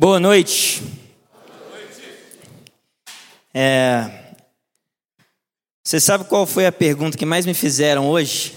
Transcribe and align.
Boa 0.00 0.18
noite. 0.18 0.80
É, 3.52 4.34
você 5.84 6.00
sabe 6.00 6.24
qual 6.24 6.46
foi 6.46 6.64
a 6.64 6.72
pergunta 6.72 7.18
que 7.18 7.26
mais 7.26 7.44
me 7.44 7.52
fizeram 7.52 8.08
hoje? 8.08 8.56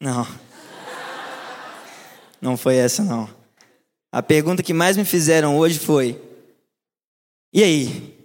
Não. 0.00 0.26
Não 2.40 2.56
foi 2.56 2.78
essa, 2.78 3.04
não. 3.04 3.32
A 4.10 4.20
pergunta 4.24 4.60
que 4.60 4.74
mais 4.74 4.96
me 4.96 5.04
fizeram 5.04 5.56
hoje 5.56 5.78
foi: 5.78 6.20
E 7.52 7.62
aí? 7.62 8.18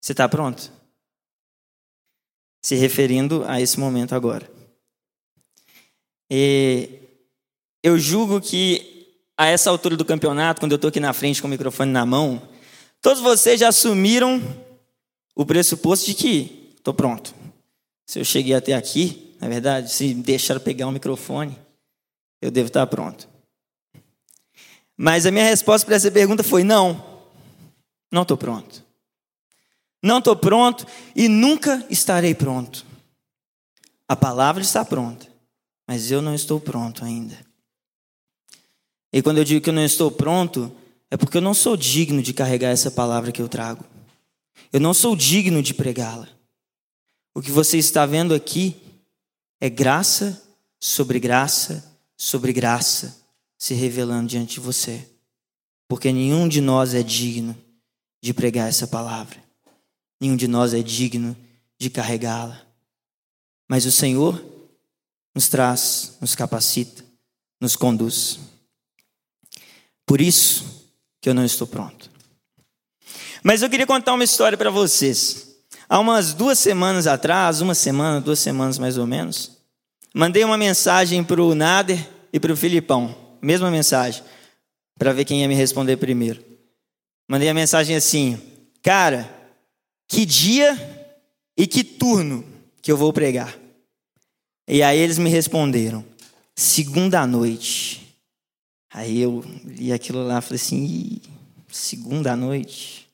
Você 0.00 0.10
está 0.10 0.28
pronto? 0.28 0.72
Se 2.64 2.74
referindo 2.74 3.44
a 3.46 3.60
esse 3.60 3.78
momento 3.78 4.12
agora. 4.12 4.50
E 6.28 6.98
eu 7.80 7.96
julgo 7.96 8.40
que 8.40 9.01
a 9.42 9.48
essa 9.48 9.68
altura 9.70 9.96
do 9.96 10.04
campeonato, 10.04 10.60
quando 10.60 10.70
eu 10.70 10.76
estou 10.76 10.88
aqui 10.88 11.00
na 11.00 11.12
frente 11.12 11.42
com 11.42 11.48
o 11.48 11.50
microfone 11.50 11.90
na 11.90 12.06
mão, 12.06 12.40
todos 13.00 13.20
vocês 13.20 13.58
já 13.58 13.68
assumiram 13.68 14.40
o 15.34 15.44
pressuposto 15.44 16.06
de 16.06 16.14
que 16.14 16.72
estou 16.76 16.94
pronto. 16.94 17.34
Se 18.06 18.20
eu 18.20 18.24
cheguei 18.24 18.54
até 18.54 18.72
aqui, 18.72 19.34
na 19.40 19.48
verdade, 19.48 19.92
se 19.92 20.14
deixaram 20.14 20.60
pegar 20.60 20.86
o 20.86 20.92
microfone, 20.92 21.58
eu 22.40 22.52
devo 22.52 22.68
estar 22.68 22.86
pronto. 22.86 23.28
Mas 24.96 25.26
a 25.26 25.32
minha 25.32 25.46
resposta 25.46 25.84
para 25.84 25.96
essa 25.96 26.08
pergunta 26.08 26.44
foi: 26.44 26.62
não, 26.62 27.04
não 28.12 28.22
estou 28.22 28.36
pronto. 28.36 28.84
Não 30.00 30.18
estou 30.18 30.36
pronto 30.36 30.86
e 31.16 31.26
nunca 31.26 31.84
estarei 31.90 32.32
pronto. 32.32 32.86
A 34.06 34.14
palavra 34.14 34.62
está 34.62 34.84
pronta, 34.84 35.26
mas 35.88 36.12
eu 36.12 36.22
não 36.22 36.32
estou 36.32 36.60
pronto 36.60 37.04
ainda. 37.04 37.51
E 39.12 39.22
quando 39.22 39.38
eu 39.38 39.44
digo 39.44 39.60
que 39.62 39.70
eu 39.70 39.74
não 39.74 39.84
estou 39.84 40.10
pronto, 40.10 40.74
é 41.10 41.16
porque 41.16 41.36
eu 41.36 41.42
não 41.42 41.54
sou 41.54 41.76
digno 41.76 42.22
de 42.22 42.32
carregar 42.32 42.70
essa 42.70 42.90
palavra 42.90 43.30
que 43.30 43.42
eu 43.42 43.48
trago. 43.48 43.84
Eu 44.72 44.80
não 44.80 44.94
sou 44.94 45.14
digno 45.14 45.62
de 45.62 45.74
pregá-la. 45.74 46.28
O 47.34 47.42
que 47.42 47.50
você 47.50 47.78
está 47.78 48.06
vendo 48.06 48.34
aqui 48.34 48.76
é 49.60 49.68
graça 49.68 50.42
sobre 50.80 51.20
graça 51.20 51.92
sobre 52.22 52.52
graça 52.52 53.20
se 53.58 53.74
revelando 53.74 54.28
diante 54.28 54.54
de 54.54 54.60
você. 54.60 55.08
Porque 55.88 56.12
nenhum 56.12 56.46
de 56.46 56.60
nós 56.60 56.94
é 56.94 57.02
digno 57.02 57.56
de 58.22 58.32
pregar 58.32 58.68
essa 58.68 58.86
palavra. 58.86 59.42
Nenhum 60.20 60.36
de 60.36 60.46
nós 60.46 60.72
é 60.72 60.80
digno 60.80 61.36
de 61.80 61.90
carregá-la. 61.90 62.64
Mas 63.68 63.86
o 63.86 63.90
Senhor 63.90 64.40
nos 65.34 65.48
traz, 65.48 66.16
nos 66.20 66.36
capacita, 66.36 67.04
nos 67.60 67.74
conduz. 67.74 68.38
Por 70.06 70.20
isso 70.20 70.90
que 71.20 71.28
eu 71.28 71.34
não 71.34 71.44
estou 71.44 71.66
pronto. 71.66 72.10
Mas 73.42 73.62
eu 73.62 73.70
queria 73.70 73.86
contar 73.86 74.12
uma 74.12 74.24
história 74.24 74.56
para 74.56 74.70
vocês. 74.70 75.56
Há 75.88 75.98
umas 75.98 76.32
duas 76.32 76.58
semanas 76.58 77.06
atrás, 77.06 77.60
uma 77.60 77.74
semana, 77.74 78.20
duas 78.20 78.38
semanas 78.38 78.78
mais 78.78 78.96
ou 78.96 79.06
menos, 79.06 79.52
mandei 80.14 80.44
uma 80.44 80.56
mensagem 80.56 81.22
para 81.22 81.42
o 81.42 81.54
Nader 81.54 82.08
e 82.32 82.40
para 82.40 82.52
o 82.52 82.56
Filipão. 82.56 83.14
Mesma 83.42 83.70
mensagem, 83.70 84.22
para 84.98 85.12
ver 85.12 85.24
quem 85.24 85.40
ia 85.42 85.48
me 85.48 85.54
responder 85.54 85.96
primeiro. 85.96 86.42
Mandei 87.28 87.48
a 87.48 87.54
mensagem 87.54 87.96
assim: 87.96 88.40
Cara, 88.82 89.28
que 90.08 90.24
dia 90.24 90.78
e 91.56 91.66
que 91.66 91.82
turno 91.82 92.44
que 92.80 92.90
eu 92.90 92.96
vou 92.96 93.12
pregar? 93.12 93.56
E 94.68 94.82
aí 94.82 94.98
eles 94.98 95.18
me 95.18 95.28
responderam: 95.28 96.04
Segunda 96.54 97.26
noite. 97.26 98.01
Aí 98.92 99.20
eu 99.20 99.42
li 99.64 99.90
aquilo 99.90 100.22
lá 100.26 100.40
falei 100.40 100.56
assim, 100.56 101.20
segunda 101.68 102.36
noite. 102.36 103.08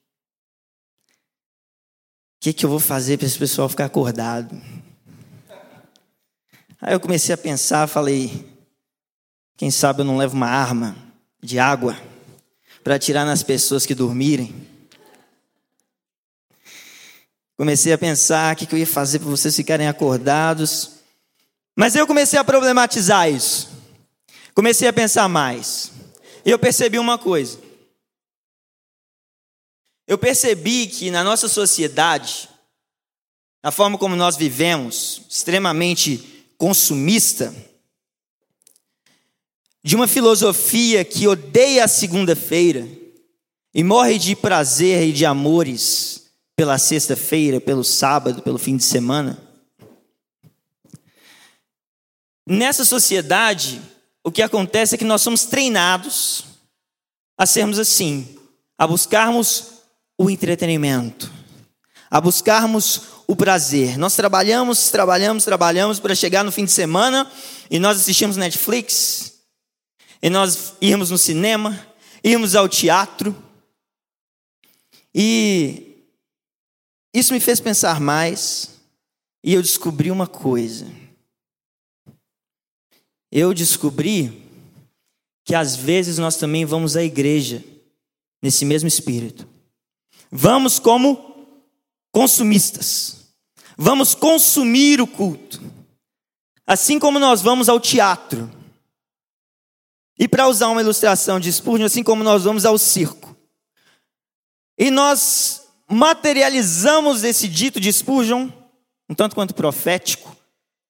O 2.36 2.40
que, 2.40 2.52
que 2.52 2.64
eu 2.64 2.70
vou 2.70 2.80
fazer 2.80 3.16
para 3.16 3.26
esse 3.26 3.38
pessoal 3.38 3.68
ficar 3.68 3.84
acordado? 3.84 4.60
Aí 6.80 6.92
eu 6.94 7.00
comecei 7.00 7.32
a 7.34 7.38
pensar, 7.38 7.86
falei, 7.86 8.44
quem 9.56 9.70
sabe 9.70 10.00
eu 10.00 10.04
não 10.04 10.16
levo 10.16 10.34
uma 10.34 10.48
arma 10.48 10.96
de 11.40 11.58
água 11.58 11.96
para 12.82 12.96
atirar 12.96 13.24
nas 13.24 13.42
pessoas 13.42 13.86
que 13.86 13.94
dormirem. 13.94 14.54
Comecei 17.56 17.92
a 17.92 17.98
pensar 17.98 18.54
o 18.54 18.56
que, 18.56 18.66
que 18.66 18.74
eu 18.74 18.78
ia 18.78 18.86
fazer 18.86 19.18
para 19.18 19.28
vocês 19.28 19.54
ficarem 19.54 19.88
acordados. 19.88 20.92
Mas 21.76 21.94
eu 21.94 22.06
comecei 22.06 22.38
a 22.38 22.44
problematizar 22.44 23.28
isso. 23.28 23.77
Comecei 24.58 24.88
a 24.88 24.92
pensar 24.92 25.28
mais. 25.28 25.92
E 26.44 26.50
eu 26.50 26.58
percebi 26.58 26.98
uma 26.98 27.16
coisa. 27.16 27.60
Eu 30.04 30.18
percebi 30.18 30.88
que 30.88 31.12
na 31.12 31.22
nossa 31.22 31.46
sociedade, 31.46 32.48
a 33.62 33.70
forma 33.70 33.96
como 33.96 34.16
nós 34.16 34.36
vivemos, 34.36 35.22
extremamente 35.30 36.44
consumista, 36.58 37.54
de 39.84 39.94
uma 39.94 40.08
filosofia 40.08 41.04
que 41.04 41.28
odeia 41.28 41.84
a 41.84 41.88
segunda-feira 41.88 42.84
e 43.72 43.84
morre 43.84 44.18
de 44.18 44.34
prazer 44.34 45.06
e 45.06 45.12
de 45.12 45.24
amores 45.24 46.32
pela 46.56 46.78
sexta-feira, 46.78 47.60
pelo 47.60 47.84
sábado, 47.84 48.42
pelo 48.42 48.58
fim 48.58 48.76
de 48.76 48.82
semana. 48.82 49.40
Nessa 52.44 52.84
sociedade, 52.84 53.80
o 54.28 54.30
que 54.30 54.42
acontece 54.42 54.94
é 54.94 54.98
que 54.98 55.06
nós 55.06 55.22
somos 55.22 55.46
treinados 55.46 56.44
a 57.36 57.46
sermos 57.46 57.78
assim, 57.78 58.38
a 58.76 58.86
buscarmos 58.86 59.72
o 60.18 60.28
entretenimento, 60.28 61.32
a 62.10 62.20
buscarmos 62.20 63.02
o 63.26 63.34
prazer. 63.34 63.96
Nós 63.96 64.14
trabalhamos, 64.14 64.90
trabalhamos, 64.90 65.44
trabalhamos 65.44 65.98
para 65.98 66.14
chegar 66.14 66.44
no 66.44 66.52
fim 66.52 66.66
de 66.66 66.72
semana 66.72 67.30
e 67.70 67.78
nós 67.78 67.98
assistimos 67.98 68.36
Netflix, 68.36 69.32
e 70.20 70.28
nós 70.28 70.74
irmos 70.78 71.10
no 71.10 71.16
cinema, 71.16 71.86
irmos 72.22 72.54
ao 72.54 72.68
teatro. 72.68 73.34
E 75.14 76.04
isso 77.14 77.32
me 77.32 77.40
fez 77.40 77.60
pensar 77.60 77.98
mais, 77.98 78.72
e 79.42 79.54
eu 79.54 79.62
descobri 79.62 80.10
uma 80.10 80.26
coisa 80.26 80.86
eu 83.30 83.52
descobri 83.52 84.42
que 85.44 85.54
às 85.54 85.76
vezes 85.76 86.18
nós 86.18 86.36
também 86.36 86.64
vamos 86.64 86.96
à 86.96 87.02
igreja 87.02 87.64
nesse 88.42 88.64
mesmo 88.64 88.88
espírito. 88.88 89.48
Vamos 90.30 90.78
como 90.78 91.58
consumistas. 92.12 93.32
Vamos 93.76 94.14
consumir 94.14 95.00
o 95.00 95.06
culto. 95.06 95.62
Assim 96.66 96.98
como 96.98 97.18
nós 97.18 97.40
vamos 97.40 97.68
ao 97.68 97.80
teatro. 97.80 98.50
E 100.18 100.26
para 100.26 100.48
usar 100.48 100.68
uma 100.68 100.80
ilustração 100.80 101.38
de 101.38 101.52
Spurgeon, 101.52 101.86
assim 101.86 102.02
como 102.02 102.24
nós 102.24 102.44
vamos 102.44 102.66
ao 102.66 102.76
circo. 102.76 103.36
E 104.76 104.90
nós 104.90 105.62
materializamos 105.88 107.24
esse 107.24 107.48
dito 107.48 107.80
de 107.80 107.92
Spurgeon, 107.92 108.50
um 109.08 109.14
tanto 109.14 109.34
quanto 109.34 109.54
profético, 109.54 110.36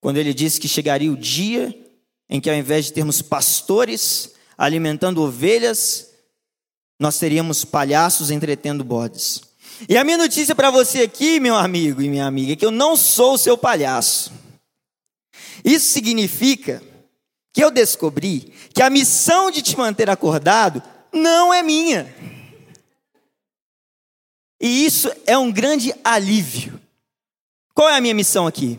quando 0.00 0.16
ele 0.16 0.34
disse 0.34 0.60
que 0.60 0.66
chegaria 0.66 1.12
o 1.12 1.16
dia 1.16 1.87
em 2.28 2.40
que 2.40 2.50
ao 2.50 2.56
invés 2.56 2.86
de 2.86 2.92
termos 2.92 3.22
pastores 3.22 4.32
alimentando 4.56 5.22
ovelhas, 5.22 6.10
nós 6.98 7.18
teríamos 7.18 7.64
palhaços 7.64 8.30
entretendo 8.30 8.82
bodes. 8.82 9.42
E 9.88 9.96
a 9.96 10.02
minha 10.02 10.18
notícia 10.18 10.54
para 10.54 10.70
você 10.70 11.02
aqui, 11.02 11.38
meu 11.38 11.54
amigo 11.54 12.02
e 12.02 12.08
minha 12.08 12.26
amiga, 12.26 12.52
é 12.52 12.56
que 12.56 12.66
eu 12.66 12.70
não 12.70 12.96
sou 12.96 13.34
o 13.34 13.38
seu 13.38 13.56
palhaço. 13.56 14.32
Isso 15.64 15.92
significa 15.92 16.82
que 17.52 17.62
eu 17.62 17.70
descobri 17.70 18.52
que 18.74 18.82
a 18.82 18.90
missão 18.90 19.50
de 19.50 19.62
te 19.62 19.76
manter 19.76 20.10
acordado 20.10 20.82
não 21.12 21.54
é 21.54 21.62
minha. 21.62 22.12
E 24.60 24.84
isso 24.84 25.10
é 25.24 25.38
um 25.38 25.52
grande 25.52 25.94
alívio. 26.02 26.80
Qual 27.72 27.88
é 27.88 27.96
a 27.96 28.00
minha 28.00 28.14
missão 28.14 28.46
aqui? 28.46 28.78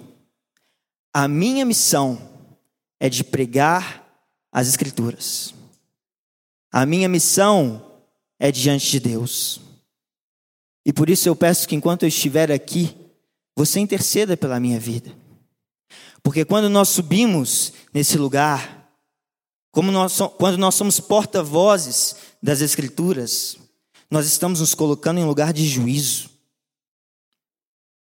A 1.14 1.28
minha 1.28 1.64
missão 1.64 2.29
é 3.00 3.10
de 3.10 3.24
pregar 3.24 4.06
as 4.52 4.68
Escrituras. 4.68 5.54
A 6.72 6.86
minha 6.86 7.08
missão 7.08 8.02
é 8.38 8.52
diante 8.52 8.90
de 8.92 9.00
Deus. 9.00 9.62
E 10.86 10.94
por 10.94 11.10
isso 11.10 11.28
eu 11.28 11.36
peço 11.36 11.68
que 11.68 11.76
enquanto 11.76 12.04
eu 12.04 12.10
estiver 12.10 12.52
aqui, 12.52 12.96
você 13.56 13.80
interceda 13.80 14.38
pela 14.38 14.60
minha 14.60 14.80
vida. 14.80 15.16
Porque 16.22 16.46
quando 16.46 16.70
nós 16.70 16.90
subimos 16.90 17.74
nesse 17.94 18.18
lugar, 18.18 18.90
nós, 19.76 20.18
quando 20.38 20.58
nós 20.58 20.76
somos 20.76 21.00
porta-vozes 21.00 22.16
das 22.42 22.62
Escrituras, 22.62 23.58
nós 24.10 24.26
estamos 24.26 24.60
nos 24.60 24.74
colocando 24.74 25.20
em 25.20 25.26
lugar 25.26 25.54
de 25.54 25.68
juízo. 25.68 26.30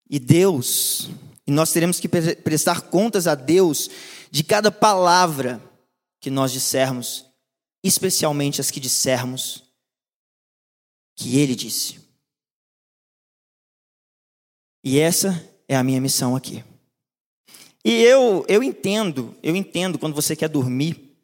E 0.09 0.19
Deus, 0.19 1.09
e 1.45 1.51
nós 1.51 1.71
teremos 1.71 1.99
que 1.99 2.07
prestar 2.07 2.81
contas 2.81 3.27
a 3.27 3.35
Deus 3.35 3.89
de 4.29 4.43
cada 4.43 4.71
palavra 4.71 5.61
que 6.19 6.29
nós 6.29 6.51
dissermos 6.51 7.27
especialmente 7.83 8.59
as 8.59 8.69
que 8.69 8.79
dissermos 8.79 9.63
que 11.15 11.37
ele 11.37 11.55
disse. 11.55 11.99
E 14.83 14.99
essa 14.99 15.43
é 15.67 15.75
a 15.75 15.83
minha 15.83 15.99
missão 15.99 16.35
aqui. 16.35 16.63
E 17.83 18.01
eu, 18.03 18.45
eu 18.47 18.61
entendo, 18.61 19.35
eu 19.41 19.55
entendo 19.55 19.97
quando 19.97 20.13
você 20.13 20.35
quer 20.35 20.49
dormir. 20.49 21.15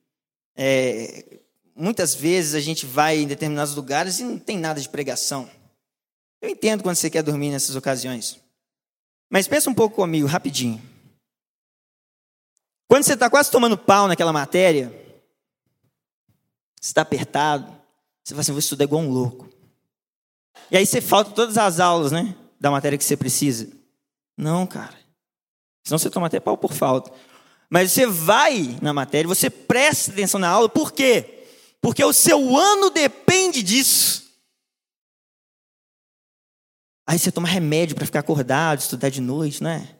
É, 0.55 1.39
muitas 1.75 2.15
vezes 2.15 2.55
a 2.55 2.59
gente 2.59 2.85
vai 2.85 3.19
em 3.19 3.27
determinados 3.27 3.75
lugares 3.75 4.19
e 4.19 4.23
não 4.23 4.39
tem 4.39 4.57
nada 4.57 4.79
de 4.79 4.89
pregação. 4.89 5.50
Eu 6.41 6.50
entendo 6.50 6.83
quando 6.83 6.95
você 6.95 7.09
quer 7.09 7.23
dormir 7.23 7.51
nessas 7.51 7.75
ocasiões. 7.75 8.39
Mas 9.29 9.47
pensa 9.47 9.69
um 9.69 9.73
pouco 9.73 9.95
comigo, 9.95 10.27
rapidinho. 10.27 10.81
Quando 12.88 13.03
você 13.03 13.13
está 13.13 13.30
quase 13.30 13.50
tomando 13.50 13.77
pau 13.77 14.07
naquela 14.07 14.33
matéria, 14.33 14.89
você 16.80 16.89
está 16.89 17.01
apertado, 17.01 17.65
você 18.24 18.33
fala 18.33 18.41
assim, 18.41 18.51
vou 18.51 18.59
estudar 18.59 18.83
igual 18.83 19.01
um 19.01 19.09
louco. 19.09 19.50
E 20.69 20.77
aí 20.77 20.85
você 20.85 21.01
falta 21.01 21.31
todas 21.31 21.57
as 21.57 21.80
aulas, 21.80 22.12
né? 22.12 22.35
Da 22.59 22.71
matéria 22.71 22.97
que 22.97 23.03
você 23.03 23.18
precisa. 23.18 23.69
Não, 24.38 24.65
cara. 24.65 24.97
Senão 25.83 25.97
você 25.97 26.09
toma 26.09 26.27
até 26.27 26.39
pau 26.39 26.57
por 26.57 26.74
falta. 26.74 27.12
Mas 27.69 27.91
você 27.91 28.06
vai 28.06 28.77
na 28.81 28.94
matéria, 28.94 29.27
você 29.27 29.50
presta 29.50 30.12
atenção 30.12 30.39
na 30.39 30.50
aula, 30.50 30.69
por 30.69 30.91
quê? 30.91 31.47
Porque 31.81 32.03
o 32.03 32.13
seu 32.13 32.56
ano 32.56 32.89
depende 32.89 33.62
disso. 33.63 34.24
Aí 37.06 37.19
você 37.19 37.31
toma 37.31 37.47
remédio 37.47 37.95
para 37.95 38.06
ficar 38.06 38.19
acordado, 38.19 38.79
estudar 38.79 39.09
de 39.09 39.19
noite, 39.19 39.62
né? 39.62 39.97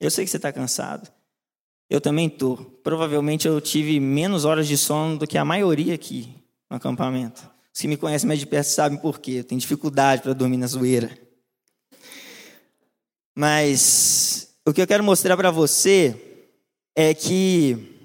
Eu 0.00 0.10
sei 0.10 0.24
que 0.24 0.30
você 0.30 0.38
está 0.38 0.52
cansado. 0.52 1.12
Eu 1.88 2.00
também 2.00 2.26
estou. 2.26 2.56
Provavelmente 2.82 3.46
eu 3.46 3.60
tive 3.60 4.00
menos 4.00 4.44
horas 4.44 4.66
de 4.66 4.76
sono 4.76 5.18
do 5.18 5.26
que 5.26 5.38
a 5.38 5.44
maioria 5.44 5.94
aqui 5.94 6.28
no 6.70 6.76
acampamento. 6.76 7.48
Os 7.74 7.80
que 7.80 7.88
me 7.88 7.96
conhecem 7.96 8.26
mais 8.26 8.40
de 8.40 8.46
perto 8.46 8.68
sabem 8.68 8.98
por 8.98 9.20
quê. 9.20 9.32
Eu 9.32 9.44
tenho 9.44 9.60
dificuldade 9.60 10.22
para 10.22 10.32
dormir 10.32 10.56
na 10.56 10.66
zoeira. 10.66 11.16
Mas 13.34 14.56
o 14.66 14.72
que 14.72 14.80
eu 14.80 14.86
quero 14.86 15.04
mostrar 15.04 15.36
para 15.36 15.50
você 15.50 16.16
é 16.96 17.12
que 17.12 17.96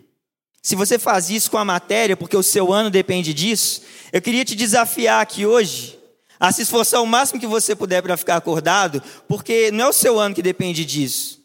se 0.61 0.75
você 0.75 0.99
faz 0.99 1.29
isso 1.29 1.49
com 1.49 1.57
a 1.57 1.65
matéria, 1.65 2.15
porque 2.15 2.37
o 2.37 2.43
seu 2.43 2.71
ano 2.71 2.89
depende 2.89 3.33
disso, 3.33 3.81
eu 4.11 4.21
queria 4.21 4.45
te 4.45 4.55
desafiar 4.55 5.21
aqui 5.21 5.45
hoje 5.45 5.97
a 6.39 6.51
se 6.51 6.63
esforçar 6.63 7.01
o 7.01 7.07
máximo 7.07 7.39
que 7.39 7.47
você 7.47 7.75
puder 7.75 8.01
para 8.01 8.17
ficar 8.17 8.35
acordado, 8.35 9.01
porque 9.27 9.71
não 9.71 9.85
é 9.85 9.89
o 9.89 9.93
seu 9.93 10.19
ano 10.19 10.35
que 10.35 10.41
depende 10.41 10.83
disso, 10.83 11.39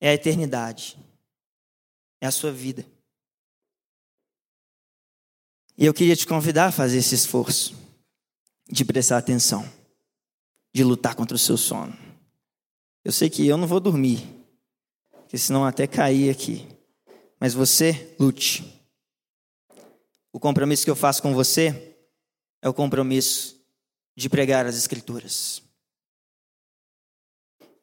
é 0.00 0.10
a 0.10 0.14
eternidade, 0.14 0.96
é 2.26 2.28
a 2.28 2.32
sua 2.32 2.52
vida. 2.52 2.84
E 5.78 5.86
eu 5.86 5.94
queria 5.94 6.16
te 6.16 6.26
convidar 6.26 6.66
a 6.66 6.72
fazer 6.72 6.98
esse 6.98 7.14
esforço 7.14 7.76
de 8.68 8.84
prestar 8.84 9.18
atenção, 9.18 9.70
de 10.74 10.82
lutar 10.82 11.14
contra 11.14 11.36
o 11.36 11.38
seu 11.38 11.56
sono. 11.56 11.96
Eu 13.04 13.12
sei 13.12 13.30
que 13.30 13.46
eu 13.46 13.56
não 13.56 13.68
vou 13.68 13.78
dormir, 13.78 14.26
porque 15.20 15.38
senão 15.38 15.64
até 15.64 15.86
cair 15.86 16.30
aqui. 16.30 16.66
Mas 17.38 17.54
você 17.54 18.16
lute. 18.18 18.72
O 20.32 20.40
compromisso 20.40 20.84
que 20.84 20.90
eu 20.90 20.96
faço 20.96 21.22
com 21.22 21.32
você 21.32 21.96
é 22.60 22.68
o 22.68 22.74
compromisso 22.74 23.60
de 24.16 24.28
pregar 24.28 24.66
as 24.66 24.76
Escrituras. 24.76 25.62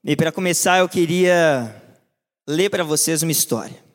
E 0.03 0.15
para 0.15 0.31
começar, 0.31 0.79
eu 0.79 0.89
queria 0.89 1.81
ler 2.45 2.69
para 2.69 2.83
vocês 2.83 3.23
uma 3.23 3.31
história. 3.31 3.92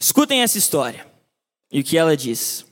Escutem 0.00 0.40
essa 0.40 0.56
história 0.56 1.06
e 1.70 1.80
o 1.80 1.84
que 1.84 1.98
ela 1.98 2.16
diz. 2.16 2.64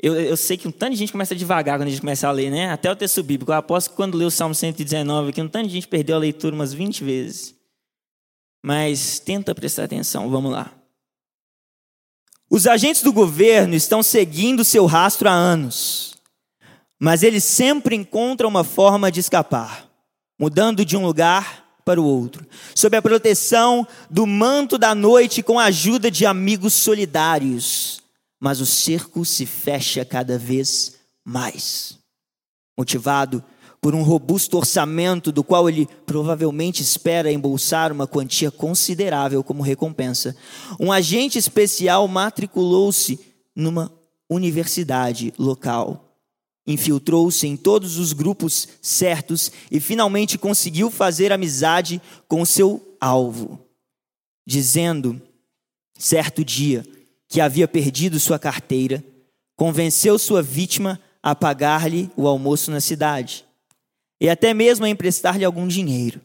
Eu, 0.00 0.14
eu, 0.14 0.36
sei 0.36 0.56
que 0.56 0.68
um 0.68 0.70
tanto 0.70 0.92
de 0.92 0.98
gente 0.98 1.10
começa 1.10 1.34
devagar 1.34 1.76
quando 1.76 1.88
a 1.88 1.90
gente 1.90 2.00
começa 2.00 2.28
a 2.28 2.30
ler, 2.30 2.50
né? 2.50 2.70
Até 2.70 2.90
o 2.90 2.94
texto 2.94 3.20
bíblico. 3.20 3.50
Eu 3.50 3.56
aposto 3.56 3.90
que 3.90 3.96
quando 3.96 4.16
leu 4.16 4.28
o 4.28 4.30
Salmo 4.30 4.54
119 4.54 5.30
aqui, 5.30 5.42
um 5.42 5.48
tanto 5.48 5.66
de 5.66 5.72
gente 5.72 5.88
perdeu 5.88 6.14
a 6.14 6.20
leitura 6.20 6.54
umas 6.54 6.72
20 6.72 7.02
vezes. 7.02 7.56
Mas 8.64 9.18
tenta 9.18 9.54
prestar 9.54 9.84
atenção, 9.84 10.30
vamos 10.30 10.52
lá. 10.52 10.72
Os 12.48 12.66
agentes 12.66 13.02
do 13.02 13.12
governo 13.12 13.74
estão 13.74 14.02
seguindo 14.02 14.64
seu 14.64 14.86
rastro 14.86 15.28
há 15.28 15.32
anos, 15.32 16.16
mas 16.98 17.22
eles 17.22 17.44
sempre 17.44 17.94
encontram 17.94 18.48
uma 18.48 18.64
forma 18.64 19.12
de 19.12 19.20
escapar, 19.20 19.86
mudando 20.38 20.84
de 20.84 20.96
um 20.96 21.04
lugar 21.04 21.67
para 21.88 22.02
o 22.02 22.04
outro, 22.04 22.46
sob 22.74 22.98
a 22.98 23.00
proteção 23.00 23.88
do 24.10 24.26
manto 24.26 24.76
da 24.76 24.94
noite 24.94 25.42
com 25.42 25.58
a 25.58 25.64
ajuda 25.64 26.10
de 26.10 26.26
amigos 26.26 26.74
solidários. 26.74 28.02
Mas 28.38 28.60
o 28.60 28.66
cerco 28.66 29.24
se 29.24 29.46
fecha 29.46 30.04
cada 30.04 30.36
vez 30.36 30.98
mais. 31.24 31.96
Motivado 32.76 33.42
por 33.80 33.94
um 33.94 34.02
robusto 34.02 34.58
orçamento 34.58 35.32
do 35.32 35.42
qual 35.42 35.66
ele 35.66 35.88
provavelmente 36.04 36.82
espera 36.82 37.32
embolsar 37.32 37.90
uma 37.90 38.06
quantia 38.06 38.50
considerável 38.50 39.42
como 39.42 39.62
recompensa, 39.62 40.36
um 40.78 40.92
agente 40.92 41.38
especial 41.38 42.06
matriculou-se 42.06 43.18
numa 43.56 43.90
universidade 44.28 45.32
local 45.38 46.07
infiltrou-se 46.68 47.46
em 47.46 47.56
todos 47.56 47.96
os 47.96 48.12
grupos 48.12 48.68
certos 48.82 49.50
e 49.70 49.80
finalmente 49.80 50.36
conseguiu 50.36 50.90
fazer 50.90 51.32
amizade 51.32 52.00
com 52.28 52.44
seu 52.44 52.94
alvo, 53.00 53.58
dizendo, 54.46 55.20
certo 55.98 56.44
dia, 56.44 56.84
que 57.26 57.40
havia 57.40 57.66
perdido 57.66 58.20
sua 58.20 58.38
carteira, 58.38 59.02
convenceu 59.56 60.18
sua 60.18 60.42
vítima 60.42 61.00
a 61.22 61.34
pagar-lhe 61.34 62.10
o 62.14 62.28
almoço 62.28 62.70
na 62.70 62.82
cidade 62.82 63.46
e 64.20 64.28
até 64.28 64.52
mesmo 64.52 64.84
a 64.84 64.90
emprestar-lhe 64.90 65.46
algum 65.46 65.66
dinheiro. 65.66 66.20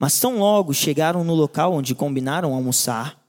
Mas 0.00 0.18
tão 0.18 0.38
logo 0.38 0.72
chegaram 0.72 1.22
no 1.22 1.34
local 1.34 1.74
onde 1.74 1.94
combinaram 1.94 2.54
almoçar, 2.54 3.22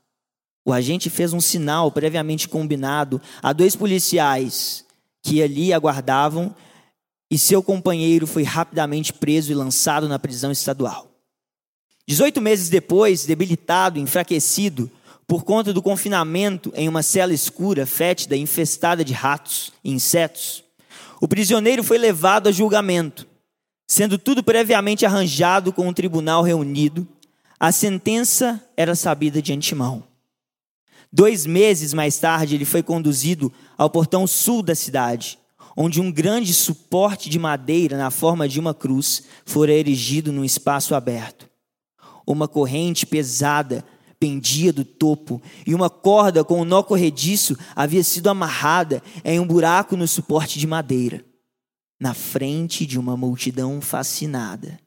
o 0.65 0.71
agente 0.71 1.09
fez 1.09 1.33
um 1.33 1.41
sinal 1.41 1.91
previamente 1.91 2.47
combinado 2.47 3.21
a 3.41 3.51
dois 3.51 3.75
policiais 3.75 4.86
que 5.27 5.43
ali 5.43 5.73
aguardavam, 5.73 6.55
e 7.29 7.37
seu 7.37 7.61
companheiro 7.61 8.25
foi 8.25 8.43
rapidamente 8.43 9.11
preso 9.11 9.51
e 9.51 9.55
lançado 9.55 10.07
na 10.07 10.17
prisão 10.17 10.53
estadual. 10.53 11.11
Dezoito 12.07 12.39
meses 12.39 12.69
depois, 12.69 13.25
debilitado, 13.25 13.99
enfraquecido, 13.99 14.89
por 15.27 15.43
conta 15.43 15.73
do 15.73 15.81
confinamento 15.81 16.71
em 16.73 16.87
uma 16.87 17.03
cela 17.03 17.33
escura, 17.33 17.85
fétida, 17.85 18.37
infestada 18.37 19.03
de 19.03 19.11
ratos 19.11 19.73
e 19.83 19.91
insetos, 19.91 20.63
o 21.19 21.27
prisioneiro 21.27 21.83
foi 21.83 21.97
levado 21.97 22.47
a 22.47 22.51
julgamento. 22.53 23.27
Sendo 23.85 24.17
tudo 24.17 24.41
previamente 24.41 25.05
arranjado 25.05 25.73
com 25.73 25.87
o 25.87 25.89
um 25.89 25.93
tribunal 25.93 26.41
reunido, 26.41 27.05
a 27.59 27.73
sentença 27.73 28.63
era 28.77 28.95
sabida 28.95 29.41
de 29.41 29.51
antemão. 29.51 30.06
Dois 31.11 31.45
meses 31.45 31.93
mais 31.93 32.17
tarde, 32.19 32.55
ele 32.55 32.65
foi 32.65 32.83
conduzido 32.83 33.51
ao 33.77 33.89
portão 33.89 34.27
sul 34.27 34.61
da 34.61 34.75
cidade, 34.75 35.39
onde 35.75 36.01
um 36.01 36.11
grande 36.11 36.53
suporte 36.53 37.29
de 37.29 37.39
madeira 37.39 37.97
na 37.97 38.11
forma 38.11 38.47
de 38.47 38.59
uma 38.59 38.73
cruz 38.73 39.23
fora 39.45 39.71
erigido 39.71 40.31
num 40.31 40.43
espaço 40.43 40.95
aberto. 40.95 41.49
Uma 42.25 42.47
corrente 42.47 43.05
pesada 43.05 43.85
pendia 44.19 44.73
do 44.73 44.83
topo 44.83 45.41
e 45.65 45.73
uma 45.73 45.89
corda 45.89 46.43
com 46.43 46.61
um 46.61 46.65
nó 46.65 46.83
corrediço 46.83 47.55
havia 47.75 48.03
sido 48.03 48.29
amarrada 48.29 49.01
em 49.23 49.39
um 49.39 49.47
buraco 49.47 49.95
no 49.95 50.07
suporte 50.07 50.59
de 50.59 50.67
madeira, 50.67 51.23
na 51.99 52.13
frente 52.13 52.85
de 52.85 52.99
uma 52.99 53.15
multidão 53.15 53.79
fascinada, 53.79 54.79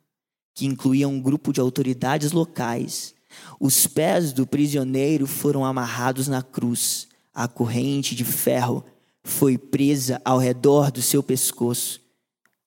que 0.54 0.66
incluía 0.66 1.08
um 1.08 1.20
grupo 1.20 1.52
de 1.52 1.60
autoridades 1.60 2.32
locais 2.32 3.14
os 3.58 3.86
pés 3.86 4.32
do 4.32 4.46
prisioneiro 4.46 5.26
foram 5.26 5.64
amarrados 5.64 6.28
na 6.28 6.42
cruz. 6.42 7.08
A 7.32 7.46
corrente 7.46 8.14
de 8.14 8.24
ferro 8.24 8.84
foi 9.22 9.56
presa 9.56 10.20
ao 10.24 10.38
redor 10.38 10.90
do 10.90 11.02
seu 11.02 11.22
pescoço 11.22 12.00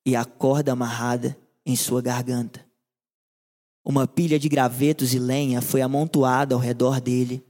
e 0.05 0.15
a 0.15 0.25
corda 0.25 0.71
amarrada 0.71 1.37
em 1.65 1.75
sua 1.75 2.01
garganta. 2.01 2.65
Uma 3.85 4.07
pilha 4.07 4.39
de 4.39 4.47
gravetos 4.47 5.13
e 5.13 5.19
lenha 5.19 5.61
foi 5.61 5.81
amontoada 5.81 6.55
ao 6.55 6.61
redor 6.61 7.01
dele, 7.01 7.43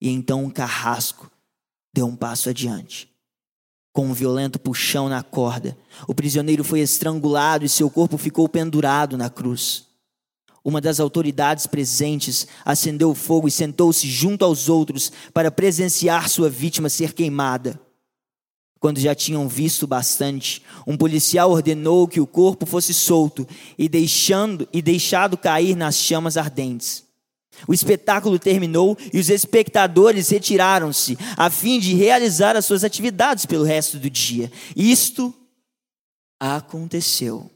e 0.00 0.08
então 0.08 0.44
um 0.44 0.50
carrasco 0.50 1.30
deu 1.92 2.06
um 2.06 2.16
passo 2.16 2.48
adiante. 2.48 3.08
Com 3.92 4.06
um 4.06 4.12
violento 4.12 4.58
puxão 4.58 5.08
na 5.08 5.22
corda, 5.22 5.76
o 6.06 6.14
prisioneiro 6.14 6.62
foi 6.62 6.80
estrangulado 6.80 7.64
e 7.64 7.68
seu 7.68 7.90
corpo 7.90 8.16
ficou 8.16 8.48
pendurado 8.48 9.16
na 9.16 9.28
cruz. 9.30 9.87
Uma 10.64 10.80
das 10.80 11.00
autoridades 11.00 11.66
presentes 11.66 12.46
acendeu 12.64 13.10
o 13.10 13.14
fogo 13.14 13.48
e 13.48 13.50
sentou-se 13.50 14.06
junto 14.08 14.44
aos 14.44 14.68
outros 14.68 15.10
para 15.32 15.50
presenciar 15.50 16.28
sua 16.28 16.50
vítima 16.50 16.88
ser 16.88 17.12
queimada. 17.12 17.80
Quando 18.80 19.00
já 19.00 19.14
tinham 19.14 19.48
visto 19.48 19.86
bastante, 19.86 20.62
um 20.86 20.96
policial 20.96 21.50
ordenou 21.50 22.06
que 22.06 22.20
o 22.20 22.26
corpo 22.26 22.64
fosse 22.64 22.94
solto 22.94 23.46
e 23.76 23.88
deixando 23.88 24.68
e 24.72 24.80
deixado 24.80 25.36
cair 25.36 25.74
nas 25.76 25.96
chamas 25.96 26.36
ardentes. 26.36 27.04
O 27.66 27.74
espetáculo 27.74 28.38
terminou 28.38 28.96
e 29.12 29.18
os 29.18 29.30
espectadores 29.30 30.28
retiraram-se 30.28 31.18
a 31.36 31.50
fim 31.50 31.80
de 31.80 31.94
realizar 31.94 32.54
as 32.56 32.66
suas 32.66 32.84
atividades 32.84 33.46
pelo 33.46 33.64
resto 33.64 33.98
do 33.98 34.08
dia. 34.08 34.52
Isto 34.76 35.34
aconteceu 36.38 37.50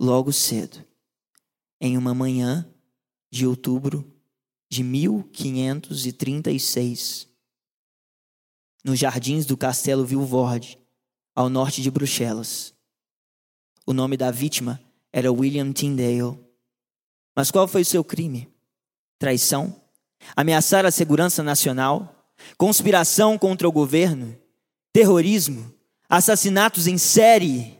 logo 0.00 0.32
cedo, 0.32 0.84
em 1.80 1.96
uma 1.96 2.14
manhã 2.14 2.70
de 3.30 3.46
outubro 3.46 4.12
de 4.68 4.82
1536, 4.82 7.28
nos 8.84 8.98
jardins 8.98 9.46
do 9.46 9.56
Castelo 9.56 10.04
Vilvorde, 10.04 10.76
ao 11.34 11.48
norte 11.48 11.80
de 11.82 11.90
Bruxelas. 11.90 12.74
O 13.86 13.92
nome 13.92 14.16
da 14.16 14.30
vítima 14.30 14.80
era 15.12 15.32
William 15.32 15.72
Tyndale. 15.72 16.38
Mas 17.34 17.50
qual 17.50 17.68
foi 17.68 17.82
o 17.82 17.86
seu 17.86 18.02
crime? 18.02 18.50
Traição? 19.18 19.78
Ameaçar 20.34 20.86
a 20.86 20.90
segurança 20.90 21.42
nacional? 21.42 22.32
Conspiração 22.56 23.38
contra 23.38 23.68
o 23.68 23.72
governo? 23.72 24.38
Terrorismo? 24.92 25.74
Assassinatos 26.08 26.86
em 26.86 26.96
série? 26.96 27.76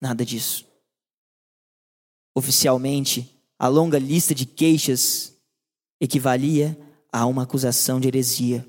Nada 0.00 0.24
disso. 0.24 0.67
Oficialmente, 2.38 3.36
a 3.58 3.66
longa 3.66 3.98
lista 3.98 4.32
de 4.32 4.46
queixas 4.46 5.36
equivalia 6.00 6.78
a 7.12 7.26
uma 7.26 7.42
acusação 7.42 7.98
de 7.98 8.06
heresia. 8.06 8.64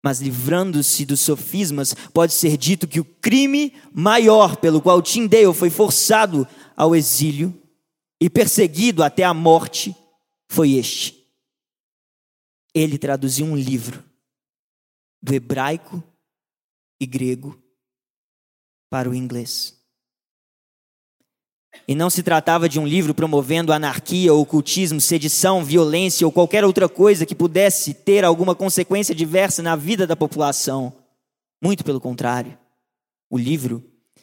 Mas 0.00 0.20
livrando-se 0.20 1.04
dos 1.04 1.18
sofismas, 1.18 1.92
pode 2.14 2.32
ser 2.32 2.56
dito 2.56 2.86
que 2.86 3.00
o 3.00 3.04
crime 3.04 3.72
maior 3.92 4.58
pelo 4.58 4.80
qual 4.80 5.02
Tyndale 5.02 5.52
foi 5.52 5.70
forçado 5.70 6.46
ao 6.76 6.94
exílio 6.94 7.52
e 8.20 8.30
perseguido 8.30 9.02
até 9.02 9.24
a 9.24 9.34
morte 9.34 9.92
foi 10.48 10.74
este. 10.74 11.28
Ele 12.72 12.96
traduziu 12.96 13.44
um 13.44 13.56
livro 13.56 14.04
do 15.20 15.34
hebraico 15.34 16.00
e 17.00 17.06
grego 17.06 17.60
para 18.88 19.10
o 19.10 19.14
inglês. 19.16 19.77
E 21.86 21.94
não 21.94 22.10
se 22.10 22.22
tratava 22.22 22.68
de 22.68 22.78
um 22.78 22.86
livro 22.86 23.14
promovendo 23.14 23.72
anarquia, 23.72 24.32
ocultismo, 24.32 25.00
sedição, 25.00 25.64
violência 25.64 26.26
ou 26.26 26.32
qualquer 26.32 26.64
outra 26.64 26.88
coisa 26.88 27.26
que 27.26 27.34
pudesse 27.34 27.94
ter 27.94 28.24
alguma 28.24 28.54
consequência 28.54 29.14
diversa 29.14 29.62
na 29.62 29.76
vida 29.76 30.06
da 30.06 30.16
população. 30.16 30.92
Muito 31.62 31.84
pelo 31.84 32.00
contrário. 32.00 32.58
O 33.30 33.38
livro 33.38 33.82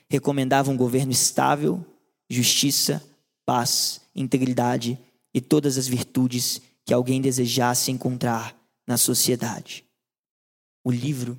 recomendava 0.10 0.72
um 0.72 0.78
governo 0.78 1.12
estável, 1.12 1.84
justiça, 2.30 3.04
paz, 3.46 4.02
integridade 4.16 4.98
e 5.34 5.42
todas 5.42 5.78
as 5.78 5.88
virtudes 5.88 6.62
que 6.84 6.94
alguém 6.94 7.22
desejasse 7.22 7.92
encontrar 7.92 8.56
na 8.88 8.98
sociedade. 8.98 9.84
O 10.84 10.92
livro 10.92 11.38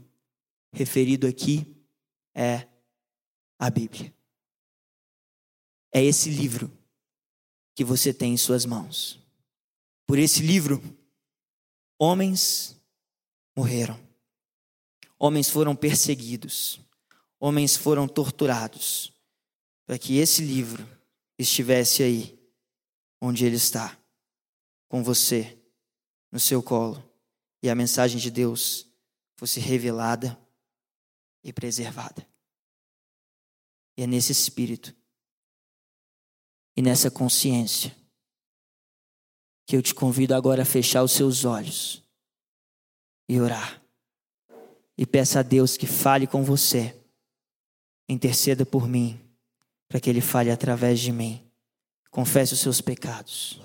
referido 0.72 1.26
aqui 1.26 1.66
é 2.34 2.66
a 3.58 3.70
Bíblia. 3.70 4.15
É 5.96 6.04
esse 6.04 6.28
livro 6.28 6.70
que 7.74 7.82
você 7.82 8.12
tem 8.12 8.34
em 8.34 8.36
suas 8.36 8.66
mãos. 8.66 9.18
Por 10.06 10.18
esse 10.18 10.42
livro, 10.42 10.78
homens 11.98 12.78
morreram, 13.56 13.98
homens 15.18 15.48
foram 15.48 15.74
perseguidos, 15.74 16.78
homens 17.40 17.78
foram 17.78 18.06
torturados, 18.06 19.10
para 19.86 19.98
que 19.98 20.18
esse 20.18 20.44
livro 20.44 20.86
estivesse 21.38 22.02
aí, 22.02 22.38
onde 23.18 23.46
ele 23.46 23.56
está, 23.56 23.98
com 24.90 25.02
você, 25.02 25.58
no 26.30 26.38
seu 26.38 26.62
colo, 26.62 27.02
e 27.62 27.70
a 27.70 27.74
mensagem 27.74 28.20
de 28.20 28.30
Deus 28.30 28.86
fosse 29.34 29.60
revelada 29.60 30.38
e 31.42 31.54
preservada. 31.54 32.28
E 33.96 34.02
é 34.02 34.06
nesse 34.06 34.30
espírito 34.30 34.94
e 36.76 36.82
nessa 36.82 37.10
consciência 37.10 37.96
que 39.66 39.74
eu 39.76 39.82
te 39.82 39.94
convido 39.94 40.34
agora 40.34 40.62
a 40.62 40.66
fechar 40.66 41.02
os 41.02 41.12
seus 41.12 41.44
olhos 41.44 42.02
e 43.28 43.40
orar. 43.40 43.82
E 44.96 45.04
peça 45.04 45.40
a 45.40 45.42
Deus 45.42 45.76
que 45.76 45.86
fale 45.86 46.26
com 46.26 46.44
você, 46.44 46.94
interceda 48.08 48.64
por 48.64 48.88
mim, 48.88 49.20
para 49.88 50.00
que 50.00 50.08
Ele 50.08 50.20
fale 50.20 50.50
através 50.50 51.00
de 51.00 51.12
mim. 51.12 51.42
Confesse 52.10 52.54
os 52.54 52.60
seus 52.60 52.80
pecados. 52.80 53.60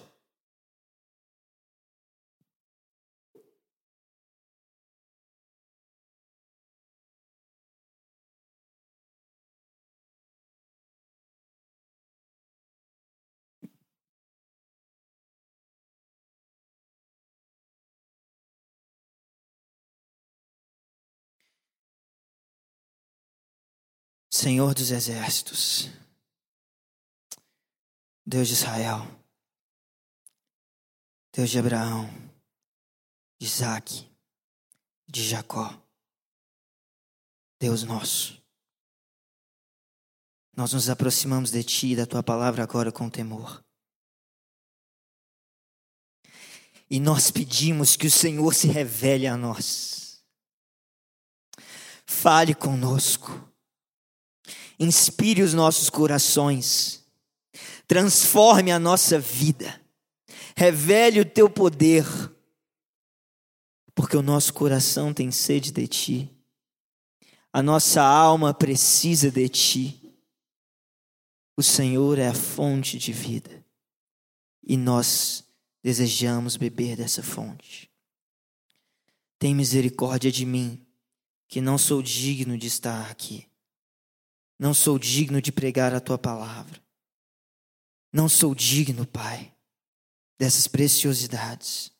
Senhor 24.41 24.73
dos 24.73 24.89
exércitos, 24.89 25.87
Deus 28.25 28.47
de 28.47 28.55
Israel, 28.55 29.01
Deus 31.31 31.51
de 31.51 31.59
Abraão, 31.59 32.07
de 33.39 33.45
Isaac, 33.45 34.09
de 35.07 35.29
Jacó, 35.29 35.79
Deus 37.59 37.83
nosso. 37.83 38.43
Nós 40.57 40.73
nos 40.73 40.89
aproximamos 40.89 41.51
de 41.51 41.63
Ti 41.63 41.91
e 41.91 41.95
da 41.95 42.07
Tua 42.07 42.23
palavra 42.23 42.63
agora 42.63 42.91
com 42.91 43.11
temor. 43.11 43.63
E 46.89 46.99
nós 46.99 47.29
pedimos 47.29 47.95
que 47.95 48.07
o 48.07 48.11
Senhor 48.11 48.55
se 48.55 48.65
revele 48.65 49.27
a 49.27 49.37
nós. 49.37 50.25
Fale 52.07 52.55
conosco 52.55 53.50
inspire 54.81 55.43
os 55.43 55.53
nossos 55.53 55.91
corações, 55.91 57.05
transforme 57.87 58.71
a 58.71 58.79
nossa 58.79 59.19
vida, 59.19 59.79
revele 60.57 61.19
o 61.19 61.25
teu 61.25 61.47
poder, 61.47 62.03
porque 63.93 64.17
o 64.17 64.23
nosso 64.23 64.51
coração 64.53 65.13
tem 65.13 65.29
sede 65.29 65.71
de 65.71 65.87
ti, 65.87 66.35
a 67.53 67.61
nossa 67.61 68.01
alma 68.01 68.55
precisa 68.55 69.29
de 69.29 69.47
ti. 69.49 69.97
O 71.55 71.61
Senhor 71.61 72.17
é 72.17 72.27
a 72.27 72.33
fonte 72.33 72.97
de 72.97 73.11
vida 73.11 73.63
e 74.63 74.77
nós 74.77 75.43
desejamos 75.83 76.57
beber 76.57 76.95
dessa 76.95 77.21
fonte. 77.21 77.91
Tem 79.37 79.53
misericórdia 79.53 80.31
de 80.31 80.45
mim, 80.45 80.83
que 81.47 81.59
não 81.59 81.77
sou 81.77 82.01
digno 82.01 82.57
de 82.57 82.67
estar 82.67 83.11
aqui. 83.11 83.50
Não 84.61 84.75
sou 84.75 84.99
digno 84.99 85.41
de 85.41 85.51
pregar 85.51 85.91
a 85.91 85.99
tua 85.99 86.19
palavra. 86.19 86.79
Não 88.13 88.29
sou 88.29 88.53
digno, 88.53 89.07
Pai, 89.07 89.51
dessas 90.37 90.67
preciosidades. 90.67 91.91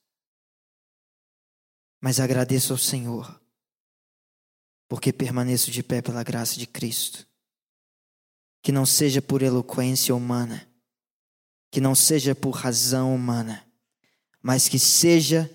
Mas 1.99 2.19
agradeço 2.19 2.71
ao 2.71 2.77
Senhor, 2.77 3.41
porque 4.87 5.11
permaneço 5.11 5.71
de 5.71 5.81
pé 5.81 6.03
pela 6.03 6.21
graça 6.21 6.59
de 6.59 6.67
Cristo. 6.67 7.27
Que 8.61 8.71
não 8.71 8.85
seja 8.85 9.23
por 9.23 9.41
eloquência 9.41 10.13
humana, 10.13 10.71
que 11.71 11.81
não 11.81 11.95
seja 11.95 12.35
por 12.35 12.51
razão 12.51 13.15
humana, 13.15 13.67
mas 14.39 14.69
que 14.69 14.77
seja 14.77 15.49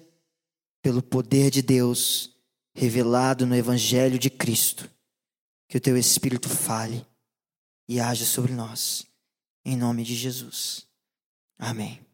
pelo 0.83 1.01
poder 1.01 1.53
de 1.53 1.63
Deus 1.63 2.37
revelado 2.75 3.47
no 3.47 3.55
Evangelho 3.55 4.19
de 4.19 4.29
Cristo 4.29 4.91
que 5.69 5.77
o 5.77 5.81
teu 5.81 5.97
Espírito 5.97 6.49
fale 6.49 7.07
e 7.89 8.01
haja 8.01 8.25
sobre 8.25 8.53
nós. 8.53 9.07
Em 9.65 9.77
nome 9.77 10.05
de 10.05 10.15
Jesus. 10.15 10.87
Amém. 11.59 12.05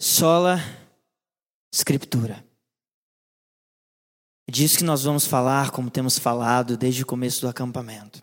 Sola 0.00 0.58
Escritura. 1.72 2.44
É 4.46 4.52
disso 4.52 4.78
que 4.78 4.84
nós 4.84 5.02
vamos 5.02 5.26
falar, 5.26 5.70
como 5.72 5.90
temos 5.90 6.18
falado 6.18 6.76
desde 6.76 7.02
o 7.02 7.06
começo 7.06 7.40
do 7.40 7.48
acampamento. 7.48 8.22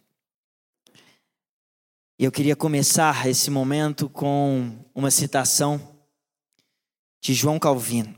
E 2.18 2.24
eu 2.24 2.32
queria 2.32 2.56
começar 2.56 3.28
esse 3.28 3.52
momento 3.52 4.10
com 4.10 4.84
uma 4.96 5.12
citação 5.12 6.00
de 7.22 7.34
João 7.34 7.60
Calvino, 7.60 8.16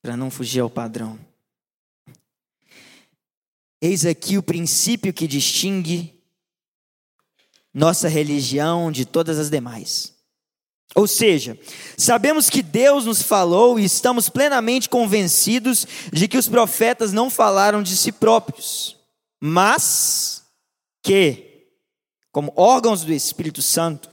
para 0.00 0.16
não 0.16 0.30
fugir 0.30 0.60
ao 0.60 0.70
padrão. 0.70 1.18
Eis 3.80 4.04
aqui 4.04 4.36
o 4.36 4.42
princípio 4.42 5.12
que 5.12 5.28
distingue 5.28 6.18
nossa 7.72 8.08
religião 8.08 8.90
de 8.90 9.04
todas 9.04 9.38
as 9.38 9.50
demais. 9.50 10.18
Ou 10.94 11.06
seja, 11.06 11.58
sabemos 11.96 12.48
que 12.48 12.62
Deus 12.62 13.04
nos 13.04 13.22
falou 13.22 13.78
e 13.78 13.84
estamos 13.84 14.28
plenamente 14.28 14.88
convencidos 14.88 15.86
de 16.12 16.26
que 16.26 16.38
os 16.38 16.48
profetas 16.48 17.12
não 17.12 17.28
falaram 17.30 17.82
de 17.82 17.96
si 17.96 18.10
próprios, 18.10 18.96
mas 19.40 20.42
que, 21.02 21.68
como 22.32 22.52
órgãos 22.56 23.04
do 23.04 23.12
Espírito 23.12 23.60
Santo, 23.60 24.10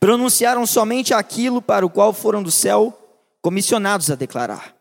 pronunciaram 0.00 0.66
somente 0.66 1.12
aquilo 1.12 1.60
para 1.60 1.84
o 1.84 1.90
qual 1.90 2.12
foram 2.12 2.42
do 2.42 2.50
céu 2.50 2.98
comissionados 3.42 4.10
a 4.10 4.14
declarar. 4.14 4.75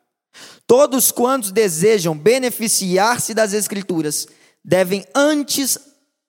Todos 0.68 1.12
quantos 1.12 1.52
desejam 1.52 2.18
beneficiar-se 2.18 3.34
das 3.34 3.54
Escrituras 3.54 4.28
devem 4.64 5.06
antes 5.14 5.78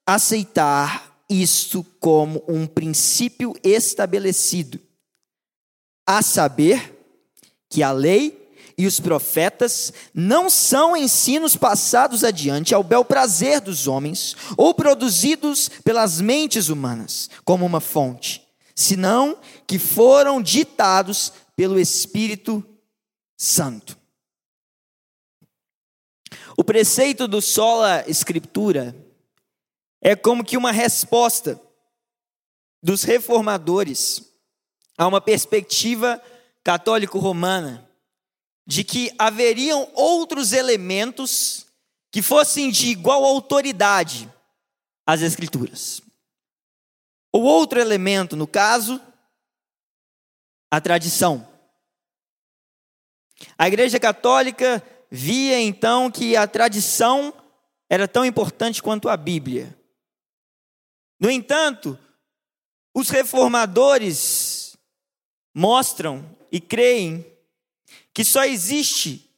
aceitar 0.06 1.16
isto 1.28 1.84
como 1.98 2.42
um 2.46 2.66
princípio 2.66 3.54
estabelecido, 3.64 4.80
a 6.06 6.22
saber 6.22 6.94
que 7.68 7.82
a 7.82 7.90
lei 7.90 8.46
e 8.78 8.86
os 8.86 9.00
profetas 9.00 9.92
não 10.14 10.50
são 10.50 10.96
ensinos 10.96 11.56
passados 11.56 12.22
adiante 12.22 12.74
ao 12.74 12.84
bel 12.84 13.04
prazer 13.04 13.60
dos 13.60 13.88
homens 13.88 14.36
ou 14.56 14.74
produzidos 14.74 15.70
pelas 15.82 16.20
mentes 16.20 16.68
humanas 16.68 17.30
como 17.44 17.64
uma 17.64 17.80
fonte, 17.80 18.46
senão 18.74 19.38
que 19.66 19.78
foram 19.78 20.42
ditados 20.42 21.32
pelo 21.56 21.80
Espírito 21.80 22.62
Santo. 23.36 23.96
O 26.56 26.64
preceito 26.64 27.28
do 27.28 27.42
sola 27.42 28.04
escritura 28.08 28.96
é 30.00 30.16
como 30.16 30.44
que 30.44 30.56
uma 30.56 30.72
resposta 30.72 31.60
dos 32.82 33.02
reformadores 33.02 34.22
a 34.96 35.06
uma 35.06 35.20
perspectiva 35.20 36.22
católico-romana 36.64 37.86
de 38.66 38.82
que 38.82 39.14
haveriam 39.18 39.90
outros 39.94 40.52
elementos 40.52 41.66
que 42.10 42.22
fossem 42.22 42.70
de 42.70 42.88
igual 42.88 43.24
autoridade 43.24 44.32
às 45.06 45.20
Escrituras. 45.20 46.00
O 47.32 47.40
outro 47.40 47.78
elemento, 47.78 48.34
no 48.34 48.46
caso, 48.46 49.00
a 50.70 50.80
tradição. 50.80 51.46
A 53.58 53.68
Igreja 53.68 54.00
Católica 54.00 54.82
via 55.10 55.60
então 55.60 56.10
que 56.10 56.36
a 56.36 56.46
tradição 56.46 57.32
era 57.88 58.06
tão 58.06 58.24
importante 58.24 58.82
quanto 58.82 59.08
a 59.08 59.16
Bíblia. 59.16 59.76
No 61.18 61.30
entanto, 61.30 61.98
os 62.94 63.08
reformadores 63.08 64.76
mostram 65.54 66.24
e 66.52 66.60
creem 66.60 67.24
que 68.12 68.24
só 68.24 68.44
existe 68.44 69.30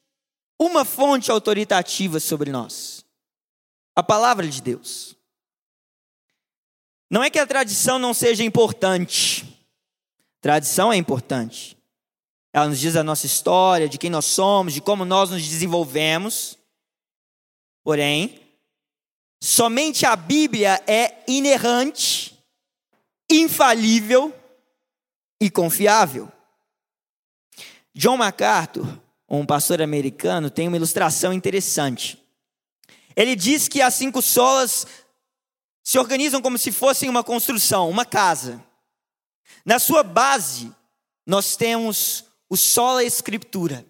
uma 0.59 0.85
fonte 0.85 1.31
autoritativa 1.31 2.19
sobre 2.19 2.51
nós: 2.51 3.05
a 3.95 4.03
palavra 4.03 4.47
de 4.49 4.61
Deus. 4.61 5.17
Não 7.11 7.23
é 7.23 7.31
que 7.31 7.39
a 7.39 7.47
tradição 7.47 7.99
não 7.99 8.13
seja 8.13 8.45
importante. 8.45 9.67
Tradição 10.41 10.93
é 10.93 10.97
importante. 10.97 11.78
Ela 12.59 12.69
nos 12.71 12.81
diz 12.81 12.97
a 12.97 13.05
nossa 13.05 13.25
história, 13.25 13.89
de 13.89 13.99
quem 13.99 14.11
nós 14.11 14.25
somos, 14.25 14.75
de 14.75 14.81
como 14.81 15.05
nós 15.05 15.31
nos 15.31 15.47
desenvolvemos. 15.47 16.59
Porém, 17.85 18.41
somente 19.41 20.05
a 20.05 20.17
Bíblia 20.17 20.83
é 20.85 21.23
inerrante, 21.29 22.37
infalível 23.31 24.37
e 25.41 25.49
confiável. 25.49 26.31
John 27.95 28.17
MacArthur, 28.17 29.01
um 29.29 29.47
pastor 29.47 29.81
americano, 29.81 30.51
tem 30.51 30.67
uma 30.67 30.77
ilustração 30.77 31.33
interessante. 31.33 32.21
Ele 33.15 33.37
diz 33.37 33.69
que 33.69 33.81
as 33.81 33.95
cinco 33.95 34.21
solas 34.21 34.85
se 35.85 35.97
organizam 35.97 36.43
como 36.43 36.59
se 36.59 36.73
fossem 36.73 37.09
uma 37.09 37.23
construção, 37.23 37.89
uma 37.89 38.05
casa. 38.05 38.61
Na 39.65 39.79
sua 39.79 40.03
base, 40.03 40.75
nós 41.25 41.55
temos 41.55 42.28
o 42.49 42.57
sola 42.57 43.05
escritura. 43.05 43.85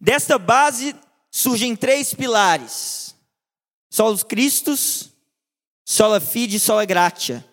Desta 0.00 0.38
base 0.38 0.94
surgem 1.30 1.74
três 1.74 2.14
pilares: 2.14 3.14
solos 3.90 4.22
Christus, 4.22 5.10
sola 5.84 6.20
fide 6.20 6.56
e 6.56 6.60
sola 6.60 6.84
gratia, 6.84 7.44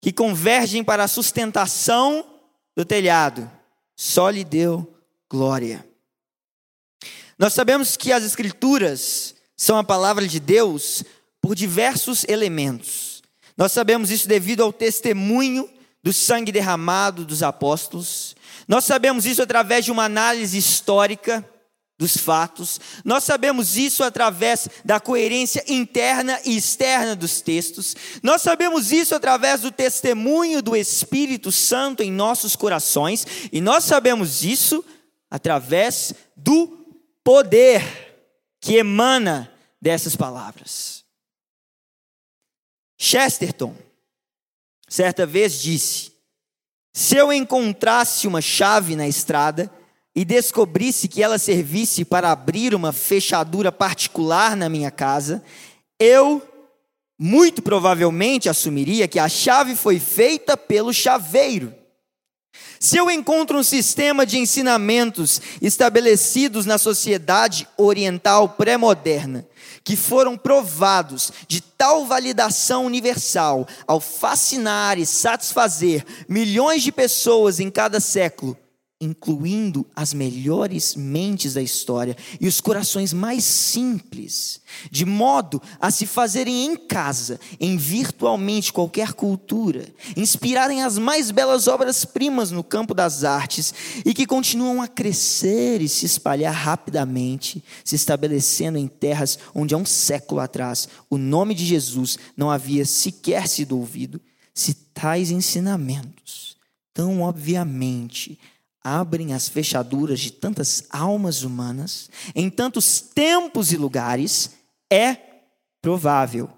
que 0.00 0.12
convergem 0.12 0.84
para 0.84 1.04
a 1.04 1.08
sustentação 1.08 2.24
do 2.76 2.84
telhado. 2.84 3.50
Só 3.96 4.30
lhe 4.30 4.44
deu 4.44 4.94
glória. 5.30 5.86
Nós 7.38 7.54
sabemos 7.54 7.96
que 7.96 8.12
as 8.12 8.24
escrituras 8.24 9.34
são 9.56 9.78
a 9.78 9.84
palavra 9.84 10.26
de 10.26 10.40
Deus 10.40 11.04
por 11.40 11.54
diversos 11.54 12.24
elementos. 12.28 13.22
Nós 13.56 13.72
sabemos 13.72 14.10
isso 14.10 14.26
devido 14.28 14.62
ao 14.62 14.72
testemunho 14.72 15.68
do 16.02 16.12
sangue 16.12 16.52
derramado 16.52 17.24
dos 17.24 17.42
apóstolos. 17.42 18.34
Nós 18.70 18.84
sabemos 18.84 19.26
isso 19.26 19.42
através 19.42 19.84
de 19.84 19.90
uma 19.90 20.04
análise 20.04 20.56
histórica 20.56 21.44
dos 21.98 22.16
fatos. 22.16 22.78
Nós 23.04 23.24
sabemos 23.24 23.76
isso 23.76 24.04
através 24.04 24.68
da 24.84 25.00
coerência 25.00 25.64
interna 25.66 26.40
e 26.44 26.56
externa 26.56 27.16
dos 27.16 27.40
textos. 27.40 27.96
Nós 28.22 28.42
sabemos 28.42 28.92
isso 28.92 29.12
através 29.12 29.62
do 29.62 29.72
testemunho 29.72 30.62
do 30.62 30.76
Espírito 30.76 31.50
Santo 31.50 32.00
em 32.00 32.12
nossos 32.12 32.54
corações. 32.54 33.26
E 33.50 33.60
nós 33.60 33.82
sabemos 33.82 34.44
isso 34.44 34.84
através 35.28 36.14
do 36.36 36.68
poder 37.24 37.82
que 38.60 38.76
emana 38.76 39.52
dessas 39.82 40.14
palavras. 40.14 41.04
Chesterton 42.96 43.74
certa 44.88 45.26
vez 45.26 45.60
disse: 45.60 46.09
Se 47.00 47.16
eu 47.16 47.32
encontrasse 47.32 48.28
uma 48.28 48.42
chave 48.42 48.94
na 48.94 49.08
estrada 49.08 49.72
e 50.14 50.22
descobrisse 50.22 51.08
que 51.08 51.22
ela 51.22 51.38
servisse 51.38 52.04
para 52.04 52.30
abrir 52.30 52.74
uma 52.74 52.92
fechadura 52.92 53.72
particular 53.72 54.54
na 54.54 54.68
minha 54.68 54.90
casa, 54.90 55.42
eu 55.98 56.46
muito 57.18 57.62
provavelmente 57.62 58.50
assumiria 58.50 59.08
que 59.08 59.18
a 59.18 59.30
chave 59.30 59.74
foi 59.76 59.98
feita 59.98 60.58
pelo 60.58 60.92
chaveiro. 60.92 61.74
Se 62.82 62.96
eu 62.96 63.10
encontro 63.10 63.58
um 63.58 63.62
sistema 63.62 64.24
de 64.24 64.38
ensinamentos 64.38 65.38
estabelecidos 65.60 66.64
na 66.64 66.78
sociedade 66.78 67.68
oriental 67.76 68.48
pré-moderna, 68.48 69.46
que 69.84 69.94
foram 69.94 70.34
provados 70.34 71.30
de 71.46 71.60
tal 71.60 72.06
validação 72.06 72.86
universal 72.86 73.68
ao 73.86 74.00
fascinar 74.00 74.98
e 74.98 75.04
satisfazer 75.04 76.06
milhões 76.26 76.82
de 76.82 76.90
pessoas 76.90 77.60
em 77.60 77.70
cada 77.70 78.00
século, 78.00 78.56
incluindo 79.00 79.86
as 79.96 80.12
melhores 80.12 80.94
mentes 80.94 81.54
da 81.54 81.62
história 81.62 82.14
e 82.38 82.46
os 82.46 82.60
corações 82.60 83.14
mais 83.14 83.44
simples, 83.44 84.60
de 84.90 85.06
modo 85.06 85.60
a 85.80 85.90
se 85.90 86.04
fazerem 86.04 86.66
em 86.66 86.76
casa, 86.76 87.40
em 87.58 87.78
virtualmente 87.78 88.70
qualquer 88.70 89.14
cultura, 89.14 89.86
inspirarem 90.14 90.82
as 90.82 90.98
mais 90.98 91.30
belas 91.30 91.66
obras-primas 91.66 92.50
no 92.50 92.62
campo 92.62 92.92
das 92.92 93.24
artes 93.24 93.72
e 94.04 94.12
que 94.12 94.26
continuam 94.26 94.82
a 94.82 94.88
crescer 94.88 95.80
e 95.80 95.88
se 95.88 96.04
espalhar 96.04 96.52
rapidamente, 96.52 97.64
se 97.82 97.96
estabelecendo 97.96 98.76
em 98.76 98.86
terras 98.86 99.38
onde 99.54 99.74
há 99.74 99.78
um 99.78 99.86
século 99.86 100.42
atrás 100.42 100.88
o 101.08 101.16
nome 101.16 101.54
de 101.54 101.64
Jesus 101.64 102.18
não 102.36 102.50
havia 102.50 102.84
sequer 102.84 103.48
sido 103.48 103.78
ouvido, 103.78 104.20
se 104.52 104.74
tais 104.74 105.30
ensinamentos 105.30 106.50
tão 106.92 107.22
obviamente 107.22 108.38
abrem 108.82 109.32
as 109.32 109.48
fechaduras 109.48 110.20
de 110.20 110.30
tantas 110.30 110.84
almas 110.90 111.42
humanas, 111.42 112.10
em 112.34 112.48
tantos 112.48 113.00
tempos 113.00 113.72
e 113.72 113.76
lugares, 113.76 114.56
é 114.90 115.16
provável 115.82 116.50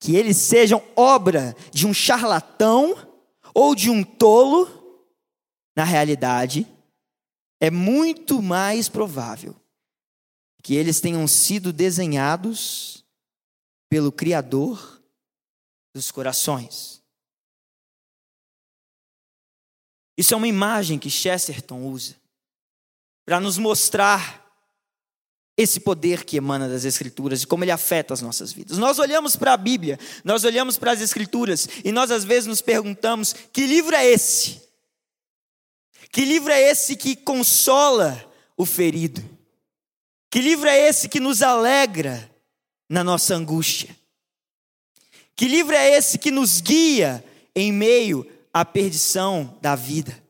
que 0.00 0.16
eles 0.16 0.36
sejam 0.36 0.82
obra 0.96 1.54
de 1.72 1.86
um 1.86 1.94
charlatão 1.94 2.96
ou 3.54 3.74
de 3.74 3.90
um 3.90 4.02
tolo, 4.02 4.68
na 5.76 5.84
realidade, 5.84 6.66
é 7.60 7.70
muito 7.70 8.42
mais 8.42 8.88
provável 8.88 9.54
que 10.62 10.74
eles 10.74 11.00
tenham 11.00 11.26
sido 11.26 11.72
desenhados 11.72 13.04
pelo 13.88 14.12
Criador 14.12 15.02
dos 15.94 16.10
corações. 16.10 16.99
Isso 20.20 20.34
é 20.34 20.36
uma 20.36 20.46
imagem 20.46 20.98
que 20.98 21.08
Chesterton 21.08 21.80
usa 21.80 22.14
para 23.24 23.40
nos 23.40 23.56
mostrar 23.56 24.46
esse 25.56 25.80
poder 25.80 26.26
que 26.26 26.36
emana 26.36 26.68
das 26.68 26.84
Escrituras 26.84 27.40
e 27.40 27.46
como 27.46 27.64
ele 27.64 27.70
afeta 27.70 28.12
as 28.12 28.20
nossas 28.20 28.52
vidas. 28.52 28.76
Nós 28.76 28.98
olhamos 28.98 29.34
para 29.34 29.54
a 29.54 29.56
Bíblia, 29.56 29.98
nós 30.22 30.44
olhamos 30.44 30.76
para 30.76 30.92
as 30.92 31.00
Escrituras 31.00 31.66
e 31.82 31.90
nós 31.90 32.10
às 32.10 32.22
vezes 32.22 32.46
nos 32.46 32.60
perguntamos: 32.60 33.34
que 33.50 33.66
livro 33.66 33.96
é 33.96 34.04
esse? 34.04 34.60
Que 36.12 36.26
livro 36.26 36.52
é 36.52 36.60
esse 36.70 36.96
que 36.96 37.16
consola 37.16 38.22
o 38.58 38.66
ferido? 38.66 39.24
Que 40.28 40.42
livro 40.42 40.68
é 40.68 40.86
esse 40.86 41.08
que 41.08 41.18
nos 41.18 41.40
alegra 41.40 42.30
na 42.90 43.02
nossa 43.02 43.34
angústia? 43.34 43.96
Que 45.34 45.48
livro 45.48 45.74
é 45.74 45.96
esse 45.96 46.18
que 46.18 46.30
nos 46.30 46.60
guia 46.60 47.24
em 47.56 47.72
meio 47.72 48.30
à 48.52 48.64
perdição 48.64 49.58
da 49.60 49.74
vida? 49.74 50.22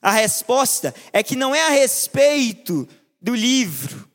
A 0.00 0.10
resposta 0.10 0.94
é 1.12 1.22
que 1.22 1.36
não 1.36 1.54
é 1.54 1.66
a 1.66 1.70
respeito 1.70 2.88
do 3.20 3.34
livro, 3.34 4.08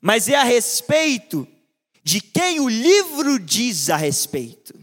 mas 0.00 0.28
é 0.28 0.36
a 0.36 0.44
respeito 0.44 1.46
de 2.02 2.20
quem 2.20 2.60
o 2.60 2.68
livro 2.68 3.38
diz 3.38 3.90
a 3.90 3.96
respeito. 3.96 4.74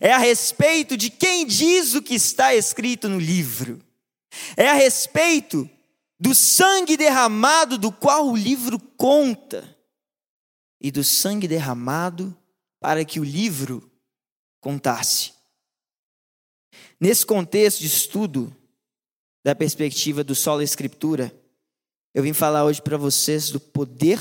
É 0.00 0.12
a 0.12 0.18
respeito 0.18 0.96
de 0.96 1.10
quem 1.10 1.46
diz 1.46 1.94
o 1.94 2.02
que 2.02 2.14
está 2.14 2.54
escrito 2.54 3.08
no 3.08 3.18
livro. 3.18 3.80
É 4.56 4.68
a 4.68 4.74
respeito 4.74 5.68
do 6.18 6.34
sangue 6.34 6.96
derramado 6.96 7.78
do 7.78 7.92
qual 7.92 8.28
o 8.28 8.36
livro 8.36 8.78
conta 8.78 9.76
e 10.80 10.90
do 10.90 11.04
sangue 11.04 11.46
derramado 11.46 12.36
para 12.80 13.04
que 13.04 13.20
o 13.20 13.24
livro 13.24 13.90
contasse. 14.60 15.32
Nesse 17.00 17.24
contexto 17.24 17.80
de 17.80 17.86
estudo, 17.86 18.54
da 19.44 19.54
perspectiva 19.54 20.24
do 20.24 20.34
solo 20.34 20.62
escritura, 20.62 21.32
eu 22.12 22.22
vim 22.22 22.32
falar 22.32 22.64
hoje 22.64 22.82
para 22.82 22.96
vocês 22.96 23.50
do 23.50 23.60
poder 23.60 24.18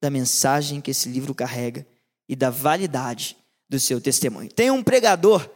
da 0.00 0.10
mensagem 0.10 0.80
que 0.80 0.90
esse 0.90 1.08
livro 1.08 1.34
carrega 1.34 1.86
e 2.28 2.36
da 2.36 2.50
validade 2.50 3.36
do 3.68 3.80
seu 3.80 4.00
testemunho. 4.00 4.50
Tem 4.50 4.70
um 4.70 4.82
pregador 4.82 5.48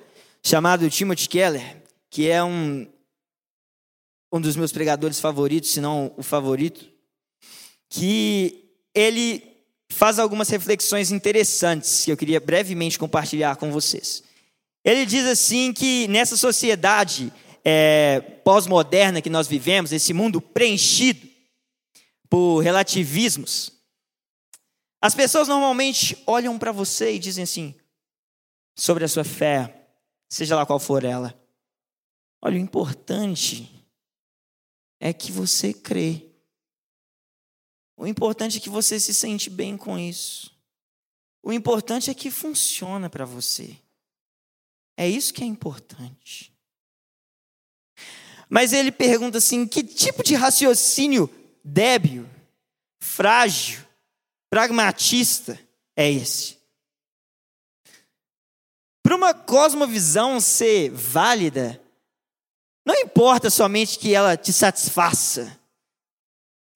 chamado 0.42 0.88
Timothy 0.88 1.28
Keller, 1.28 1.82
que 2.10 2.28
é 2.28 2.42
um, 2.42 2.86
um 4.32 4.40
dos 4.40 4.56
meus 4.56 4.72
pregadores 4.72 5.20
favoritos, 5.20 5.70
se 5.70 5.80
não 5.80 6.14
o 6.16 6.22
favorito, 6.22 6.88
que 7.88 8.70
ele 8.94 9.42
faz 9.90 10.18
algumas 10.18 10.48
reflexões 10.48 11.10
interessantes 11.10 12.04
que 12.04 12.10
eu 12.10 12.16
queria 12.16 12.40
brevemente 12.40 12.98
compartilhar 12.98 13.56
com 13.56 13.70
vocês. 13.70 14.22
Ele 14.84 15.06
diz 15.06 15.24
assim 15.24 15.72
que 15.72 16.06
nessa 16.08 16.36
sociedade 16.36 17.32
é, 17.64 18.20
pós-moderna 18.44 19.22
que 19.22 19.30
nós 19.30 19.48
vivemos, 19.48 19.92
esse 19.92 20.12
mundo 20.12 20.40
preenchido 20.40 21.26
por 22.28 22.60
relativismos, 22.60 23.72
as 25.00 25.14
pessoas 25.14 25.48
normalmente 25.48 26.22
olham 26.26 26.58
para 26.58 26.72
você 26.72 27.14
e 27.14 27.18
dizem 27.18 27.44
assim, 27.44 27.74
sobre 28.76 29.04
a 29.04 29.08
sua 29.08 29.24
fé, 29.24 29.88
seja 30.28 30.56
lá 30.56 30.66
qual 30.66 30.78
for 30.78 31.04
ela. 31.04 31.38
Olha, 32.42 32.56
o 32.56 32.60
importante 32.60 33.70
é 35.00 35.12
que 35.12 35.32
você 35.32 35.72
crê. 35.72 36.26
O 37.96 38.06
importante 38.06 38.58
é 38.58 38.60
que 38.60 38.68
você 38.68 38.98
se 38.98 39.14
sente 39.14 39.48
bem 39.48 39.76
com 39.76 39.98
isso. 39.98 40.52
O 41.42 41.52
importante 41.52 42.10
é 42.10 42.14
que 42.14 42.30
funciona 42.30 43.08
para 43.08 43.24
você. 43.24 43.78
É 44.96 45.08
isso 45.08 45.32
que 45.34 45.42
é 45.42 45.46
importante. 45.46 46.54
Mas 48.48 48.72
ele 48.72 48.92
pergunta 48.92 49.38
assim: 49.38 49.66
que 49.66 49.82
tipo 49.82 50.22
de 50.22 50.34
raciocínio 50.34 51.28
débil, 51.64 52.28
frágil, 53.00 53.84
pragmatista 54.50 55.58
é 55.96 56.10
esse? 56.10 56.58
Para 59.02 59.16
uma 59.16 59.34
cosmovisão 59.34 60.40
ser 60.40 60.90
válida, 60.90 61.80
não 62.86 62.94
importa 62.94 63.50
somente 63.50 63.98
que 63.98 64.14
ela 64.14 64.36
te 64.36 64.52
satisfaça, 64.52 65.60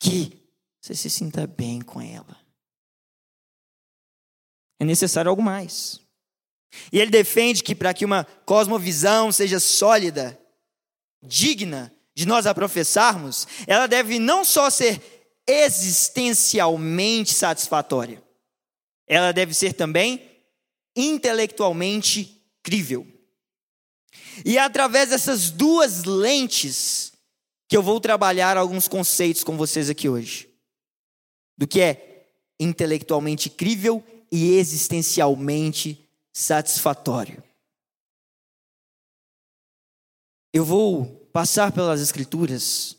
que 0.01 0.39
você 0.81 0.95
se 0.95 1.09
sinta 1.09 1.47
bem 1.47 1.81
com 1.81 2.01
ela. 2.01 2.39
É 4.81 4.85
necessário 4.85 5.31
algo 5.31 5.43
mais. 5.43 6.01
E 6.93 7.01
ele 7.01 7.11
defende 7.11 7.63
que 7.63 7.75
para 7.75 7.95
que 7.95 8.05
uma 8.05 8.25
cosmovisão 8.45 9.33
seja 9.33 9.59
sólida, 9.59 10.39
digna 11.23 11.93
de 12.15 12.27
nós 12.27 12.47
a 12.47 12.55
professarmos, 12.55 13.47
ela 13.67 13.87
deve 13.87 14.19
não 14.19 14.45
só 14.45 14.71
ser 14.71 15.01
existencialmente 15.47 17.33
satisfatória, 17.33 18.23
ela 19.07 19.33
deve 19.33 19.55
ser 19.55 19.73
também 19.73 20.21
intelectualmente 20.97 22.43
crível. 22.63 23.07
E 24.45 24.59
é 24.59 24.61
através 24.61 25.11
dessas 25.11 25.51
duas 25.51 26.05
lentes 26.05 27.13
que 27.69 27.77
eu 27.77 27.83
vou 27.83 28.01
trabalhar 28.01 28.57
alguns 28.57 28.89
conceitos 28.89 29.45
com 29.45 29.57
vocês 29.57 29.89
aqui 29.89 30.09
hoje. 30.09 30.49
Do 31.57 31.67
que 31.67 31.81
é 31.81 32.27
intelectualmente 32.59 33.51
crível 33.51 34.05
e 34.31 34.55
existencialmente 34.55 36.08
satisfatório. 36.39 37.43
Eu 40.55 40.65
vou 40.65 41.29
passar 41.33 41.73
pelas 41.73 42.01
Escrituras 42.01 42.97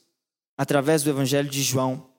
através 0.58 1.04
do 1.04 1.10
Evangelho 1.10 1.50
de 1.50 1.64
João 1.64 2.12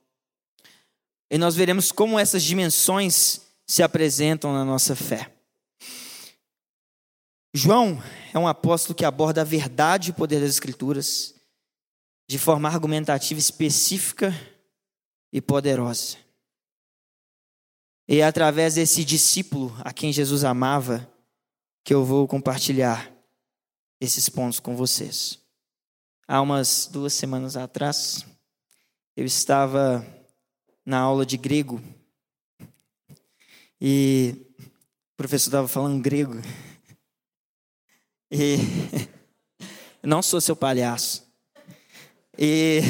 e 1.31 1.37
nós 1.37 1.55
veremos 1.55 1.93
como 1.93 2.19
essas 2.19 2.43
dimensões 2.43 3.43
se 3.67 3.83
apresentam 3.83 4.55
na 4.55 4.65
nossa 4.65 4.97
fé. 4.97 5.31
João 7.55 8.03
é 8.33 8.39
um 8.39 8.49
apóstolo 8.49 8.95
que 8.95 9.05
aborda 9.05 9.43
a 9.43 9.45
verdade 9.45 10.09
e 10.09 10.13
o 10.13 10.15
poder 10.15 10.41
das 10.41 10.51
Escrituras 10.51 11.35
de 12.31 12.39
forma 12.39 12.67
argumentativa 12.67 13.39
específica 13.39 14.33
e 15.31 15.41
poderosa. 15.43 16.17
E 18.09 18.21
é 18.21 18.25
através 18.25 18.75
desse 18.75 19.05
discípulo 19.05 19.77
a 19.85 19.93
quem 19.93 20.13
Jesus 20.13 20.45
amava 20.45 21.10
que 21.91 21.95
eu 21.95 22.05
vou 22.05 22.29
compartilhar 22.29 23.13
esses 24.01 24.29
pontos 24.29 24.61
com 24.61 24.77
vocês. 24.77 25.41
Há 26.29 26.41
umas 26.41 26.87
duas 26.87 27.13
semanas 27.13 27.57
atrás, 27.57 28.25
eu 29.17 29.25
estava 29.25 30.07
na 30.87 31.01
aula 31.01 31.27
de 31.27 31.37
grego 31.37 31.83
e 33.81 34.37
o 34.61 35.17
professor 35.17 35.49
estava 35.49 35.67
falando 35.67 36.01
grego. 36.01 36.41
E 38.31 38.59
não 40.01 40.23
sou 40.23 40.41
seu 40.41 40.55
palhaço. 40.55 41.29
E 42.39 42.83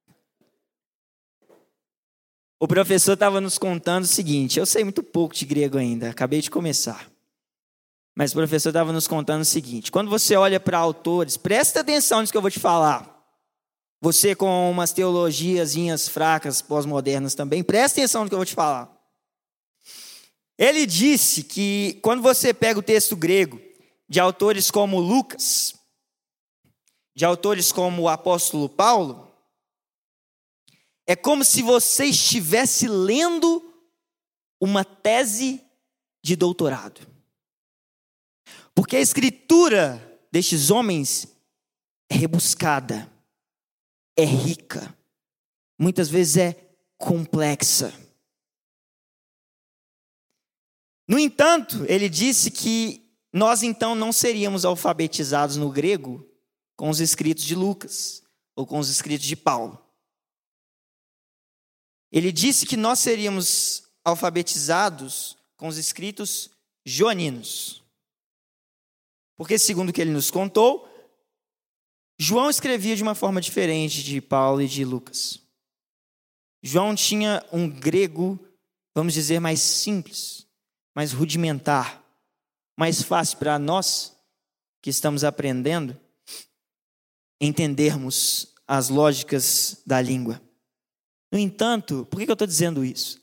o 2.58 2.66
professor 2.66 3.12
estava 3.12 3.38
nos 3.38 3.58
contando 3.58 4.04
o 4.04 4.06
seguinte: 4.06 4.58
eu 4.58 4.64
sei 4.64 4.82
muito 4.82 5.02
pouco 5.02 5.34
de 5.34 5.44
grego 5.44 5.76
ainda, 5.76 6.08
acabei 6.08 6.40
de 6.40 6.50
começar. 6.50 7.11
Mas 8.14 8.32
o 8.32 8.34
professor 8.34 8.68
estava 8.68 8.92
nos 8.92 9.08
contando 9.08 9.42
o 9.42 9.46
seguinte: 9.46 9.90
quando 9.90 10.10
você 10.10 10.36
olha 10.36 10.60
para 10.60 10.78
autores, 10.78 11.36
presta 11.36 11.80
atenção 11.80 12.20
nisso 12.20 12.32
que 12.32 12.36
eu 12.36 12.42
vou 12.42 12.50
te 12.50 12.60
falar. 12.60 13.10
Você 14.00 14.34
com 14.34 14.70
umas 14.70 14.92
teologiazinhas 14.92 16.08
fracas, 16.08 16.60
pós-modernas 16.60 17.34
também, 17.34 17.62
presta 17.62 18.00
atenção 18.00 18.24
no 18.24 18.28
que 18.28 18.34
eu 18.34 18.38
vou 18.38 18.46
te 18.46 18.54
falar. 18.54 18.90
Ele 20.58 20.86
disse 20.86 21.44
que 21.44 21.98
quando 22.02 22.20
você 22.20 22.52
pega 22.52 22.78
o 22.78 22.82
texto 22.82 23.16
grego 23.16 23.60
de 24.08 24.20
autores 24.20 24.70
como 24.70 25.00
Lucas, 25.00 25.74
de 27.14 27.24
autores 27.24 27.72
como 27.72 28.02
o 28.02 28.08
apóstolo 28.08 28.68
Paulo, 28.68 29.32
é 31.06 31.16
como 31.16 31.44
se 31.44 31.62
você 31.62 32.06
estivesse 32.06 32.88
lendo 32.88 33.62
uma 34.60 34.84
tese 34.84 35.62
de 36.22 36.36
doutorado. 36.36 37.11
Porque 38.74 38.96
a 38.96 39.00
escritura 39.00 40.20
destes 40.30 40.70
homens 40.70 41.26
é 42.10 42.14
rebuscada, 42.14 43.10
é 44.16 44.24
rica, 44.24 44.96
muitas 45.78 46.08
vezes 46.08 46.36
é 46.36 46.52
complexa. 46.96 47.92
No 51.08 51.18
entanto, 51.18 51.84
ele 51.86 52.08
disse 52.08 52.50
que 52.50 53.02
nós 53.32 53.62
então 53.62 53.94
não 53.94 54.12
seríamos 54.12 54.64
alfabetizados 54.64 55.56
no 55.56 55.70
grego 55.70 56.26
com 56.76 56.88
os 56.88 57.00
escritos 57.00 57.44
de 57.44 57.54
Lucas 57.54 58.22
ou 58.54 58.66
com 58.66 58.78
os 58.78 58.88
escritos 58.88 59.26
de 59.26 59.36
Paulo. 59.36 59.78
Ele 62.10 62.30
disse 62.30 62.66
que 62.66 62.76
nós 62.76 62.98
seríamos 62.98 63.84
alfabetizados 64.04 65.36
com 65.56 65.66
os 65.66 65.78
escritos 65.78 66.50
joaninos. 66.84 67.81
Porque, 69.36 69.58
segundo 69.58 69.90
o 69.90 69.92
que 69.92 70.00
ele 70.00 70.10
nos 70.10 70.30
contou, 70.30 70.88
João 72.18 72.48
escrevia 72.48 72.94
de 72.94 73.02
uma 73.02 73.14
forma 73.14 73.40
diferente 73.40 74.02
de 74.02 74.20
Paulo 74.20 74.62
e 74.62 74.68
de 74.68 74.84
Lucas. 74.84 75.40
João 76.62 76.94
tinha 76.94 77.44
um 77.52 77.68
grego, 77.68 78.38
vamos 78.94 79.14
dizer, 79.14 79.40
mais 79.40 79.60
simples, 79.60 80.46
mais 80.94 81.12
rudimentar, 81.12 82.04
mais 82.78 83.02
fácil 83.02 83.38
para 83.38 83.58
nós 83.58 84.16
que 84.80 84.90
estamos 84.90 85.24
aprendendo 85.24 85.98
entendermos 87.40 88.54
as 88.68 88.88
lógicas 88.88 89.82
da 89.84 90.00
língua. 90.00 90.40
No 91.32 91.38
entanto, 91.38 92.06
por 92.10 92.20
que 92.20 92.30
eu 92.30 92.34
estou 92.34 92.46
dizendo 92.46 92.84
isso? 92.84 93.20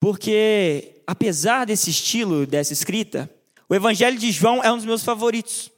Porque, 0.00 1.02
apesar 1.06 1.64
desse 1.64 1.90
estilo, 1.90 2.46
dessa 2.46 2.72
escrita, 2.72 3.33
o 3.68 3.74
Evangelho 3.74 4.18
de 4.18 4.30
João 4.30 4.62
é 4.62 4.70
um 4.70 4.76
dos 4.76 4.84
meus 4.84 5.02
favoritos. 5.02 5.70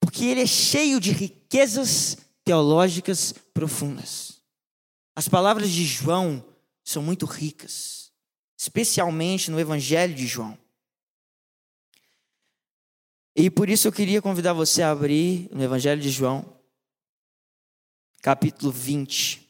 Porque 0.00 0.24
ele 0.24 0.42
é 0.42 0.46
cheio 0.46 1.00
de 1.00 1.12
riquezas 1.12 2.16
teológicas 2.44 3.32
profundas. 3.52 4.40
As 5.14 5.28
palavras 5.28 5.70
de 5.70 5.84
João 5.84 6.44
são 6.84 7.02
muito 7.02 7.26
ricas, 7.26 8.12
especialmente 8.56 9.50
no 9.50 9.58
Evangelho 9.58 10.14
de 10.14 10.26
João. 10.26 10.56
E 13.34 13.50
por 13.50 13.68
isso 13.68 13.88
eu 13.88 13.92
queria 13.92 14.22
convidar 14.22 14.52
você 14.52 14.82
a 14.82 14.90
abrir 14.90 15.48
no 15.52 15.62
Evangelho 15.62 16.00
de 16.00 16.10
João, 16.10 16.58
capítulo 18.22 18.72
20. 18.72 19.46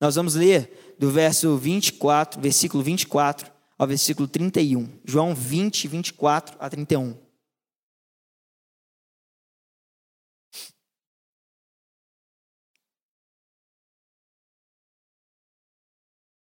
Nós 0.00 0.14
vamos 0.16 0.34
ler 0.34 0.96
do 0.98 1.10
verso 1.10 1.56
24, 1.56 2.40
versículo 2.40 2.82
24 2.82 3.59
ao 3.80 3.86
versículo 3.86 4.28
31. 4.28 5.00
João 5.06 5.34
20, 5.34 5.88
24 5.88 6.54
a 6.60 6.68
31. 6.68 7.18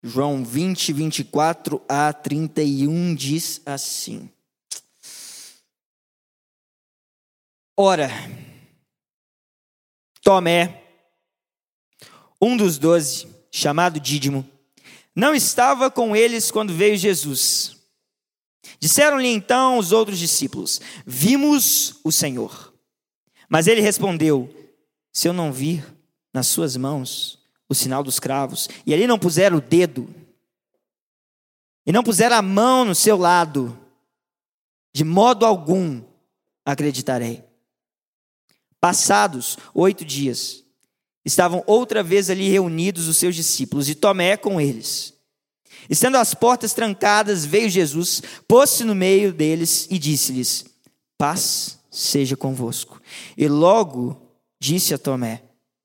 João 0.03 0.44
20, 0.44 0.92
24 0.92 1.81
a 1.88 2.12
31 2.12 3.14
diz 3.14 3.62
assim: 3.64 4.29
Ora, 7.77 8.09
Tomé, 10.22 10.83
um 12.42 12.57
dos 12.57 12.79
doze, 12.79 13.29
chamado 13.53 14.01
Dídimo, 14.01 14.58
não 15.18 15.35
estava 15.35 15.90
com 15.90 16.14
eles 16.14 16.48
quando 16.48 16.72
veio 16.72 16.96
Jesus. 16.96 17.76
Disseram-lhe 18.78 19.26
então 19.26 19.76
os 19.76 19.90
outros 19.90 20.16
discípulos: 20.16 20.81
Vimos 21.04 21.98
o 22.04 22.12
Senhor. 22.12 22.72
Mas 23.48 23.66
ele 23.66 23.81
respondeu: 23.81 24.48
Se 25.12 25.26
eu 25.26 25.33
não 25.33 25.52
vir 25.52 25.85
nas 26.33 26.46
suas 26.46 26.76
mãos 26.76 27.37
o 27.68 27.74
sinal 27.74 28.04
dos 28.04 28.20
cravos, 28.20 28.68
e 28.87 28.94
ali 28.94 29.09
não 29.09 29.18
puser 29.18 29.52
o 29.52 29.61
dedo, 29.61 30.09
e 31.85 31.90
não 31.90 32.04
puser 32.04 32.31
a 32.31 32.40
mão 32.40 32.85
no 32.85 32.94
seu 32.94 33.16
lado, 33.16 33.76
de 34.94 35.02
modo 35.02 35.44
algum 35.44 36.00
acreditarei. 36.64 37.44
Passados 38.81 39.59
oito 39.74 40.04
dias, 40.04 40.64
estavam 41.28 41.62
outra 41.66 42.02
vez 42.02 42.30
ali 42.30 42.48
reunidos 42.48 43.06
os 43.06 43.16
seus 43.16 43.36
discípulos, 43.36 43.88
e 43.88 43.94
Tomé 43.94 44.36
com 44.36 44.60
eles. 44.60 45.14
Estando 45.88 46.16
as 46.16 46.34
portas 46.34 46.72
trancadas, 46.72 47.44
veio 47.44 47.68
Jesus, 47.68 48.22
pôs-se 48.46 48.82
no 48.82 48.94
meio 48.94 49.32
deles 49.32 49.86
e 49.90 49.98
disse-lhes: 49.98 50.64
Paz 51.16 51.78
seja 51.90 52.36
convosco. 52.36 53.00
E 53.36 53.46
logo 53.46 54.20
disse 54.58 54.94
a 54.94 54.98
Tomé: 54.98 55.42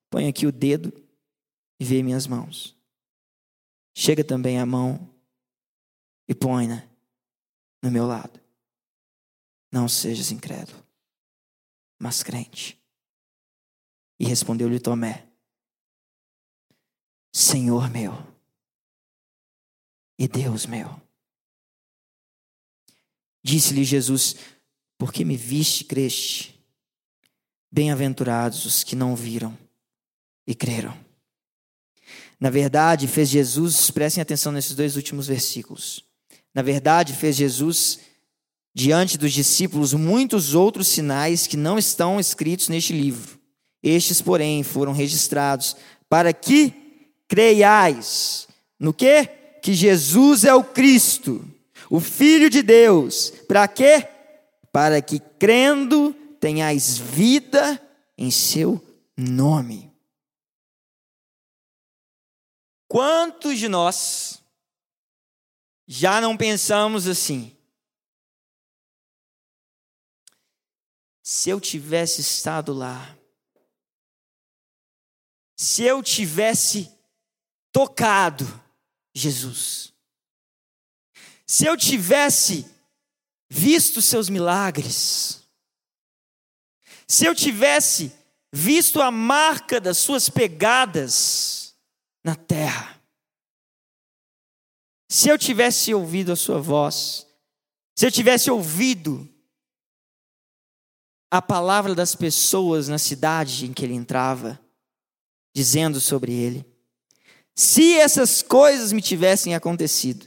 Põe 0.09 0.27
aqui 0.27 0.47
o 0.47 0.51
dedo 0.51 0.91
e 1.79 1.85
vê 1.85 2.01
minhas 2.01 2.25
mãos. 2.25 2.75
Chega 3.95 4.23
também 4.23 4.59
a 4.59 4.65
mão 4.65 5.09
e 6.27 6.33
põe-na 6.33 6.83
no 7.81 7.91
meu 7.91 8.07
lado. 8.07 8.39
Não 9.71 9.87
sejas 9.87 10.31
incrédulo, 10.31 10.83
mas 11.99 12.23
crente. 12.23 12.77
E 14.19 14.25
respondeu-lhe 14.25 14.79
Tomé: 14.79 15.32
Senhor 17.33 17.89
meu 17.89 18.15
e 20.19 20.27
Deus 20.27 20.67
meu. 20.67 21.01
Disse-lhe 23.43 23.83
Jesus: 23.83 24.35
Porque 24.97 25.25
me 25.25 25.35
viste, 25.35 25.83
creste. 25.83 26.53
Bem-aventurados 27.71 28.65
os 28.65 28.83
que 28.83 28.95
não 28.95 29.15
viram 29.15 29.57
e 30.45 30.53
creram. 30.53 30.95
Na 32.39 32.51
verdade, 32.51 33.07
fez 33.07 33.29
Jesus, 33.29 33.89
prestem 33.89 34.21
atenção 34.21 34.51
nesses 34.51 34.75
dois 34.75 34.95
últimos 34.95 35.25
versículos. 35.25 36.03
Na 36.53 36.61
verdade, 36.61 37.13
fez 37.13 37.35
Jesus 37.35 37.99
diante 38.75 39.17
dos 39.17 39.33
discípulos 39.33 39.93
muitos 39.93 40.53
outros 40.53 40.87
sinais 40.87 41.47
que 41.47 41.57
não 41.57 41.79
estão 41.79 42.19
escritos 42.19 42.69
neste 42.69 42.93
livro. 42.93 43.39
Estes, 43.81 44.21
porém, 44.21 44.61
foram 44.61 44.93
registrados 44.93 45.75
para 46.07 46.31
que 46.31 46.82
creiais 47.33 48.47
no 48.79 48.93
que? 48.93 49.25
Que 49.59 49.73
Jesus 49.73 50.43
é 50.43 50.53
o 50.53 50.63
Cristo, 50.63 51.43
o 51.89 51.99
Filho 51.99 52.47
de 52.47 52.61
Deus. 52.61 53.31
Para 53.47 53.67
quê? 53.67 54.07
Para 54.71 55.01
que 55.01 55.19
crendo 55.39 56.13
tenhais 56.39 56.95
vida 56.95 57.81
em 58.15 58.29
seu 58.29 58.79
nome. 59.17 59.91
Quantos 62.87 63.57
de 63.57 63.67
nós 63.67 64.43
já 65.87 66.21
não 66.21 66.37
pensamos 66.37 67.07
assim? 67.07 67.57
Se 71.23 71.49
eu 71.49 71.59
tivesse 71.59 72.21
estado 72.21 72.73
lá, 72.73 73.17
se 75.55 75.83
eu 75.83 76.03
tivesse 76.03 76.92
tocado 77.73 78.45
Jesus, 79.13 79.93
se 81.45 81.65
eu 81.65 81.75
tivesse 81.75 82.65
visto 83.49 84.01
seus 84.01 84.29
milagres, 84.29 85.43
se 87.05 87.25
eu 87.25 87.35
tivesse 87.35 88.13
visto 88.53 89.01
a 89.01 89.11
marca 89.11 89.81
das 89.81 89.97
suas 89.97 90.29
pegadas, 90.29 91.63
na 92.23 92.35
terra. 92.35 93.01
Se 95.09 95.29
eu 95.29 95.37
tivesse 95.37 95.93
ouvido 95.93 96.31
a 96.31 96.35
sua 96.35 96.59
voz, 96.59 97.27
se 97.95 98.05
eu 98.05 98.11
tivesse 98.11 98.49
ouvido 98.49 99.29
a 101.29 101.41
palavra 101.41 101.93
das 101.93 102.15
pessoas 102.15 102.87
na 102.87 102.97
cidade 102.97 103.65
em 103.65 103.73
que 103.73 103.83
ele 103.83 103.93
entrava, 103.93 104.59
dizendo 105.53 105.99
sobre 105.99 106.31
ele, 106.31 106.65
se 107.55 107.97
essas 107.97 108.41
coisas 108.41 108.91
me 108.91 109.01
tivessem 109.01 109.55
acontecido, 109.55 110.25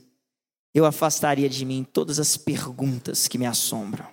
eu 0.74 0.84
afastaria 0.84 1.48
de 1.48 1.64
mim 1.64 1.84
todas 1.84 2.18
as 2.18 2.36
perguntas 2.36 3.26
que 3.28 3.38
me 3.38 3.46
assombram. 3.46 4.08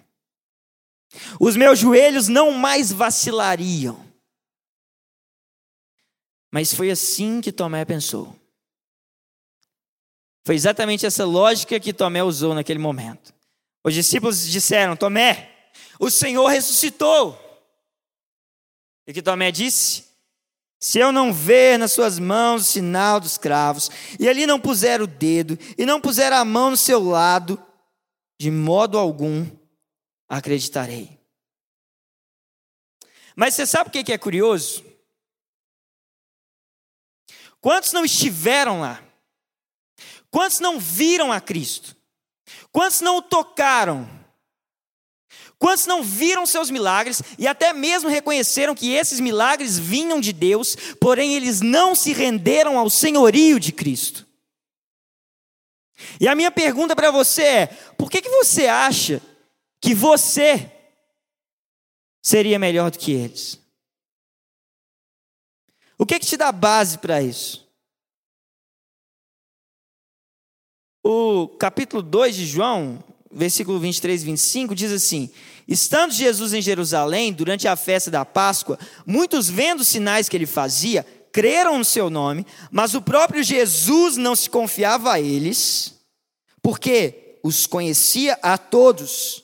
Os 1.40 1.56
meus 1.56 1.78
joelhos 1.78 2.28
não 2.28 2.52
mais 2.52 2.92
vacilariam 2.92 4.14
mas 6.54 6.72
foi 6.72 6.92
assim 6.92 7.42
que 7.42 7.52
Tomé 7.52 7.84
pensou. 7.84 8.40
Foi 10.46 10.54
exatamente 10.54 11.04
essa 11.04 11.26
lógica 11.26 11.80
que 11.80 11.92
Tomé 11.92 12.22
usou 12.22 12.54
naquele 12.54 12.78
momento. 12.78 13.34
Os 13.84 13.92
discípulos 13.92 14.46
disseram: 14.46 14.96
Tomé, 14.96 15.72
o 16.00 16.12
Senhor 16.12 16.46
ressuscitou. 16.46 17.36
E 19.08 19.14
que 19.14 19.24
Tomé 19.24 19.52
disse: 19.52 20.06
Se 20.84 21.00
eu 21.00 21.14
não 21.14 21.32
ver 21.32 21.80
nas 21.80 21.94
suas 21.94 22.20
mãos 22.20 22.64
o 22.64 22.66
sinal 22.66 23.18
dos 23.18 23.38
cravos, 23.38 23.90
e 24.20 24.28
ali 24.28 24.46
não 24.46 24.60
puser 24.60 25.02
o 25.02 25.08
dedo, 25.08 25.58
e 25.78 25.86
não 25.86 26.02
puser 26.02 26.34
a 26.34 26.44
mão 26.44 26.72
no 26.72 26.76
seu 26.76 27.02
lado, 27.02 27.58
de 28.38 28.52
modo 28.52 28.98
algum 28.98 29.50
acreditarei. 30.28 31.18
Mas 33.34 33.54
você 33.54 33.66
sabe 33.66 33.88
o 33.88 33.94
que 33.94 34.12
é 34.12 34.18
curioso? 34.18 34.84
Quantos 37.62 37.94
não 37.94 38.04
estiveram 38.04 38.82
lá? 38.82 39.02
Quantos 40.30 40.60
não 40.60 40.82
viram 40.82 41.32
a 41.32 41.40
Cristo? 41.40 41.96
Quantos 42.74 43.00
não 43.00 43.16
o 43.16 43.22
tocaram? 43.22 44.06
Quantos 45.64 45.86
não 45.86 46.04
viram 46.04 46.46
seus 46.46 46.70
milagres 46.70 47.22
e 47.40 47.48
até 47.48 47.72
mesmo 47.72 48.10
reconheceram 48.10 48.76
que 48.76 48.92
esses 48.92 49.22
milagres 49.22 49.80
vinham 49.80 50.20
de 50.20 50.34
Deus, 50.34 50.76
porém 51.00 51.36
eles 51.36 51.62
não 51.62 51.96
se 51.96 52.12
renderam 52.12 52.78
ao 52.78 52.90
senhorio 52.90 53.58
de 53.62 53.72
Cristo? 53.72 54.28
E 56.20 56.28
a 56.28 56.36
minha 56.36 56.52
pergunta 56.52 56.98
para 56.98 57.12
você 57.12 57.44
é: 57.44 57.68
por 57.98 58.12
que, 58.12 58.22
que 58.22 58.28
você 58.28 58.68
acha 58.68 59.22
que 59.80 59.96
você 59.96 60.70
seria 62.22 62.60
melhor 62.60 62.92
do 62.92 63.00
que 63.00 63.14
eles? 63.14 63.58
O 65.98 66.06
que, 66.06 66.20
que 66.20 66.26
te 66.26 66.36
dá 66.36 66.52
base 66.52 66.98
para 66.98 67.22
isso? 67.22 67.66
O 71.02 71.48
capítulo 71.48 72.02
2 72.02 72.36
de 72.36 72.46
João, 72.48 73.02
versículo 73.32 73.80
23 73.80 74.22
e 74.22 74.26
25, 74.26 74.76
diz 74.76 74.92
assim: 74.92 75.32
Estando 75.68 76.14
Jesus 76.14 76.54
em 76.54 76.62
Jerusalém, 76.62 77.32
durante 77.32 77.68
a 77.68 77.76
festa 77.76 78.12
da 78.12 78.26
Páscoa, 78.26 78.78
muitos 79.06 79.50
vendo 79.50 79.82
os 79.82 79.88
sinais 79.88 80.28
que 80.28 80.36
ele 80.36 80.46
fazia, 80.46 81.06
creram 81.32 81.78
no 81.78 81.86
seu 81.86 82.10
nome, 82.10 82.46
mas 82.72 82.94
o 82.94 83.02
próprio 83.02 83.44
Jesus 83.44 84.18
não 84.18 84.36
se 84.36 84.50
confiava 84.50 85.14
a 85.14 85.20
eles, 85.20 85.96
porque 86.62 87.40
os 87.44 87.66
conhecia 87.66 88.38
a 88.42 88.58
todos 88.58 89.44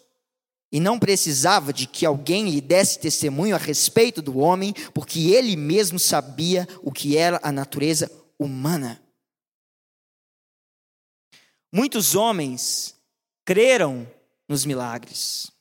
e 0.72 0.80
não 0.80 1.00
precisava 1.00 1.74
de 1.74 1.88
que 1.88 2.06
alguém 2.06 2.50
lhe 2.50 2.62
desse 2.62 3.00
testemunho 3.00 3.56
a 3.56 3.60
respeito 3.60 4.22
do 4.22 4.38
homem, 4.38 4.74
porque 4.94 5.32
ele 5.32 5.56
mesmo 5.56 5.98
sabia 5.98 6.68
o 6.84 6.92
que 6.92 7.18
era 7.18 7.40
a 7.42 7.52
natureza 7.52 8.10
humana. 8.38 9.02
Muitos 11.74 12.16
homens 12.16 12.96
creram 13.46 14.08
nos 14.48 14.66
milagres, 14.66 15.52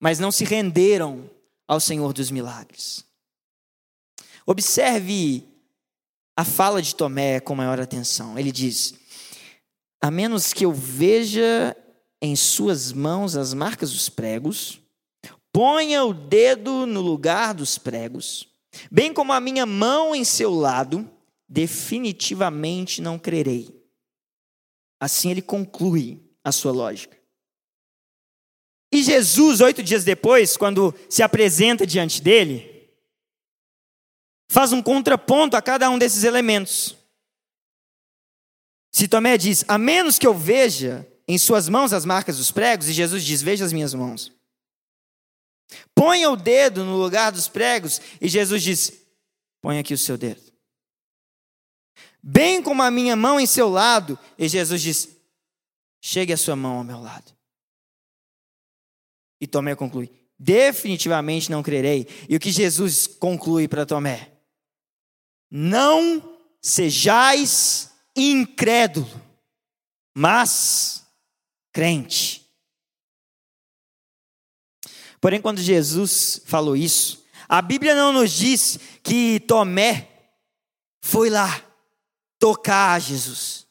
mas 0.00 0.18
não 0.18 0.30
se 0.30 0.44
renderam 0.44 1.28
ao 1.66 1.80
Senhor 1.80 2.12
dos 2.12 2.30
milagres. 2.30 3.04
Observe 4.46 5.44
a 6.36 6.44
fala 6.44 6.80
de 6.80 6.94
Tomé 6.94 7.40
com 7.40 7.54
maior 7.54 7.80
atenção. 7.80 8.38
Ele 8.38 8.52
diz: 8.52 8.94
A 10.00 10.10
menos 10.10 10.52
que 10.52 10.64
eu 10.64 10.72
veja 10.72 11.76
em 12.22 12.34
suas 12.36 12.92
mãos 12.92 13.36
as 13.36 13.52
marcas 13.52 13.92
dos 13.92 14.08
pregos, 14.08 14.80
ponha 15.52 16.04
o 16.04 16.14
dedo 16.14 16.86
no 16.86 17.00
lugar 17.00 17.52
dos 17.52 17.76
pregos, 17.76 18.48
bem 18.90 19.12
como 19.12 19.32
a 19.32 19.40
minha 19.40 19.66
mão 19.66 20.14
em 20.14 20.24
seu 20.24 20.54
lado, 20.54 21.10
definitivamente 21.48 23.02
não 23.02 23.18
crerei. 23.18 23.76
Assim 25.00 25.30
ele 25.30 25.42
conclui 25.42 26.22
a 26.44 26.52
sua 26.52 26.72
lógica. 26.72 27.17
E 28.92 29.02
Jesus, 29.02 29.60
oito 29.60 29.82
dias 29.82 30.04
depois, 30.04 30.56
quando 30.56 30.94
se 31.08 31.22
apresenta 31.22 31.86
diante 31.86 32.22
dele, 32.22 32.90
faz 34.50 34.72
um 34.72 34.82
contraponto 34.82 35.56
a 35.56 35.62
cada 35.62 35.90
um 35.90 35.98
desses 35.98 36.24
elementos. 36.24 36.96
Se 38.90 39.06
Tomé 39.06 39.36
diz, 39.36 39.64
a 39.68 39.76
menos 39.76 40.18
que 40.18 40.26
eu 40.26 40.34
veja 40.34 41.06
em 41.26 41.36
suas 41.36 41.68
mãos 41.68 41.92
as 41.92 42.04
marcas 42.04 42.38
dos 42.38 42.50
pregos, 42.50 42.88
e 42.88 42.92
Jesus 42.92 43.22
diz, 43.22 43.42
veja 43.42 43.64
as 43.64 43.72
minhas 43.72 43.92
mãos. 43.92 44.32
Ponha 45.94 46.30
o 46.30 46.36
dedo 46.36 46.84
no 46.84 46.96
lugar 46.96 47.30
dos 47.30 47.46
pregos, 47.46 48.00
e 48.20 48.28
Jesus 48.28 48.62
diz, 48.62 48.92
põe 49.60 49.78
aqui 49.78 49.92
o 49.92 49.98
seu 49.98 50.16
dedo 50.16 50.48
bem 52.22 52.62
como 52.62 52.82
a 52.82 52.90
minha 52.90 53.16
mão 53.16 53.40
em 53.40 53.46
seu 53.46 53.68
lado. 53.68 54.18
E 54.38 54.48
Jesus 54.48 54.82
diz: 54.82 55.08
chegue 56.00 56.32
a 56.32 56.36
sua 56.36 56.56
mão 56.56 56.78
ao 56.78 56.84
meu 56.84 57.00
lado. 57.00 57.36
E 59.40 59.46
Tomé 59.46 59.74
conclui: 59.74 60.10
definitivamente 60.38 61.50
não 61.50 61.62
crerei. 61.62 62.06
E 62.28 62.36
o 62.36 62.40
que 62.40 62.50
Jesus 62.50 63.06
conclui 63.06 63.66
para 63.66 63.86
Tomé? 63.86 64.32
Não 65.50 66.36
sejais 66.60 67.92
incrédulo, 68.16 69.08
mas 70.14 71.06
crente. 71.72 72.46
Porém, 75.20 75.40
quando 75.40 75.60
Jesus 75.60 76.40
falou 76.44 76.76
isso, 76.76 77.24
a 77.48 77.60
Bíblia 77.60 77.94
não 77.94 78.12
nos 78.12 78.30
diz 78.30 78.78
que 79.02 79.40
Tomé 79.40 80.08
foi 81.00 81.30
lá 81.30 81.64
tocar 82.38 83.00
Jesus, 83.00 83.66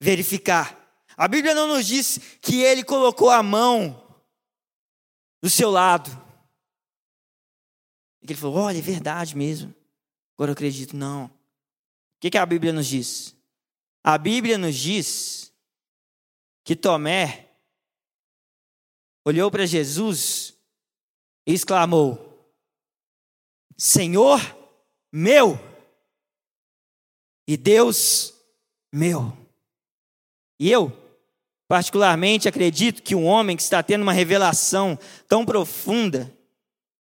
verificar. 0.00 0.78
A 1.16 1.28
Bíblia 1.28 1.54
não 1.54 1.66
nos 1.66 1.86
diz 1.86 2.18
que 2.40 2.62
ele 2.62 2.82
colocou 2.82 3.28
a 3.28 3.42
mão 3.42 3.99
do 5.42 5.48
seu 5.48 5.70
lado. 5.70 6.10
E 8.22 8.26
ele 8.26 8.34
falou: 8.34 8.56
olha, 8.56 8.78
é 8.78 8.82
verdade 8.82 9.36
mesmo. 9.36 9.74
Agora 10.34 10.50
eu 10.50 10.54
acredito. 10.54 10.96
Não. 10.96 11.26
O 11.26 11.30
que, 12.20 12.30
que 12.30 12.38
a 12.38 12.46
Bíblia 12.46 12.72
nos 12.72 12.86
diz? 12.86 13.36
A 14.02 14.16
Bíblia 14.18 14.58
nos 14.58 14.76
diz 14.76 15.52
que 16.64 16.76
Tomé 16.76 17.48
olhou 19.24 19.50
para 19.50 19.66
Jesus 19.66 20.54
e 21.46 21.52
exclamou: 21.52 22.54
Senhor 23.76 24.38
meu 25.12 25.58
e 27.46 27.56
Deus 27.56 28.34
meu. 28.92 29.36
E 30.58 30.70
eu, 30.70 30.92
particularmente, 31.70 32.48
acredito 32.48 33.00
que 33.00 33.14
um 33.14 33.24
homem 33.24 33.56
que 33.56 33.62
está 33.62 33.80
tendo 33.80 34.02
uma 34.02 34.12
revelação 34.12 34.98
tão 35.28 35.46
profunda 35.46 36.36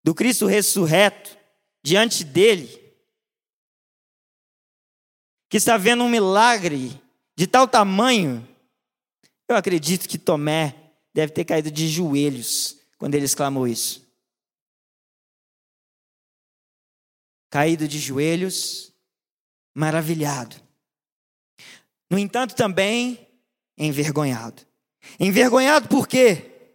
do 0.05 0.15
Cristo 0.15 0.45
ressurreto 0.45 1.39
diante 1.83 2.23
dele, 2.23 2.69
que 5.49 5.57
está 5.57 5.79
vendo 5.79 6.05
um 6.05 6.09
milagre 6.11 7.01
de 7.35 7.47
tal 7.47 7.67
tamanho, 7.67 8.47
eu 9.49 9.57
acredito 9.57 10.07
que 10.07 10.19
Tomé 10.19 10.75
deve 11.15 11.33
ter 11.33 11.47
caído 11.47 11.71
de 11.71 11.89
joelhos 11.89 12.79
quando 12.99 13.15
ele 13.15 13.25
exclamou 13.25 13.67
isso. 13.67 14.07
Caído 17.49 17.89
de 17.89 17.99
joelhos, 17.99 18.93
maravilhado. 19.75 20.57
No 22.11 22.19
entanto, 22.19 22.55
também 22.55 23.28
envergonhado. 23.79 24.67
Envergonhado 25.19 25.89
por 25.89 26.09
quê? 26.09 26.75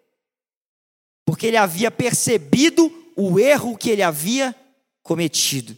Porque 1.25 1.47
ele 1.47 1.57
havia 1.57 1.91
percebido 1.91 2.91
o 3.15 3.39
erro 3.39 3.77
que 3.77 3.89
ele 3.89 4.01
havia 4.01 4.55
cometido. 5.01 5.77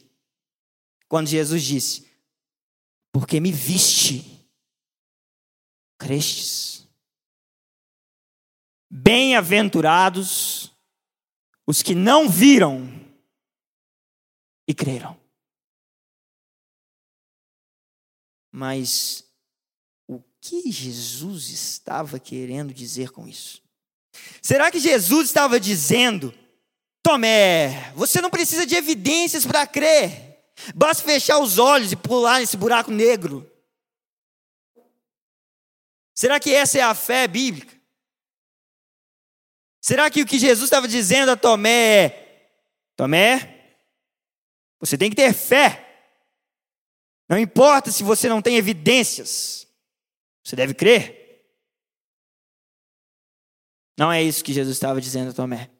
Quando 1.07 1.27
Jesus 1.27 1.63
disse: 1.63 2.09
Porque 3.11 3.39
me 3.39 3.51
viste, 3.51 4.47
crestes. 5.97 6.87
Bem-aventurados 8.89 10.71
os 11.67 11.81
que 11.81 11.95
não 11.95 12.29
viram 12.29 12.87
e 14.67 14.73
creram. 14.73 15.19
Mas 18.51 19.24
que 20.45 20.71
Jesus 20.71 21.49
estava 21.49 22.19
querendo 22.19 22.73
dizer 22.73 23.09
com 23.09 23.27
isso? 23.27 23.61
Será 24.41 24.69
que 24.69 24.79
Jesus 24.79 25.27
estava 25.27 25.59
dizendo, 25.59 26.33
Tomé, 27.01 27.91
você 27.95 28.21
não 28.21 28.29
precisa 28.29 28.65
de 28.65 28.75
evidências 28.75 29.45
para 29.45 29.65
crer, 29.65 30.43
basta 30.75 31.03
fechar 31.03 31.39
os 31.39 31.57
olhos 31.57 31.91
e 31.91 31.95
pular 31.95 32.39
nesse 32.39 32.55
buraco 32.57 32.91
negro? 32.91 33.51
Será 36.13 36.39
que 36.39 36.53
essa 36.53 36.77
é 36.77 36.81
a 36.81 36.93
fé 36.93 37.27
bíblica? 37.27 37.75
Será 39.81 40.09
que 40.09 40.21
o 40.21 40.25
que 40.25 40.39
Jesus 40.39 40.65
estava 40.65 40.87
dizendo 40.87 41.31
a 41.31 41.35
Tomé 41.35 42.05
é: 42.05 42.49
Tomé, 42.95 43.77
você 44.79 44.97
tem 44.97 45.09
que 45.09 45.15
ter 45.15 45.33
fé. 45.33 45.81
Não 47.27 47.37
importa 47.37 47.91
se 47.91 48.03
você 48.03 48.29
não 48.29 48.41
tem 48.41 48.55
evidências, 48.55 49.64
você 50.45 50.55
deve 50.55 50.75
crer. 50.75 51.43
Não 53.97 54.11
é 54.11 54.21
isso 54.21 54.43
que 54.43 54.53
Jesus 54.53 54.75
estava 54.75 55.01
dizendo 55.01 55.31
a 55.31 55.33
Tomé. 55.33 55.71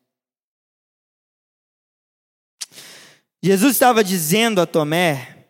Jesus 3.44 3.74
estava 3.74 4.04
dizendo 4.04 4.60
a 4.60 4.66
Tomé, 4.66 5.50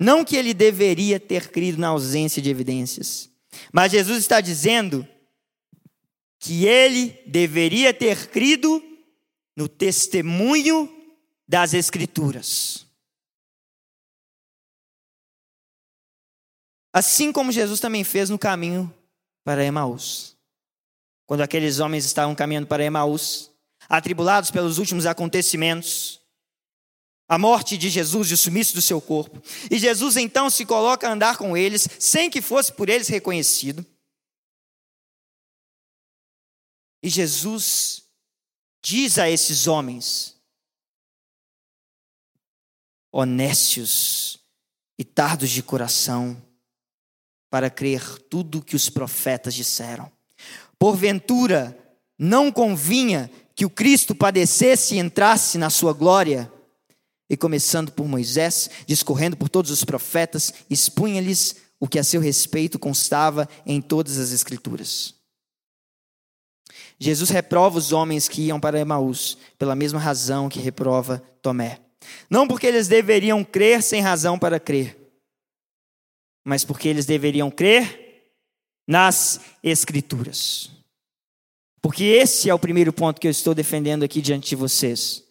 não 0.00 0.24
que 0.24 0.34
ele 0.34 0.54
deveria 0.54 1.20
ter 1.20 1.50
crido 1.50 1.78
na 1.78 1.88
ausência 1.88 2.40
de 2.40 2.48
evidências, 2.48 3.30
mas 3.70 3.92
Jesus 3.92 4.18
está 4.18 4.40
dizendo 4.40 5.06
que 6.38 6.64
ele 6.64 7.22
deveria 7.26 7.92
ter 7.92 8.28
crido 8.28 8.82
no 9.54 9.68
testemunho 9.68 10.90
das 11.46 11.74
Escrituras. 11.74 12.83
Assim 16.94 17.32
como 17.32 17.50
Jesus 17.50 17.80
também 17.80 18.04
fez 18.04 18.30
no 18.30 18.38
caminho 18.38 18.94
para 19.42 19.64
Emaús. 19.64 20.36
Quando 21.26 21.40
aqueles 21.40 21.80
homens 21.80 22.04
estavam 22.04 22.36
caminhando 22.36 22.68
para 22.68 22.84
Emaús, 22.84 23.50
atribulados 23.88 24.52
pelos 24.52 24.78
últimos 24.78 25.04
acontecimentos, 25.04 26.20
a 27.28 27.36
morte 27.36 27.76
de 27.76 27.90
Jesus 27.90 28.30
e 28.30 28.34
o 28.34 28.36
sumiço 28.36 28.76
do 28.76 28.80
seu 28.80 29.00
corpo. 29.00 29.42
E 29.68 29.76
Jesus 29.76 30.16
então 30.16 30.48
se 30.48 30.64
coloca 30.64 31.08
a 31.08 31.12
andar 31.12 31.36
com 31.36 31.56
eles, 31.56 31.88
sem 31.98 32.30
que 32.30 32.40
fosse 32.40 32.72
por 32.72 32.88
eles 32.88 33.08
reconhecido. 33.08 33.84
E 37.02 37.08
Jesus 37.08 38.04
diz 38.80 39.18
a 39.18 39.28
esses 39.28 39.66
homens: 39.66 40.40
honestos 43.10 44.38
e 44.96 45.04
tardos 45.04 45.50
de 45.50 45.60
coração 45.60 46.40
para 47.54 47.70
crer 47.70 48.02
tudo 48.28 48.60
que 48.60 48.74
os 48.74 48.90
profetas 48.90 49.54
disseram. 49.54 50.10
Porventura, 50.76 51.78
não 52.18 52.50
convinha 52.50 53.30
que 53.54 53.64
o 53.64 53.70
Cristo 53.70 54.12
padecesse 54.12 54.96
e 54.96 54.98
entrasse 54.98 55.56
na 55.56 55.70
sua 55.70 55.92
glória? 55.92 56.50
E 57.30 57.36
começando 57.36 57.92
por 57.92 58.08
Moisés, 58.08 58.68
discorrendo 58.88 59.36
por 59.36 59.48
todos 59.48 59.70
os 59.70 59.84
profetas, 59.84 60.52
expunha-lhes 60.68 61.54
o 61.78 61.86
que 61.86 62.00
a 62.00 62.02
seu 62.02 62.20
respeito 62.20 62.76
constava 62.76 63.48
em 63.64 63.80
todas 63.80 64.18
as 64.18 64.32
Escrituras. 64.32 65.14
Jesus 66.98 67.30
reprova 67.30 67.78
os 67.78 67.92
homens 67.92 68.26
que 68.26 68.42
iam 68.42 68.58
para 68.58 68.80
Emaús, 68.80 69.38
pela 69.56 69.76
mesma 69.76 70.00
razão 70.00 70.48
que 70.48 70.58
reprova 70.58 71.22
Tomé. 71.40 71.78
Não 72.28 72.48
porque 72.48 72.66
eles 72.66 72.88
deveriam 72.88 73.44
crer 73.44 73.80
sem 73.80 74.00
razão 74.00 74.36
para 74.36 74.58
crer, 74.58 75.03
mas 76.44 76.64
porque 76.64 76.88
eles 76.88 77.06
deveriam 77.06 77.50
crer 77.50 78.32
nas 78.86 79.40
Escrituras. 79.62 80.70
Porque 81.80 82.04
esse 82.04 82.48
é 82.48 82.54
o 82.54 82.58
primeiro 82.58 82.92
ponto 82.92 83.20
que 83.20 83.26
eu 83.26 83.30
estou 83.30 83.54
defendendo 83.54 84.04
aqui 84.04 84.20
diante 84.20 84.48
de 84.50 84.56
vocês. 84.56 85.24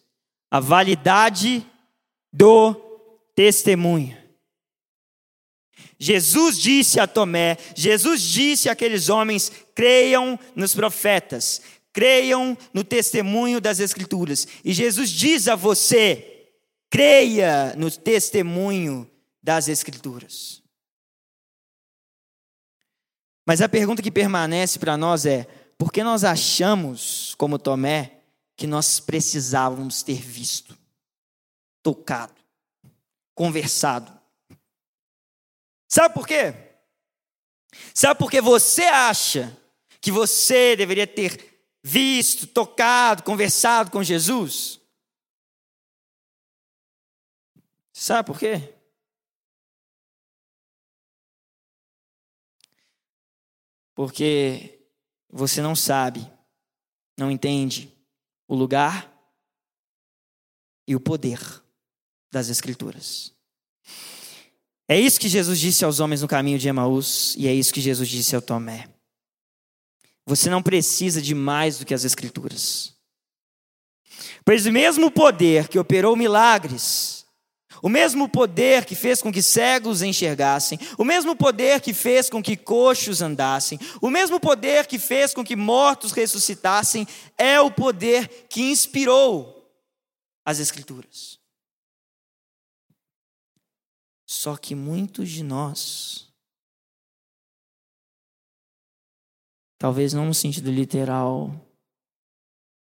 A 0.50 0.60
validade 0.60 1.66
do 2.32 2.74
testemunho. 3.34 4.16
Jesus 5.98 6.58
disse 6.58 6.98
a 6.98 7.06
Tomé, 7.06 7.56
Jesus 7.74 8.20
disse 8.22 8.68
àqueles 8.68 9.08
homens: 9.08 9.50
creiam 9.74 10.38
nos 10.54 10.74
profetas, 10.74 11.62
creiam 11.92 12.58
no 12.72 12.82
testemunho 12.82 13.60
das 13.60 13.80
Escrituras. 13.80 14.46
E 14.64 14.72
Jesus 14.72 15.10
diz 15.10 15.48
a 15.48 15.54
você: 15.54 16.50
creia 16.90 17.74
no 17.76 17.90
testemunho 17.90 19.08
das 19.42 19.68
Escrituras. 19.68 20.63
Mas 23.46 23.60
a 23.60 23.68
pergunta 23.68 24.02
que 24.02 24.10
permanece 24.10 24.78
para 24.78 24.96
nós 24.96 25.26
é: 25.26 25.44
por 25.76 25.92
que 25.92 26.02
nós 26.02 26.24
achamos, 26.24 27.34
como 27.36 27.58
Tomé, 27.58 28.20
que 28.56 28.66
nós 28.66 29.00
precisávamos 29.00 30.02
ter 30.02 30.20
visto, 30.20 30.76
tocado, 31.82 32.34
conversado? 33.34 34.12
Sabe 35.88 36.14
por 36.14 36.26
quê? 36.26 36.54
Sabe 37.92 38.18
por 38.18 38.30
que 38.30 38.40
você 38.40 38.84
acha 38.84 39.56
que 40.00 40.10
você 40.10 40.76
deveria 40.76 41.06
ter 41.06 41.54
visto, 41.82 42.46
tocado, 42.46 43.22
conversado 43.22 43.90
com 43.90 44.02
Jesus? 44.02 44.80
Sabe 47.92 48.26
por 48.26 48.38
quê? 48.38 48.74
Porque 53.94 54.80
você 55.30 55.62
não 55.62 55.74
sabe, 55.74 56.30
não 57.18 57.30
entende 57.30 57.92
o 58.48 58.54
lugar 58.54 59.12
e 60.86 60.94
o 60.94 61.00
poder 61.00 61.40
das 62.32 62.48
Escrituras. 62.48 63.32
É 64.88 64.98
isso 64.98 65.18
que 65.18 65.28
Jesus 65.28 65.58
disse 65.58 65.84
aos 65.84 66.00
homens 66.00 66.22
no 66.22 66.28
caminho 66.28 66.58
de 66.58 66.68
Emaús 66.68 67.34
e 67.36 67.48
é 67.48 67.54
isso 67.54 67.72
que 67.72 67.80
Jesus 67.80 68.08
disse 68.08 68.36
ao 68.36 68.42
Tomé. 68.42 68.88
Você 70.26 70.50
não 70.50 70.62
precisa 70.62 71.22
de 71.22 71.34
mais 71.34 71.78
do 71.78 71.86
que 71.86 71.94
as 71.94 72.04
Escrituras. 72.04 72.94
Pois 74.44 74.66
o 74.66 74.72
mesmo 74.72 75.10
poder 75.10 75.68
que 75.68 75.78
operou 75.78 76.14
milagres, 76.14 77.23
o 77.82 77.88
mesmo 77.88 78.28
poder 78.28 78.84
que 78.84 78.94
fez 78.94 79.20
com 79.20 79.32
que 79.32 79.42
cegos 79.42 80.02
enxergassem, 80.02 80.78
o 80.98 81.04
mesmo 81.04 81.36
poder 81.36 81.80
que 81.80 81.92
fez 81.92 82.30
com 82.30 82.42
que 82.42 82.56
coxos 82.56 83.22
andassem, 83.22 83.78
o 84.00 84.10
mesmo 84.10 84.40
poder 84.40 84.86
que 84.86 84.98
fez 84.98 85.34
com 85.34 85.44
que 85.44 85.56
mortos 85.56 86.12
ressuscitassem, 86.12 87.06
é 87.36 87.60
o 87.60 87.70
poder 87.70 88.46
que 88.48 88.62
inspirou 88.62 89.72
as 90.44 90.58
Escrituras. 90.58 91.38
Só 94.26 94.56
que 94.56 94.74
muitos 94.74 95.30
de 95.30 95.42
nós, 95.42 96.32
talvez 99.78 100.12
não 100.12 100.26
no 100.26 100.34
sentido 100.34 100.70
literal, 100.70 101.54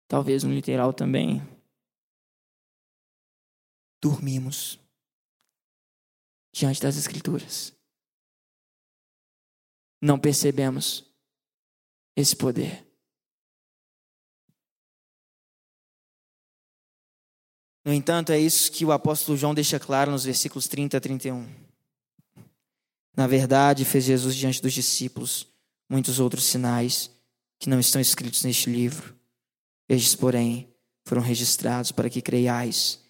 talvez 0.08 0.42
no 0.42 0.52
literal 0.52 0.92
também, 0.92 1.42
dormimos 4.06 4.78
diante 6.54 6.80
das 6.80 6.96
Escrituras. 6.96 7.74
Não 10.00 10.18
percebemos 10.18 11.04
esse 12.14 12.36
poder. 12.36 12.86
No 17.84 17.92
entanto, 17.92 18.30
é 18.30 18.38
isso 18.38 18.70
que 18.70 18.84
o 18.84 18.92
apóstolo 18.92 19.36
João 19.36 19.54
deixa 19.54 19.78
claro 19.78 20.10
nos 20.10 20.24
versículos 20.24 20.68
30 20.68 20.96
a 20.96 21.00
31. 21.00 21.46
Na 23.16 23.26
verdade, 23.26 23.84
fez 23.84 24.04
Jesus 24.04 24.36
diante 24.36 24.62
dos 24.62 24.72
discípulos 24.72 25.46
muitos 25.88 26.20
outros 26.20 26.44
sinais 26.44 27.10
que 27.58 27.68
não 27.68 27.80
estão 27.80 28.00
escritos 28.00 28.44
neste 28.44 28.70
livro. 28.70 29.16
Estes, 29.88 30.14
porém, 30.14 30.72
foram 31.04 31.22
registrados 31.22 31.92
para 31.92 32.10
que 32.10 32.20
creiais 32.20 33.05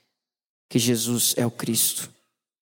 que 0.68 0.78
Jesus 0.78 1.34
é 1.36 1.46
o 1.46 1.50
Cristo, 1.50 2.12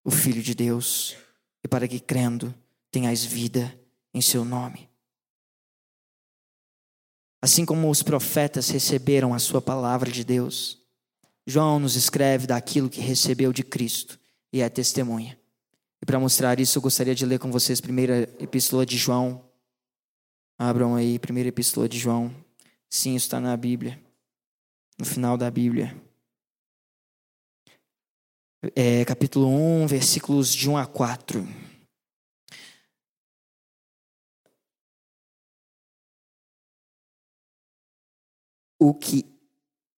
o 0.04 0.10
Filho 0.10 0.42
de 0.42 0.54
Deus, 0.54 1.16
e 1.62 1.68
para 1.68 1.88
que, 1.88 1.98
crendo, 1.98 2.54
tenhais 2.90 3.24
vida 3.24 3.78
em 4.12 4.20
seu 4.20 4.44
nome. 4.44 4.88
Assim 7.42 7.66
como 7.66 7.90
os 7.90 8.02
profetas 8.02 8.70
receberam 8.70 9.34
a 9.34 9.38
sua 9.38 9.60
palavra 9.60 10.10
de 10.10 10.24
Deus, 10.24 10.78
João 11.46 11.78
nos 11.78 11.94
escreve 11.94 12.46
daquilo 12.46 12.88
que 12.88 13.00
recebeu 13.00 13.52
de 13.52 13.62
Cristo 13.62 14.18
e 14.52 14.62
é 14.62 14.68
testemunha. 14.68 15.38
E 16.00 16.06
para 16.06 16.20
mostrar 16.20 16.58
isso, 16.60 16.78
eu 16.78 16.82
gostaria 16.82 17.14
de 17.14 17.26
ler 17.26 17.38
com 17.38 17.50
vocês 17.50 17.78
a 17.78 17.82
primeira 17.82 18.22
epístola 18.38 18.86
de 18.86 18.96
João. 18.96 19.44
Abram 20.58 20.94
aí, 20.94 21.18
primeira 21.18 21.48
epístola 21.48 21.88
de 21.88 21.98
João. 21.98 22.34
Sim, 22.88 23.14
está 23.16 23.40
na 23.40 23.56
Bíblia, 23.56 24.00
no 24.98 25.04
final 25.04 25.36
da 25.36 25.50
Bíblia. 25.50 25.94
É, 28.74 29.04
capítulo 29.04 29.48
1, 29.48 29.86
versículos 29.86 30.54
de 30.54 30.70
1 30.70 30.76
a 30.78 30.86
4. 30.86 31.46
O 38.80 38.94
que 38.94 39.26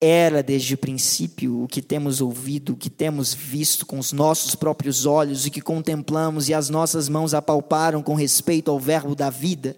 era 0.00 0.42
desde 0.42 0.74
o 0.74 0.78
princípio 0.78 1.62
o 1.62 1.68
que 1.68 1.80
temos 1.80 2.20
ouvido, 2.20 2.72
o 2.72 2.76
que 2.76 2.90
temos 2.90 3.32
visto 3.32 3.86
com 3.86 3.98
os 3.98 4.12
nossos 4.12 4.54
próprios 4.56 5.06
olhos, 5.06 5.44
o 5.44 5.50
que 5.50 5.60
contemplamos 5.60 6.48
e 6.48 6.54
as 6.54 6.68
nossas 6.68 7.08
mãos 7.08 7.34
apalparam 7.34 8.02
com 8.02 8.14
respeito 8.14 8.70
ao 8.70 8.80
Verbo 8.80 9.14
da 9.14 9.30
vida. 9.30 9.76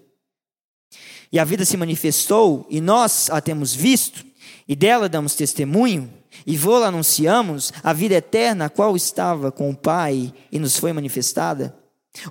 E 1.31 1.37
a 1.37 1.43
vida 1.43 1.63
se 1.63 1.77
manifestou 1.77 2.65
e 2.69 2.81
nós 2.81 3.29
a 3.29 3.39
temos 3.39 3.75
visto, 3.75 4.25
e 4.67 4.75
dela 4.75 5.07
damos 5.07 5.35
testemunho, 5.35 6.18
e 6.45 6.57
vô-la 6.57 6.87
anunciamos, 6.87 7.71
a 7.83 7.93
vida 7.93 8.15
eterna, 8.15 8.65
a 8.65 8.69
qual 8.69 8.95
estava 8.95 9.51
com 9.51 9.69
o 9.69 9.75
Pai 9.75 10.33
e 10.51 10.59
nos 10.59 10.77
foi 10.77 10.93
manifestada. 10.93 11.75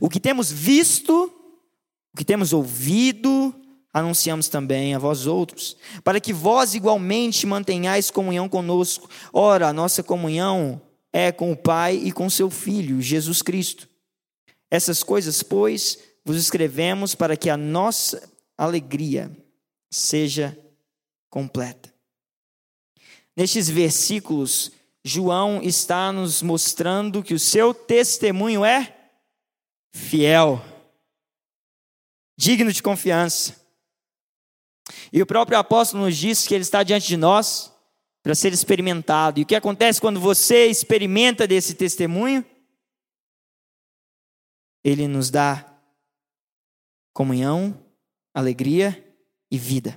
O 0.01 0.09
que 0.09 0.21
temos 0.21 0.51
visto, 0.51 1.33
o 2.13 2.17
que 2.17 2.25
temos 2.25 2.53
ouvido, 2.53 3.55
anunciamos 3.93 4.49
também 4.49 4.95
a 4.95 4.99
vós 4.99 5.27
outros, 5.27 5.77
para 6.05 6.21
que 6.21 6.33
vós 6.33 6.75
igualmente 6.75 7.47
mantenhais 7.47 8.11
comunhão 8.11 8.49
conosco. 8.49 9.09
Ora, 9.33 9.69
a 9.69 9.73
nossa 9.73 10.03
comunhão 10.03 10.81
é 11.13 11.33
com 11.33 11.53
o 11.53 11.57
Pai 11.57 11.97
e 11.97 12.13
com 12.13 12.29
seu 12.29 12.51
Filho, 12.51 13.01
Jesus 13.01 13.43
Cristo. 13.43 13.89
Essas 14.71 15.03
coisas, 15.03 15.43
pois, 15.43 15.99
vos 16.25 16.37
escrevemos 16.37 17.15
para 17.15 17.37
que 17.37 17.49
a 17.49 17.57
nossa 17.57 18.29
alegria 18.57 19.31
seja 19.91 20.59
completa. 21.31 21.98
Nestes 23.39 23.71
versículos, 23.71 24.73
João 25.05 25.63
está 25.63 26.11
nos 26.11 26.43
mostrando 26.43 27.23
que 27.23 27.35
o 27.35 27.39
seu 27.39 27.73
testemunho 27.73 28.65
é 28.65 29.13
fiel, 29.95 30.61
digno 32.37 32.73
de 32.73 32.83
confiança. 32.83 33.65
E 35.13 35.23
o 35.23 35.27
próprio 35.27 35.57
apóstolo 35.57 36.03
nos 36.03 36.17
diz 36.17 36.49
que 36.49 36.53
ele 36.53 36.63
está 36.63 36.83
diante 36.83 37.07
de 37.07 37.17
nós 37.17 37.73
para 38.25 38.35
ser 38.35 38.53
experimentado. 38.53 39.39
E 39.39 39.45
o 39.45 39.47
que 39.47 39.55
acontece 39.55 40.01
quando 40.01 40.19
você 40.19 40.67
experimenta 40.67 41.47
desse 41.47 41.75
testemunho? 41.75 42.45
Ele 44.83 45.07
nos 45.07 45.31
dá 45.31 45.65
comunhão, 47.13 47.87
alegria 48.35 49.17
e 49.49 49.57
vida. 49.57 49.97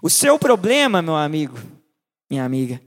O 0.00 0.08
seu 0.08 0.38
problema, 0.38 1.02
meu 1.02 1.16
amigo, 1.16 1.75
minha 2.30 2.44
amiga, 2.44 2.80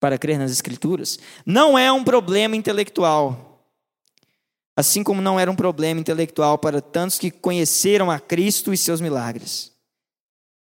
para 0.00 0.18
crer 0.18 0.38
nas 0.38 0.50
Escrituras 0.50 1.18
não 1.44 1.76
é 1.76 1.90
um 1.90 2.04
problema 2.04 2.56
intelectual. 2.56 3.64
Assim 4.76 5.02
como 5.02 5.22
não 5.22 5.40
era 5.40 5.50
um 5.50 5.56
problema 5.56 6.00
intelectual 6.00 6.58
para 6.58 6.82
tantos 6.82 7.18
que 7.18 7.30
conheceram 7.30 8.10
a 8.10 8.20
Cristo 8.20 8.72
e 8.72 8.76
seus 8.76 9.00
milagres. 9.00 9.72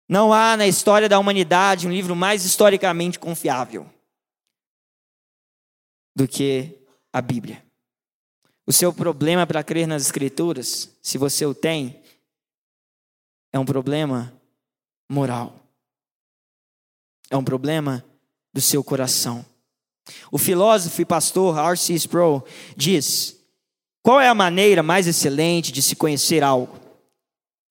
Não 0.08 0.34
há 0.34 0.56
na 0.58 0.66
história 0.66 1.10
da 1.10 1.20
humanidade 1.20 1.86
um 1.86 1.92
livro 1.92 2.16
mais 2.16 2.46
historicamente 2.46 3.20
confiável 3.20 3.88
do 6.16 6.28
que 6.28 6.80
a 7.14 7.22
Bíblia. 7.22 7.64
O 8.66 8.74
seu 8.74 8.94
problema 8.94 9.46
para 9.46 9.64
crer 9.64 9.88
nas 9.88 10.04
Escrituras, 10.04 10.98
se 11.02 11.18
você 11.18 11.46
o 11.46 11.54
tem, 11.54 12.02
é 13.52 13.60
um 13.60 13.66
problema 13.66 14.34
moral. 15.10 15.69
É 17.30 17.38
um 17.38 17.44
problema 17.44 18.04
do 18.54 18.62
seu 18.62 18.84
coração. 18.84 19.46
O 20.32 20.38
filósofo 20.38 21.02
e 21.02 21.06
pastor 21.06 21.58
R.C. 21.58 21.94
Sproul 21.94 22.44
diz: 22.76 23.38
Qual 24.02 24.20
é 24.20 24.28
a 24.28 24.36
maneira 24.36 24.82
mais 24.82 25.08
excelente 25.08 25.72
de 25.72 25.82
se 25.82 25.96
conhecer 25.96 26.44
algo? 26.44 26.78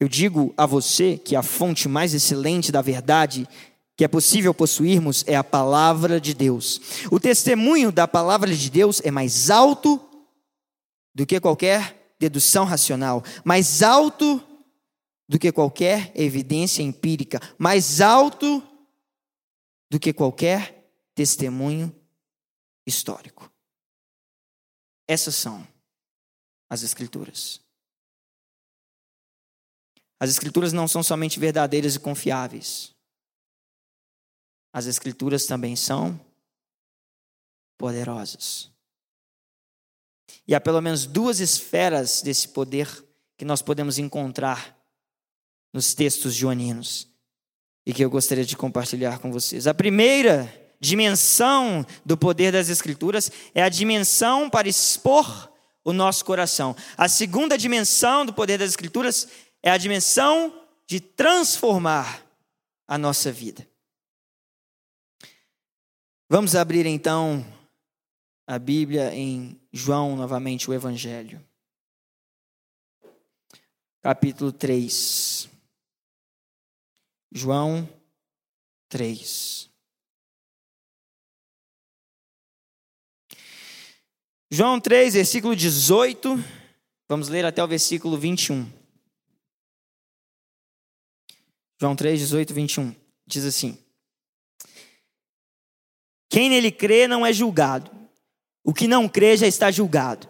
Eu 0.01 0.09
digo 0.09 0.55
a 0.57 0.65
você 0.65 1.19
que 1.19 1.35
a 1.35 1.43
fonte 1.43 1.89
mais 1.89 2.15
excelente 2.15 2.71
da 2.71 2.81
verdade 2.81 3.49
que 3.97 4.05
é 4.05 4.09
possível 4.09 4.55
possuirmos 4.55 5.25
é 5.27 5.35
a 5.35 5.43
palavra 5.43 6.21
de 6.21 6.33
Deus. 6.33 6.81
O 7.11 7.19
testemunho 7.19 7.91
da 7.91 8.07
palavra 8.07 8.55
de 8.55 8.71
Deus 8.71 9.01
é 9.05 9.11
mais 9.11 9.51
alto 9.51 10.01
do 11.13 11.27
que 11.27 11.41
qualquer 11.41 12.13
dedução 12.17 12.65
racional, 12.65 13.25
mais 13.45 13.83
alto 13.83 14.41
do 15.29 15.37
que 15.37 15.51
qualquer 15.51 16.13
evidência 16.15 16.81
empírica, 16.81 17.43
mais 17.59 18.01
alto 18.01 18.63
do 19.91 19.99
que 19.99 20.13
qualquer 20.13 20.93
testemunho 21.15 21.95
histórico. 22.87 23.53
Essas 25.07 25.35
são 25.35 25.67
as 26.69 26.83
Escrituras. 26.83 27.61
As 30.21 30.31
Escrituras 30.31 30.73
não 30.73 30.87
são 30.87 31.03
somente 31.03 31.39
verdadeiras 31.41 31.95
e 31.95 32.01
confiáveis. 32.01 32.95
As 34.73 34.87
Escrituras 34.87 35.47
também 35.47 35.75
são 35.77 36.21
poderosas. 37.79 38.71
E 40.47 40.55
há 40.55 40.61
pelo 40.61 40.81
menos 40.81 41.07
duas 41.07 41.41
esferas 41.41 42.21
desse 42.21 42.49
poder 42.49 42.89
que 43.37 43.45
nós 43.45 43.63
podemos 43.63 43.99
encontrar 43.99 44.77
nos 45.73 45.95
textos 45.95 46.35
joaninos 46.35 47.09
e 47.89 47.93
que 47.95 48.05
eu 48.05 48.11
gostaria 48.11 48.45
de 48.45 48.55
compartilhar 48.55 49.19
com 49.19 49.33
vocês. 49.33 49.67
A 49.67 49.73
primeira 49.73 50.47
dimensão 50.79 51.87
do 52.05 52.19
poder 52.19 52.53
das 52.53 52.69
Escrituras 52.69 53.33
é 53.55 53.63
a 53.63 53.69
dimensão 53.71 54.51
para 54.51 54.69
expor 54.69 55.51
o 55.83 55.91
nosso 55.95 56.23
coração. 56.23 56.77
A 56.99 57.09
segunda 57.09 57.57
dimensão 57.57 58.27
do 58.27 58.35
poder 58.35 58.59
das 58.59 58.69
Escrituras 58.69 59.27
é 59.63 59.71
a 59.71 59.79
dimensão 59.79 60.53
de 60.87 61.01
transformar 61.01 62.23
a 62.87 62.99
nossa 62.99 63.33
vida. 63.33 63.67
Vamos 66.29 66.55
abrir 66.55 66.85
então 66.85 67.43
a 68.47 68.59
Bíblia 68.59 69.15
em 69.15 69.59
João, 69.73 70.15
novamente, 70.15 70.69
o 70.69 70.75
Evangelho. 70.75 71.43
Capítulo 74.03 74.53
3. 74.53 75.49
João 77.31 77.89
3. 78.89 79.69
João 84.51 84.81
3, 84.81 85.15
versículo 85.15 85.55
18. 85.55 86.37
Vamos 87.09 87.29
ler 87.29 87.45
até 87.45 87.63
o 87.63 87.69
versículo 87.69 88.17
21. 88.19 88.71
João 91.81 91.95
3, 91.95 92.19
18, 92.19 92.55
21. 92.55 92.95
Diz 93.27 93.45
assim: 93.45 93.79
Quem 96.31 96.49
nele 96.49 96.73
crê 96.73 97.07
não 97.07 97.27
é 97.27 97.33
julgado. 97.33 97.91
O 98.65 98.73
que 98.73 98.89
não 98.89 99.09
crê 99.09 99.37
já 99.37 99.47
está 99.47 99.71
julgado. 99.71 100.29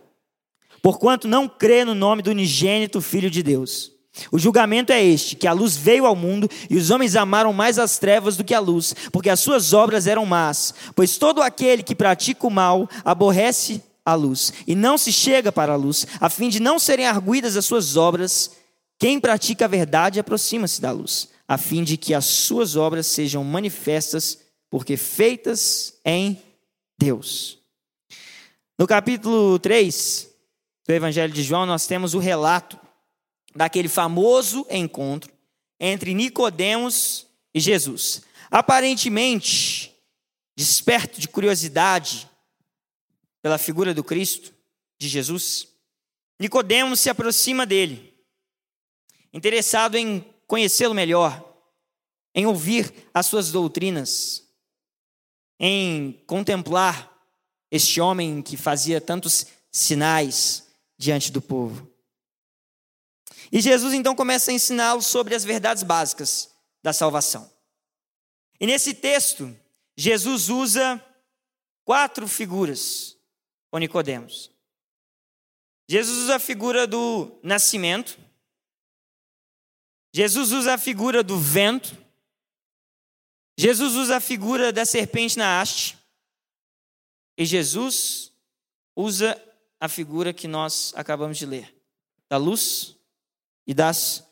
Porquanto 0.82 1.26
não 1.26 1.48
crê 1.48 1.84
no 1.84 1.94
nome 1.94 2.22
do 2.22 2.30
unigênito 2.30 3.00
Filho 3.00 3.30
de 3.30 3.42
Deus. 3.42 3.97
O 4.30 4.38
julgamento 4.38 4.92
é 4.92 5.02
este: 5.02 5.36
que 5.36 5.46
a 5.46 5.52
luz 5.52 5.76
veio 5.76 6.06
ao 6.06 6.16
mundo 6.16 6.48
e 6.68 6.76
os 6.76 6.90
homens 6.90 7.16
amaram 7.16 7.52
mais 7.52 7.78
as 7.78 7.98
trevas 7.98 8.36
do 8.36 8.44
que 8.44 8.54
a 8.54 8.60
luz, 8.60 8.94
porque 9.12 9.30
as 9.30 9.40
suas 9.40 9.72
obras 9.72 10.06
eram 10.06 10.26
más. 10.26 10.74
Pois 10.94 11.16
todo 11.16 11.42
aquele 11.42 11.82
que 11.82 11.94
pratica 11.94 12.46
o 12.46 12.50
mal 12.50 12.88
aborrece 13.04 13.82
a 14.04 14.14
luz 14.14 14.52
e 14.66 14.74
não 14.74 14.96
se 14.96 15.12
chega 15.12 15.52
para 15.52 15.74
a 15.74 15.76
luz, 15.76 16.06
a 16.20 16.30
fim 16.30 16.48
de 16.48 16.60
não 16.60 16.78
serem 16.78 17.06
arguídas 17.06 17.56
as 17.56 17.66
suas 17.66 17.96
obras. 17.96 18.52
Quem 18.98 19.20
pratica 19.20 19.66
a 19.66 19.68
verdade 19.68 20.18
aproxima-se 20.18 20.80
da 20.80 20.90
luz, 20.90 21.28
a 21.46 21.56
fim 21.56 21.84
de 21.84 21.96
que 21.96 22.12
as 22.12 22.24
suas 22.24 22.74
obras 22.74 23.06
sejam 23.06 23.44
manifestas, 23.44 24.38
porque 24.68 24.96
feitas 24.96 25.94
em 26.04 26.42
Deus. 26.98 27.58
No 28.78 28.86
capítulo 28.86 29.58
3 29.58 30.28
do 30.86 30.94
Evangelho 30.94 31.32
de 31.32 31.42
João, 31.42 31.66
nós 31.66 31.86
temos 31.86 32.14
o 32.14 32.18
relato 32.18 32.78
daquele 33.54 33.88
famoso 33.88 34.66
encontro 34.70 35.32
entre 35.80 36.14
Nicodemos 36.14 37.26
e 37.54 37.60
Jesus. 37.60 38.22
Aparentemente, 38.50 39.94
desperto 40.56 41.20
de 41.20 41.28
curiosidade 41.28 42.28
pela 43.42 43.58
figura 43.58 43.94
do 43.94 44.02
Cristo, 44.02 44.52
de 44.98 45.08
Jesus, 45.08 45.68
Nicodemos 46.40 47.00
se 47.00 47.10
aproxima 47.10 47.64
dele, 47.64 48.14
interessado 49.32 49.96
em 49.96 50.24
conhecê-lo 50.46 50.94
melhor, 50.94 51.44
em 52.34 52.46
ouvir 52.46 52.92
as 53.12 53.26
suas 53.26 53.50
doutrinas, 53.50 54.44
em 55.58 56.12
contemplar 56.26 57.12
este 57.70 58.00
homem 58.00 58.40
que 58.40 58.56
fazia 58.56 59.00
tantos 59.00 59.46
sinais 59.70 60.66
diante 60.96 61.30
do 61.30 61.42
povo. 61.42 61.88
E 63.50 63.60
Jesus 63.60 63.94
então 63.94 64.14
começa 64.14 64.50
a 64.50 64.54
ensiná-lo 64.54 65.02
sobre 65.02 65.34
as 65.34 65.44
verdades 65.44 65.82
básicas 65.82 66.50
da 66.82 66.92
salvação. 66.92 67.50
E 68.60 68.66
nesse 68.66 68.92
texto, 68.92 69.56
Jesus 69.96 70.48
usa 70.48 71.02
quatro 71.84 72.28
figuras 72.28 73.16
com 73.70 73.78
Nicodemos. 73.78 74.50
Jesus 75.88 76.18
usa 76.18 76.36
a 76.36 76.38
figura 76.38 76.86
do 76.86 77.38
nascimento. 77.42 78.18
Jesus 80.14 80.52
usa 80.52 80.74
a 80.74 80.78
figura 80.78 81.22
do 81.22 81.38
vento. 81.38 81.96
Jesus 83.58 83.94
usa 83.94 84.16
a 84.16 84.20
figura 84.20 84.72
da 84.72 84.84
serpente 84.84 85.38
na 85.38 85.60
haste. 85.60 85.98
E 87.36 87.46
Jesus 87.46 88.32
usa 88.94 89.40
a 89.80 89.88
figura 89.88 90.32
que 90.32 90.48
nós 90.48 90.92
acabamos 90.96 91.38
de 91.38 91.46
ler, 91.46 91.74
da 92.28 92.36
luz 92.36 92.97
e 93.68 93.74
das 93.74 94.26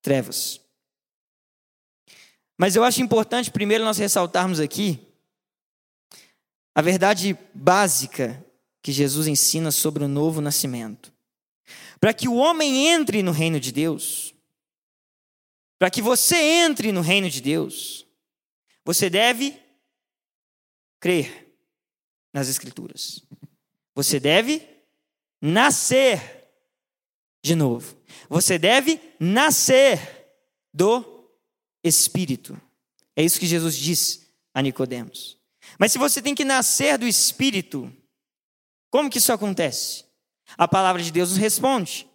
trevas. 0.00 0.60
Mas 2.56 2.76
eu 2.76 2.84
acho 2.84 3.02
importante 3.02 3.50
primeiro 3.50 3.84
nós 3.84 3.98
ressaltarmos 3.98 4.60
aqui 4.60 5.04
a 6.72 6.80
verdade 6.80 7.36
básica 7.52 8.42
que 8.80 8.92
Jesus 8.92 9.26
ensina 9.26 9.72
sobre 9.72 10.04
o 10.04 10.08
novo 10.08 10.40
nascimento. 10.40 11.12
Para 11.98 12.14
que 12.14 12.28
o 12.28 12.36
homem 12.36 12.86
entre 12.86 13.22
no 13.22 13.32
reino 13.32 13.58
de 13.58 13.72
Deus, 13.72 14.34
para 15.78 15.90
que 15.90 16.00
você 16.00 16.36
entre 16.36 16.92
no 16.92 17.00
reino 17.00 17.28
de 17.28 17.40
Deus, 17.40 18.06
você 18.84 19.10
deve 19.10 19.60
crer 21.00 21.52
nas 22.32 22.48
Escrituras. 22.48 23.22
Você 23.94 24.20
deve 24.20 24.66
nascer 25.40 26.46
de 27.42 27.54
novo. 27.54 27.96
Você 28.28 28.58
deve 28.58 29.00
nascer 29.18 29.98
do 30.72 31.30
Espírito. 31.82 32.60
É 33.14 33.22
isso 33.22 33.40
que 33.40 33.46
Jesus 33.46 33.76
diz 33.76 34.28
a 34.52 34.60
Nicodemos. 34.60 35.38
Mas 35.78 35.92
se 35.92 35.98
você 35.98 36.22
tem 36.22 36.34
que 36.34 36.44
nascer 36.44 36.98
do 36.98 37.06
Espírito, 37.06 37.92
como 38.90 39.10
que 39.10 39.18
isso 39.18 39.32
acontece? 39.32 40.04
A 40.56 40.68
palavra 40.68 41.02
de 41.02 41.10
Deus 41.10 41.30
nos 41.30 41.38
responde 41.38 42.08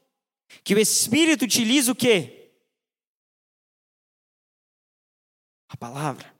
que 0.63 0.73
o 0.73 0.79
Espírito 0.79 1.45
utiliza 1.45 1.91
o 1.91 1.95
quê? 1.95 2.51
A 5.69 5.77
palavra, 5.77 6.33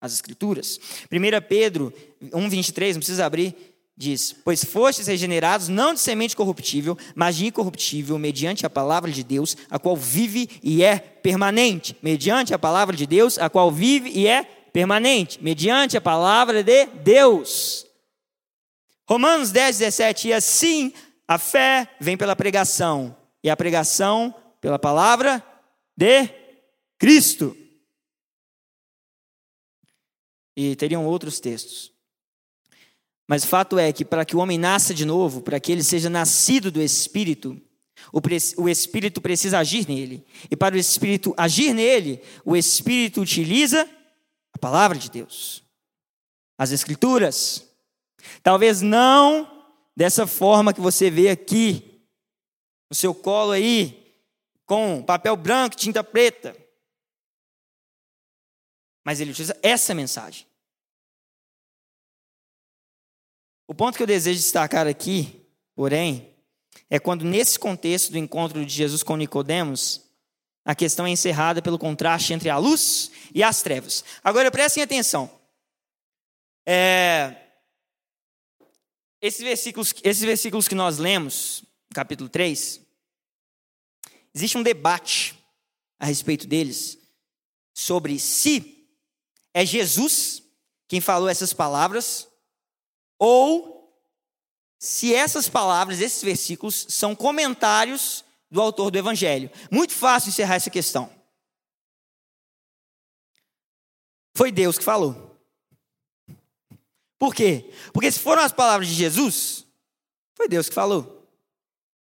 as 0.00 0.12
Escrituras. 0.12 0.78
1 1.10 1.48
Pedro 1.48 1.92
1,23, 2.22 2.92
não 2.92 3.00
precisa 3.00 3.26
abrir, 3.26 3.69
diz: 4.00 4.32
Pois 4.32 4.64
fostes 4.64 5.06
regenerados 5.06 5.68
não 5.68 5.92
de 5.92 6.00
semente 6.00 6.34
corruptível, 6.34 6.96
mas 7.14 7.36
de 7.36 7.46
incorruptível, 7.46 8.18
mediante 8.18 8.64
a 8.64 8.70
palavra 8.70 9.10
de 9.12 9.22
Deus, 9.22 9.56
a 9.68 9.78
qual 9.78 9.94
vive 9.94 10.48
e 10.62 10.82
é 10.82 10.98
permanente. 10.98 11.94
Mediante 12.02 12.54
a 12.54 12.58
palavra 12.58 12.96
de 12.96 13.06
Deus, 13.06 13.38
a 13.38 13.50
qual 13.50 13.70
vive 13.70 14.10
e 14.10 14.26
é 14.26 14.42
permanente, 14.72 15.38
mediante 15.42 15.96
a 15.96 16.00
palavra 16.00 16.64
de 16.64 16.86
Deus. 16.86 17.86
Romanos 19.06 19.52
10, 19.52 19.78
17. 19.78 20.28
E 20.28 20.32
assim 20.32 20.92
a 21.28 21.36
fé 21.36 21.94
vem 22.00 22.16
pela 22.16 22.34
pregação, 22.34 23.14
e 23.44 23.50
a 23.50 23.56
pregação 23.56 24.34
pela 24.60 24.78
palavra 24.78 25.44
de 25.94 26.26
Cristo. 26.98 27.56
E 30.56 30.74
teriam 30.74 31.06
outros 31.06 31.38
textos. 31.38 31.99
Mas 33.30 33.44
o 33.44 33.46
fato 33.46 33.78
é 33.78 33.92
que 33.92 34.04
para 34.04 34.24
que 34.24 34.34
o 34.34 34.40
homem 34.40 34.58
nasça 34.58 34.92
de 34.92 35.04
novo, 35.04 35.40
para 35.40 35.60
que 35.60 35.70
ele 35.70 35.84
seja 35.84 36.10
nascido 36.10 36.68
do 36.68 36.82
Espírito, 36.82 37.56
o, 38.12 38.68
Espírito 38.68 39.20
precisa 39.20 39.60
agir 39.60 39.86
nele. 39.86 40.26
E 40.50 40.56
para 40.56 40.74
o 40.74 40.78
Espírito 40.78 41.32
agir 41.36 41.72
nele, 41.72 42.20
o 42.44 42.56
Espírito 42.56 43.20
utiliza 43.20 43.88
a 44.52 44.58
palavra 44.58 44.98
de 44.98 45.08
Deus, 45.08 45.62
as 46.58 46.72
Escrituras. 46.72 47.64
Talvez 48.42 48.82
não 48.82 49.64
dessa 49.96 50.26
forma 50.26 50.74
que 50.74 50.80
você 50.80 51.08
vê 51.08 51.28
aqui, 51.28 52.02
no 52.90 52.96
seu 52.96 53.14
colo 53.14 53.52
aí, 53.52 54.12
com 54.66 55.04
papel 55.04 55.36
branco, 55.36 55.76
tinta 55.76 56.02
preta. 56.02 56.56
Mas 59.04 59.20
ele 59.20 59.30
utiliza 59.30 59.56
essa 59.62 59.94
mensagem. 59.94 60.49
O 63.70 63.74
ponto 63.74 63.96
que 63.96 64.02
eu 64.02 64.06
desejo 64.08 64.40
destacar 64.40 64.88
aqui, 64.88 65.46
porém, 65.76 66.34
é 66.90 66.98
quando 66.98 67.24
nesse 67.24 67.56
contexto 67.56 68.10
do 68.10 68.18
encontro 68.18 68.66
de 68.66 68.74
Jesus 68.74 69.04
com 69.04 69.16
Nicodemos, 69.16 70.10
a 70.64 70.74
questão 70.74 71.06
é 71.06 71.10
encerrada 71.10 71.62
pelo 71.62 71.78
contraste 71.78 72.32
entre 72.32 72.50
a 72.50 72.58
luz 72.58 73.12
e 73.32 73.44
as 73.44 73.62
trevas. 73.62 74.04
Agora 74.24 74.50
prestem 74.50 74.82
atenção. 74.82 75.30
É, 76.66 77.36
esses, 79.22 79.40
versículos, 79.40 79.94
esses 80.02 80.24
versículos 80.24 80.66
que 80.66 80.74
nós 80.74 80.98
lemos, 80.98 81.62
capítulo 81.94 82.28
3, 82.28 82.80
existe 84.34 84.58
um 84.58 84.64
debate 84.64 85.38
a 85.96 86.06
respeito 86.06 86.44
deles 86.44 86.98
sobre 87.72 88.18
se 88.18 88.84
é 89.54 89.64
Jesus 89.64 90.42
quem 90.88 91.00
falou 91.00 91.28
essas 91.28 91.52
palavras 91.52 92.28
ou 93.20 93.94
se 94.78 95.14
essas 95.14 95.46
palavras, 95.46 96.00
esses 96.00 96.22
versículos, 96.22 96.86
são 96.88 97.14
comentários 97.14 98.24
do 98.50 98.62
autor 98.62 98.90
do 98.90 98.96
Evangelho. 98.96 99.50
Muito 99.70 99.92
fácil 99.92 100.30
encerrar 100.30 100.54
essa 100.54 100.70
questão. 100.70 101.12
Foi 104.34 104.50
Deus 104.50 104.78
que 104.78 104.84
falou. 104.84 105.38
Por 107.18 107.34
quê? 107.34 107.70
Porque 107.92 108.10
se 108.10 108.18
foram 108.18 108.40
as 108.42 108.52
palavras 108.52 108.88
de 108.88 108.94
Jesus, 108.94 109.66
foi 110.34 110.48
Deus 110.48 110.70
que 110.70 110.74
falou. 110.74 111.28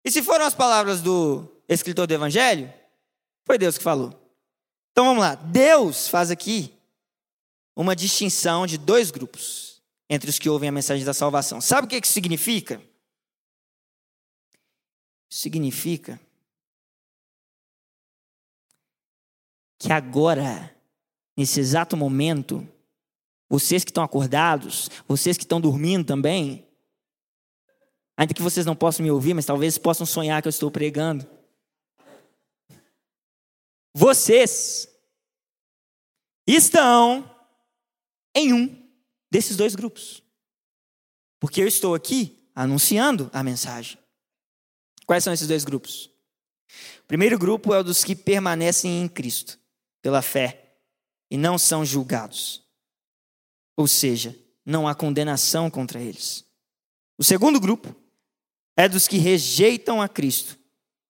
E 0.05 0.13
se 0.13 0.23
foram 0.23 0.45
as 0.45 0.55
palavras 0.55 1.03
do 1.03 1.49
escritor 1.69 2.07
do 2.07 2.15
Evangelho, 2.15 2.73
foi 3.45 3.59
Deus 3.59 3.77
que 3.77 3.83
falou. 3.83 4.15
Então 4.93 5.05
vamos 5.05 5.21
lá. 5.21 5.35
Deus 5.35 6.07
faz 6.07 6.31
aqui 6.31 6.73
uma 7.75 7.97
distinção 7.97 8.69
de 8.69 8.79
dois 8.79 9.11
grupos 9.11 9.78
entre 10.09 10.31
os 10.31 10.39
que 10.39 10.49
ouvem 10.49 10.69
a 10.69 10.73
mensagem 10.73 11.05
da 11.05 11.15
salvação. 11.15 11.61
Sabe 11.61 11.87
o 11.87 11.91
que 11.91 11.97
isso 11.97 12.13
significa? 12.13 12.83
Significa 15.29 16.19
que 19.79 19.93
agora, 19.93 20.75
nesse 21.37 21.61
exato 21.61 21.97
momento, 21.97 22.67
vocês 23.49 23.85
que 23.85 23.91
estão 23.91 24.03
acordados, 24.03 24.91
vocês 25.07 25.37
que 25.37 25.45
estão 25.45 25.61
dormindo 25.61 26.07
também, 26.07 26.67
ainda 28.17 28.35
que 28.35 28.43
vocês 28.43 28.67
não 28.67 28.75
possam 28.75 29.05
me 29.05 29.11
ouvir, 29.11 29.35
mas 29.35 29.47
talvez 29.47 29.79
possam 29.79 30.07
sonhar 30.07 30.43
que 30.43 30.49
eu 30.49 30.51
estou 30.51 30.71
pregando. 30.71 31.27
Vocês 33.95 34.89
estão 36.47 37.29
em 38.35 38.53
um 38.53 38.78
desses 39.31 39.57
dois 39.57 39.75
grupos. 39.75 40.23
Porque 41.41 41.61
eu 41.61 41.69
estou 41.69 41.95
aqui 41.95 42.49
anunciando 42.55 43.31
a 43.33 43.43
mensagem. 43.43 43.99
Quais 45.07 45.25
são 45.25 45.33
esses 45.33 45.49
dois 45.49 45.65
grupos? 45.65 46.11
O 47.01 47.07
primeiro 47.07 47.39
grupo 47.39 47.73
é 47.73 47.79
o 47.79 47.85
dos 47.85 48.05
que 48.05 48.15
permanecem 48.15 49.03
em 49.03 49.09
Cristo, 49.09 49.59
pela 50.03 50.21
fé, 50.21 50.77
e 51.31 51.37
não 51.37 51.57
são 51.57 51.85
julgados. 51.85 52.63
Ou 53.77 53.87
seja, 53.87 54.37
não 54.67 54.87
há 54.87 54.95
condenação 54.95 55.71
contra 55.71 56.01
eles. 56.01 56.45
O 57.17 57.25
segundo 57.25 57.59
grupo 57.59 57.95
é 58.77 58.89
dos 58.89 59.09
que 59.09 59.19
rejeitam 59.19 60.03
a 60.03 60.09
Cristo 60.09 60.59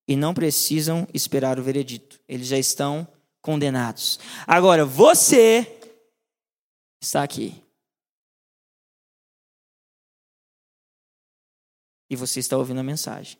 e 0.07 0.15
não 0.15 0.33
precisam 0.33 1.07
esperar 1.13 1.59
o 1.59 1.63
veredito. 1.63 2.19
Eles 2.27 2.47
já 2.47 2.57
estão 2.57 3.07
condenados. 3.41 4.19
Agora, 4.47 4.85
você 4.85 5.79
está 7.01 7.21
aqui. 7.21 7.61
E 12.09 12.15
você 12.15 12.39
está 12.39 12.57
ouvindo 12.57 12.79
a 12.79 12.83
mensagem. 12.83 13.37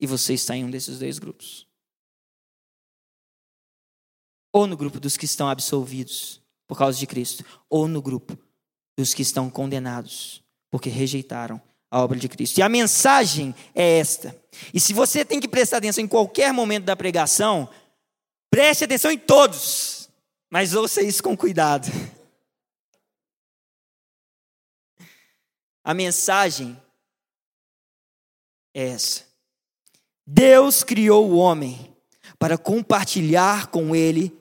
E 0.00 0.06
você 0.06 0.34
está 0.34 0.56
em 0.56 0.64
um 0.64 0.70
desses 0.70 0.98
dois 0.98 1.18
grupos. 1.18 1.66
Ou 4.52 4.66
no 4.66 4.76
grupo 4.76 5.00
dos 5.00 5.16
que 5.16 5.24
estão 5.24 5.48
absolvidos 5.48 6.42
por 6.66 6.76
causa 6.76 6.98
de 6.98 7.06
Cristo, 7.06 7.44
ou 7.68 7.88
no 7.88 8.02
grupo 8.02 8.38
dos 8.96 9.14
que 9.14 9.22
estão 9.22 9.48
condenados 9.48 10.44
porque 10.70 10.90
rejeitaram 10.90 11.60
a 11.90 12.02
obra 12.02 12.18
de 12.18 12.28
Cristo. 12.28 12.58
E 12.58 12.62
a 12.62 12.68
mensagem 12.68 13.54
é 13.74 13.98
esta. 13.98 14.36
E 14.72 14.78
se 14.78 14.92
você 14.92 15.24
tem 15.24 15.40
que 15.40 15.48
prestar 15.48 15.78
atenção 15.78 16.04
em 16.04 16.08
qualquer 16.08 16.52
momento 16.52 16.84
da 16.84 16.96
pregação, 16.96 17.68
preste 18.50 18.84
atenção 18.84 19.10
em 19.10 19.18
todos, 19.18 20.10
mas 20.50 20.74
ouça 20.74 21.02
isso 21.02 21.22
com 21.22 21.36
cuidado. 21.36 21.88
A 25.82 25.94
mensagem 25.94 26.76
é 28.74 28.88
essa. 28.88 29.24
Deus 30.26 30.82
criou 30.82 31.30
o 31.30 31.36
homem 31.36 31.94
para 32.38 32.58
compartilhar 32.58 33.68
com 33.68 33.94
ele 33.96 34.36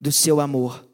do 0.00 0.12
seu 0.12 0.40
amor, 0.40 0.86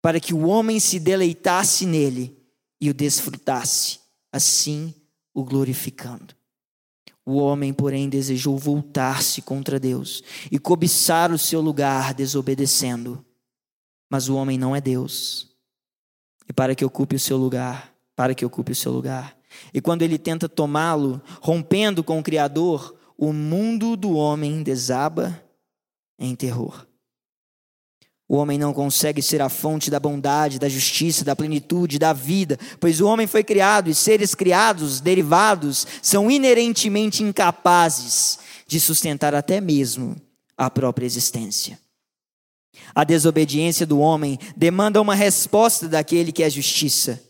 para 0.00 0.20
que 0.20 0.32
o 0.32 0.46
homem 0.46 0.80
se 0.80 0.98
deleitasse 0.98 1.84
nele 1.84 2.36
e 2.80 2.88
o 2.88 2.94
desfrutasse, 2.94 4.00
assim 4.32 4.94
o 5.34 5.44
glorificando. 5.44 6.34
O 7.24 7.36
homem, 7.36 7.72
porém, 7.72 8.08
desejou 8.08 8.56
voltar-se 8.56 9.42
contra 9.42 9.78
Deus 9.78 10.22
e 10.50 10.58
cobiçar 10.58 11.30
o 11.30 11.38
seu 11.38 11.60
lugar, 11.60 12.14
desobedecendo. 12.14 13.24
Mas 14.10 14.28
o 14.28 14.34
homem 14.34 14.58
não 14.58 14.74
é 14.74 14.80
Deus. 14.80 15.48
E 16.48 16.52
para 16.52 16.74
que 16.74 16.84
ocupe 16.84 17.14
o 17.14 17.20
seu 17.20 17.36
lugar, 17.36 17.94
para 18.16 18.34
que 18.34 18.44
ocupe 18.44 18.72
o 18.72 18.76
seu 18.76 18.90
lugar, 18.90 19.36
e 19.72 19.80
quando 19.80 20.02
ele 20.02 20.18
tenta 20.18 20.48
tomá-lo, 20.48 21.20
rompendo 21.40 22.02
com 22.02 22.18
o 22.18 22.22
Criador, 22.22 22.96
o 23.16 23.32
mundo 23.32 23.96
do 23.96 24.12
homem 24.14 24.62
desaba 24.62 25.42
em 26.18 26.34
terror. 26.34 26.86
O 28.28 28.36
homem 28.36 28.56
não 28.56 28.72
consegue 28.72 29.20
ser 29.20 29.42
a 29.42 29.48
fonte 29.48 29.90
da 29.90 29.98
bondade, 29.98 30.60
da 30.60 30.68
justiça, 30.68 31.24
da 31.24 31.34
plenitude, 31.34 31.98
da 31.98 32.12
vida, 32.12 32.56
pois 32.78 33.00
o 33.00 33.06
homem 33.06 33.26
foi 33.26 33.42
criado 33.42 33.90
e 33.90 33.94
seres 33.94 34.36
criados, 34.36 35.00
derivados, 35.00 35.84
são 36.00 36.30
inerentemente 36.30 37.24
incapazes 37.24 38.38
de 38.68 38.78
sustentar 38.78 39.34
até 39.34 39.60
mesmo 39.60 40.14
a 40.56 40.70
própria 40.70 41.06
existência. 41.06 41.76
A 42.94 43.02
desobediência 43.02 43.84
do 43.84 43.98
homem 43.98 44.38
demanda 44.56 45.00
uma 45.00 45.14
resposta 45.16 45.88
daquele 45.88 46.30
que 46.30 46.44
é 46.44 46.48
justiça, 46.48 47.20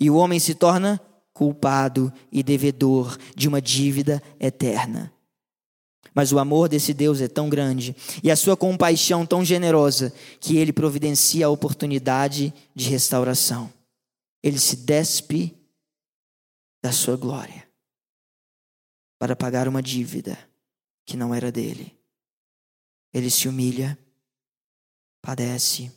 e 0.00 0.08
o 0.08 0.16
homem 0.16 0.38
se 0.38 0.54
torna 0.54 0.98
culpado 1.38 2.12
e 2.32 2.42
devedor 2.42 3.16
de 3.36 3.46
uma 3.46 3.62
dívida 3.62 4.20
eterna. 4.40 5.12
Mas 6.12 6.32
o 6.32 6.38
amor 6.40 6.68
desse 6.68 6.92
Deus 6.92 7.20
é 7.20 7.28
tão 7.28 7.48
grande 7.48 7.94
e 8.24 8.28
a 8.28 8.34
sua 8.34 8.56
compaixão 8.56 9.24
tão 9.24 9.44
generosa 9.44 10.12
que 10.40 10.56
ele 10.56 10.72
providencia 10.72 11.46
a 11.46 11.48
oportunidade 11.48 12.52
de 12.74 12.88
restauração. 12.88 13.72
Ele 14.42 14.58
se 14.58 14.74
despe 14.78 15.56
da 16.82 16.90
sua 16.90 17.16
glória 17.16 17.68
para 19.16 19.36
pagar 19.36 19.68
uma 19.68 19.80
dívida 19.80 20.36
que 21.06 21.16
não 21.16 21.32
era 21.32 21.52
dele. 21.52 21.96
Ele 23.14 23.30
se 23.30 23.48
humilha, 23.48 23.96
padece 25.22 25.92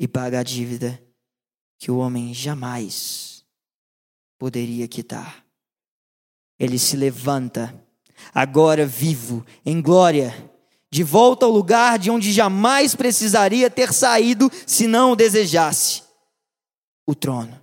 e 0.00 0.08
paga 0.08 0.40
a 0.40 0.42
dívida 0.42 1.00
que 1.78 1.92
o 1.92 1.98
homem 1.98 2.34
jamais 2.34 3.37
poderia 4.38 4.86
quitar. 4.86 5.44
Ele 6.58 6.78
se 6.78 6.96
levanta, 6.96 7.74
agora 8.32 8.86
vivo, 8.86 9.44
em 9.64 9.80
glória, 9.80 10.34
de 10.90 11.02
volta 11.02 11.44
ao 11.44 11.52
lugar 11.52 11.98
de 11.98 12.10
onde 12.10 12.32
jamais 12.32 12.94
precisaria 12.94 13.68
ter 13.68 13.92
saído 13.92 14.50
se 14.66 14.86
não 14.86 15.12
o 15.12 15.16
desejasse 15.16 16.02
o 17.06 17.14
trono. 17.14 17.58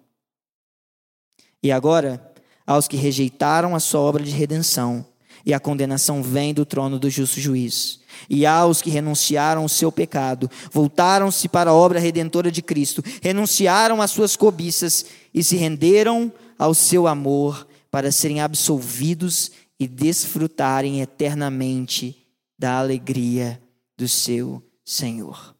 E 1.61 1.71
agora, 1.71 2.33
aos 2.65 2.87
que 2.87 2.97
rejeitaram 2.97 3.75
a 3.75 3.79
sua 3.79 4.01
obra 4.01 4.23
de 4.23 4.31
redenção, 4.31 5.05
e 5.45 5.53
a 5.53 5.59
condenação 5.59 6.23
vem 6.23 6.53
do 6.53 6.65
trono 6.65 6.97
do 6.97 7.07
justo 7.09 7.39
juiz. 7.39 7.99
E 8.27 8.45
aos 8.45 8.81
que 8.81 8.89
renunciaram 8.89 9.61
ao 9.61 9.69
seu 9.69 9.91
pecado, 9.91 10.49
voltaram-se 10.71 11.47
para 11.47 11.69
a 11.69 11.73
obra 11.73 11.99
redentora 11.99 12.51
de 12.51 12.63
Cristo, 12.63 13.03
renunciaram 13.21 14.01
às 14.01 14.09
suas 14.09 14.35
cobiças 14.35 15.05
e 15.31 15.43
se 15.43 15.55
renderam 15.55 16.33
ao 16.57 16.73
seu 16.73 17.07
amor 17.07 17.67
para 17.89 18.11
serem 18.11 18.41
absolvidos 18.41 19.51
e 19.79 19.87
desfrutarem 19.87 21.01
eternamente 21.01 22.27
da 22.57 22.79
alegria 22.79 23.61
do 23.97 24.07
seu 24.07 24.63
Senhor. 24.83 25.55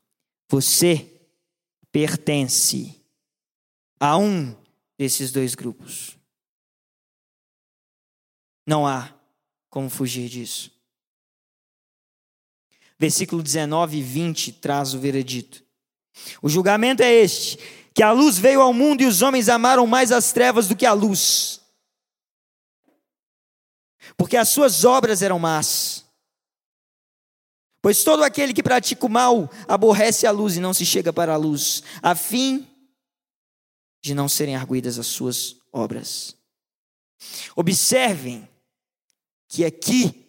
Você 0.49 1.11
pertence 1.91 3.01
a 3.99 4.17
um 4.17 4.55
desses 4.97 5.31
dois 5.31 5.55
grupos. 5.55 6.17
Não 8.65 8.85
há 8.85 9.13
como 9.69 9.89
fugir 9.89 10.29
disso. 10.29 10.71
Versículo 12.97 13.43
19 13.43 13.97
e 13.97 14.01
20 14.01 14.53
traz 14.53 14.93
o 14.93 14.99
veredito. 14.99 15.63
O 16.41 16.49
julgamento 16.49 17.03
é 17.03 17.13
este: 17.13 17.57
que 17.95 18.03
a 18.03 18.11
luz 18.11 18.37
veio 18.37 18.61
ao 18.61 18.73
mundo 18.73 19.01
e 19.01 19.05
os 19.05 19.21
homens 19.21 19.47
amaram 19.47 19.87
mais 19.87 20.11
as 20.11 20.33
trevas 20.33 20.67
do 20.67 20.75
que 20.75 20.85
a 20.85 20.91
luz, 20.91 21.61
porque 24.17 24.35
as 24.35 24.49
suas 24.49 24.83
obras 24.83 25.21
eram 25.21 25.39
más. 25.39 26.05
Pois 27.81 28.03
todo 28.03 28.23
aquele 28.23 28.53
que 28.53 28.61
pratica 28.61 29.05
o 29.05 29.09
mal 29.09 29.49
aborrece 29.67 30.27
a 30.27 30.31
luz 30.31 30.57
e 30.57 30.59
não 30.59 30.73
se 30.73 30.85
chega 30.85 31.13
para 31.13 31.33
a 31.33 31.37
luz, 31.37 31.83
a 32.01 32.13
fim 32.15 32.67
de 34.03 34.13
não 34.13 34.27
serem 34.27 34.57
arguídas 34.57 34.99
as 34.99 35.07
suas 35.07 35.55
obras. 35.71 36.35
Observem 37.55 38.47
que 39.47 39.63
aqui 39.63 40.27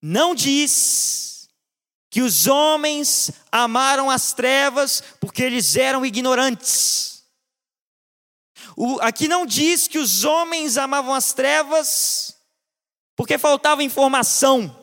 não 0.00 0.34
diz 0.34 1.31
que 2.12 2.20
os 2.20 2.46
homens 2.46 3.30
amaram 3.50 4.10
as 4.10 4.34
trevas 4.34 5.02
porque 5.18 5.42
eles 5.42 5.76
eram 5.76 6.04
ignorantes. 6.04 7.24
O, 8.76 9.00
aqui 9.00 9.26
não 9.26 9.46
diz 9.46 9.88
que 9.88 9.98
os 9.98 10.22
homens 10.22 10.76
amavam 10.76 11.14
as 11.14 11.32
trevas 11.32 12.36
porque 13.16 13.38
faltava 13.38 13.82
informação. 13.82 14.78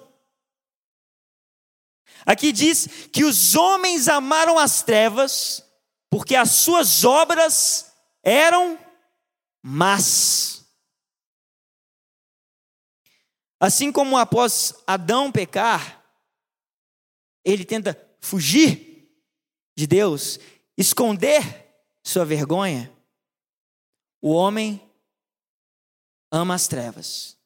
Aqui 2.26 2.52
diz 2.52 2.88
que 3.14 3.24
os 3.24 3.56
homens 3.56 4.08
amaram 4.08 4.58
as 4.58 4.82
trevas 4.82 5.64
porque 6.10 6.36
as 6.36 6.50
suas 6.50 7.04
obras 7.04 7.94
eram 8.24 8.76
más. 9.62 10.66
Assim 13.60 13.92
como 13.92 14.18
após 14.18 14.74
Adão 14.88 15.32
pecar, 15.32 15.99
ele 17.50 17.66
tenta 17.66 17.98
fugir 18.20 19.10
de 19.78 19.88
Deus, 19.88 20.40
esconder 20.78 21.42
sua 22.04 22.26
vergonha, 22.26 22.92
o 24.22 24.32
homem 24.32 24.82
ama 26.32 26.56
as 26.56 26.68
trevas, 26.68 27.38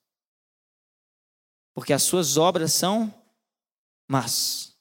porque 1.74 1.94
as 1.94 2.04
suas 2.04 2.38
obras 2.38 2.74
são 2.74 3.14
más. 4.10 4.74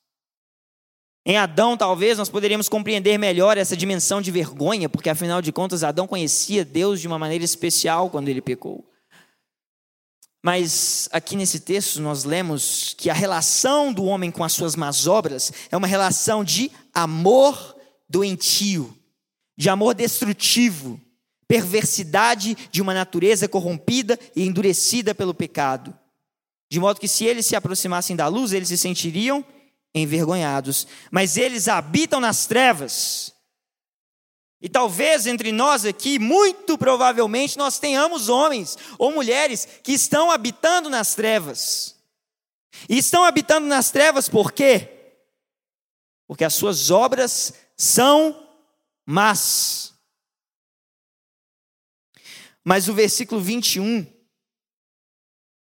Em 1.25 1.37
Adão, 1.37 1.77
talvez 1.77 2.19
nós 2.19 2.29
poderíamos 2.29 2.69
compreender 2.69 3.17
melhor 3.17 3.57
essa 3.57 3.77
dimensão 3.77 4.21
de 4.21 4.31
vergonha, 4.31 4.89
porque 4.89 5.09
afinal 5.09 5.41
de 5.41 5.53
contas, 5.53 5.85
Adão 5.85 6.07
conhecia 6.07 6.65
Deus 6.65 7.01
de 7.01 7.07
uma 7.07 7.19
maneira 7.19 7.45
especial 7.45 8.11
quando 8.11 8.29
ele 8.29 8.43
pecou. 8.43 8.85
Mas 10.43 11.09
aqui 11.13 11.37
nesse 11.37 11.61
texto 11.61 12.01
nós 12.01 12.25
lemos 12.25 12.95
que 12.99 13.09
a 13.09 13.15
relação 13.15 13.93
do 13.93 14.05
homem 14.05 14.31
com 14.31 14.43
as 14.43 14.53
suas 14.53 14.75
más 14.75 15.07
obras 15.07 15.53
é 15.71 15.77
uma 15.77 15.87
relação 15.87 16.43
de 16.43 16.71
amor 16.93 17.77
doentio, 18.09 18.97
de 19.57 19.69
amor 19.69 19.95
destrutivo, 19.95 21.01
perversidade 21.47 22.57
de 22.73 22.83
uma 22.83 22.93
natureza 22.93 23.47
corrompida 23.47 24.19
e 24.35 24.43
endurecida 24.45 25.15
pelo 25.15 25.33
pecado. 25.33 25.97
De 26.69 26.81
modo 26.81 26.99
que 26.99 27.07
se 27.07 27.25
eles 27.25 27.47
se 27.47 27.55
aproximassem 27.55 28.17
da 28.17 28.27
luz, 28.27 28.53
eles 28.53 28.69
se 28.69 28.79
sentiriam 28.79 29.45
envergonhados. 29.95 30.87
Mas 31.11 31.37
eles 31.37 31.69
habitam 31.69 32.19
nas 32.19 32.47
trevas 32.47 33.32
e 34.63 34.69
talvez 34.69 35.27
entre 35.27 35.51
nós 35.51 35.85
aqui, 35.85 36.21
muito 36.21 36.79
provavelmente, 36.79 37.59
nós 37.59 37.81
tenhamos 37.81 38.29
homens 38.29 38.79
ou 38.97 39.11
mulheres 39.11 39.67
que 39.83 39.93
estão 39.93 40.31
habitando 40.31 40.89
nas 40.89 41.17
trevas. 41.17 42.01
E 42.89 42.97
estão 42.97 43.25
habitando 43.25 43.67
nas 43.67 43.91
trevas 43.91 44.29
por 44.29 44.53
quê? 44.53 45.19
Porque 46.29 46.45
as 46.45 46.55
suas 46.55 46.93
obras 46.93 47.53
são 47.77 48.49
más. 49.05 49.93
Mas 52.65 52.87
o 52.89 52.95
versículo 52.95 53.41
21 53.41 54.07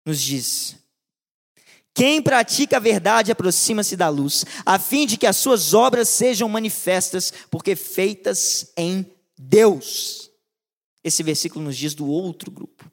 nos 0.05 0.21
diz: 0.21 0.77
quem 1.95 2.21
pratica 2.21 2.77
a 2.77 2.81
verdade 2.81 3.31
aproxima-se 3.31 3.97
da 3.97 4.09
luz, 4.09 4.45
a 4.67 4.81
fim 4.81 5.07
de 5.07 5.17
que 5.17 5.27
as 5.27 5.37
suas 5.37 5.73
obras 5.73 6.09
sejam 6.09 6.49
manifestas, 6.49 7.33
porque 7.49 7.77
feitas 7.77 8.73
em 8.77 9.07
Deus. 9.39 10.29
Esse 11.05 11.23
versículo 11.23 11.65
nos 11.65 11.77
diz 11.77 11.95
do 11.95 12.09
outro 12.09 12.51
grupo. 12.51 12.91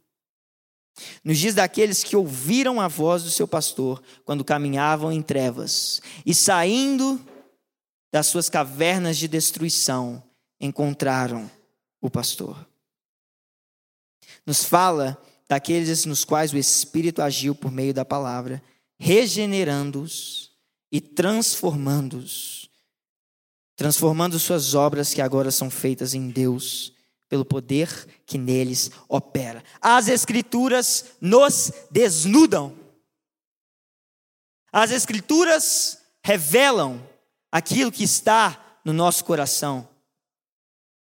Nos 1.24 1.40
diz 1.40 1.56
daqueles 1.56 2.04
que 2.04 2.16
ouviram 2.16 2.80
a 2.80 2.88
voz 2.88 3.24
do 3.24 3.32
seu 3.32 3.48
pastor 3.48 4.04
quando 4.24 4.46
caminhavam 4.46 5.12
em 5.12 5.22
trevas 5.22 6.00
e 6.24 6.36
saindo 6.36 7.20
das 8.12 8.28
suas 8.28 8.50
cavernas 8.50 9.18
de 9.18 9.28
destruição, 9.28 10.22
encontraram 10.60 11.50
o 12.00 12.10
pastor. 12.10 12.68
Nos 14.46 14.64
fala 14.64 15.20
daqueles 15.48 16.06
nos 16.06 16.24
quais 16.24 16.54
o 16.54 16.58
Espírito 16.58 17.22
agiu 17.22 17.56
por 17.56 17.72
meio 17.72 17.94
da 17.94 18.06
palavra 18.06 18.62
regenerando-os 19.04 20.52
e 20.92 21.02
transformando-os, 21.02 22.70
transformando 23.76 24.38
suas 24.38 24.76
obras 24.76 25.12
que 25.12 25.24
agora 25.24 25.50
são 25.50 25.72
feitas 25.72 26.14
em 26.14 26.30
Deus, 26.30 26.94
pelo 27.28 27.44
poder 27.44 27.90
que 28.28 28.38
neles 28.38 28.92
opera. 29.10 29.64
As 29.82 30.08
Escrituras 30.08 31.16
nos 31.20 31.72
desnudam. 31.90 32.78
As 34.72 34.92
Escrituras 34.92 36.00
revelam 36.24 37.02
aquilo 37.52 37.92
que 37.92 38.04
está 38.04 38.80
no 38.86 38.94
nosso 38.94 39.26
coração 39.26 39.90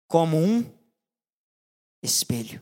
como 0.08 0.38
um 0.38 0.64
espelho. 2.02 2.62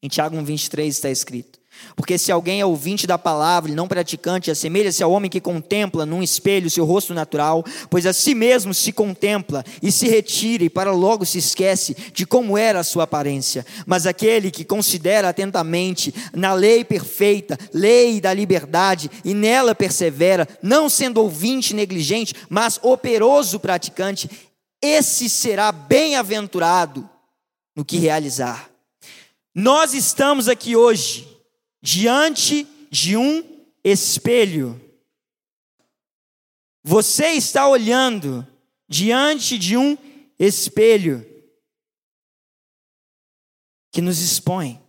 Em 0.00 0.08
Tiago 0.08 0.36
1,23 0.36 0.86
está 0.86 1.10
escrito: 1.10 1.61
porque 1.96 2.16
se 2.16 2.32
alguém 2.32 2.60
é 2.60 2.66
ouvinte 2.66 3.06
da 3.06 3.18
palavra 3.18 3.70
e 3.70 3.74
não 3.74 3.88
praticante, 3.88 4.50
assemelha-se 4.50 5.02
ao 5.02 5.12
homem 5.12 5.30
que 5.30 5.40
contempla 5.40 6.06
num 6.06 6.22
espelho 6.22 6.70
seu 6.70 6.84
rosto 6.84 7.14
natural, 7.14 7.64
pois 7.90 8.06
a 8.06 8.12
si 8.12 8.34
mesmo 8.34 8.72
se 8.72 8.92
contempla 8.92 9.64
e 9.82 9.90
se 9.92 10.08
retira 10.08 10.64
e 10.64 10.70
para 10.70 10.92
logo 10.92 11.24
se 11.24 11.38
esquece 11.38 11.94
de 12.12 12.26
como 12.26 12.56
era 12.56 12.80
a 12.80 12.84
sua 12.84 13.04
aparência. 13.04 13.64
Mas 13.86 14.06
aquele 14.06 14.50
que 14.50 14.64
considera 14.64 15.28
atentamente 15.28 16.14
na 16.34 16.52
lei 16.52 16.84
perfeita, 16.84 17.58
lei 17.72 18.20
da 18.20 18.32
liberdade, 18.32 19.10
e 19.24 19.34
nela 19.34 19.74
persevera, 19.74 20.48
não 20.62 20.88
sendo 20.88 21.20
ouvinte 21.20 21.74
negligente, 21.74 22.34
mas 22.48 22.78
operoso 22.82 23.60
praticante, 23.60 24.30
esse 24.80 25.28
será 25.28 25.70
bem-aventurado 25.70 27.08
no 27.76 27.84
que 27.84 27.98
realizar. 27.98 28.68
Nós 29.54 29.94
estamos 29.94 30.48
aqui 30.48 30.74
hoje 30.74 31.31
diante 31.82 32.64
de 32.90 33.16
um 33.16 33.66
espelho. 33.82 34.80
Você 36.84 37.32
está 37.32 37.68
olhando 37.68 38.46
diante 38.88 39.58
de 39.58 39.76
um 39.76 39.96
espelho 40.38 41.26
que 43.90 44.00
nos 44.00 44.20
expõe, 44.20 44.80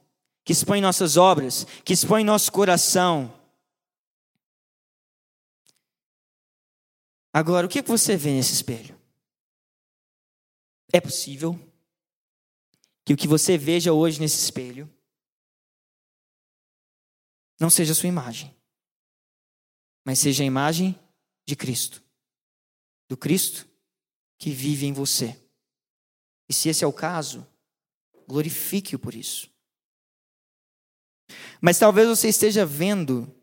que 0.45 0.53
expõe 0.53 0.79
nossas 0.79 1.17
obras, 1.17 1.65
que 1.83 1.93
expõe 1.93 2.23
nosso 2.23 2.51
coração. 2.51 3.33
Agora, 7.33 7.65
o 7.65 7.69
que 7.69 7.81
você 7.81 8.15
vê 8.15 8.31
nesse 8.31 8.53
espelho? 8.53 8.99
É 10.91 11.01
possível 11.01 11.59
que 13.03 13.13
o 13.13 13.17
que 13.17 13.27
você 13.27 13.57
veja 13.57 13.91
hoje 13.91 14.19
nesse 14.19 14.37
espelho 14.37 14.92
não 17.59 17.69
seja 17.69 17.91
a 17.91 17.95
sua 17.95 18.09
imagem. 18.09 18.55
mas 20.05 20.19
seja 20.19 20.43
a 20.43 20.45
imagem 20.45 20.99
de 21.47 21.55
Cristo, 21.55 22.03
do 23.07 23.15
Cristo 23.15 23.65
que 24.37 24.51
vive 24.51 24.85
em 24.85 24.91
você. 24.91 25.39
E 26.49 26.53
se 26.53 26.67
esse 26.67 26.83
é 26.83 26.87
o 26.87 26.91
caso, 26.91 27.47
glorifique-o 28.27 28.99
por 28.99 29.15
isso. 29.15 29.49
Mas 31.61 31.79
talvez 31.79 32.07
você 32.07 32.27
esteja 32.27 32.65
vendo 32.65 33.33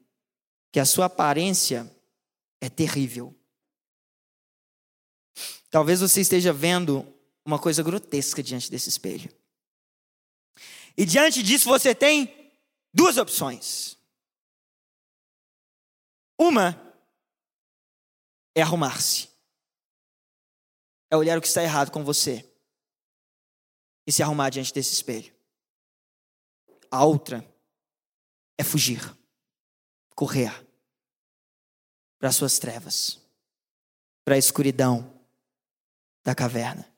que 0.70 0.78
a 0.78 0.84
sua 0.84 1.06
aparência 1.06 1.90
é 2.60 2.68
terrível. 2.68 3.34
Talvez 5.70 6.00
você 6.00 6.20
esteja 6.20 6.52
vendo 6.52 7.06
uma 7.44 7.58
coisa 7.58 7.82
grotesca 7.82 8.42
diante 8.42 8.70
desse 8.70 8.90
espelho. 8.90 9.32
E 10.96 11.06
diante 11.06 11.42
disso 11.42 11.68
você 11.68 11.94
tem 11.94 12.52
duas 12.92 13.16
opções. 13.16 13.96
Uma 16.40 16.74
é 18.54 18.62
arrumar-se. 18.62 19.28
É 21.10 21.16
olhar 21.16 21.36
o 21.36 21.40
que 21.42 21.46
está 21.46 21.62
errado 21.62 21.92
com 21.92 22.02
você 22.02 22.50
e 24.06 24.12
se 24.12 24.22
arrumar 24.22 24.48
diante 24.48 24.72
desse 24.72 24.94
espelho. 24.94 25.34
A 26.90 27.04
outra 27.04 27.46
é 28.56 28.64
fugir, 28.64 29.00
correr 30.16 30.50
para 32.18 32.30
as 32.30 32.36
suas 32.36 32.58
trevas, 32.58 33.20
para 34.24 34.34
a 34.34 34.38
escuridão 34.38 35.22
da 36.24 36.34
caverna 36.34 36.90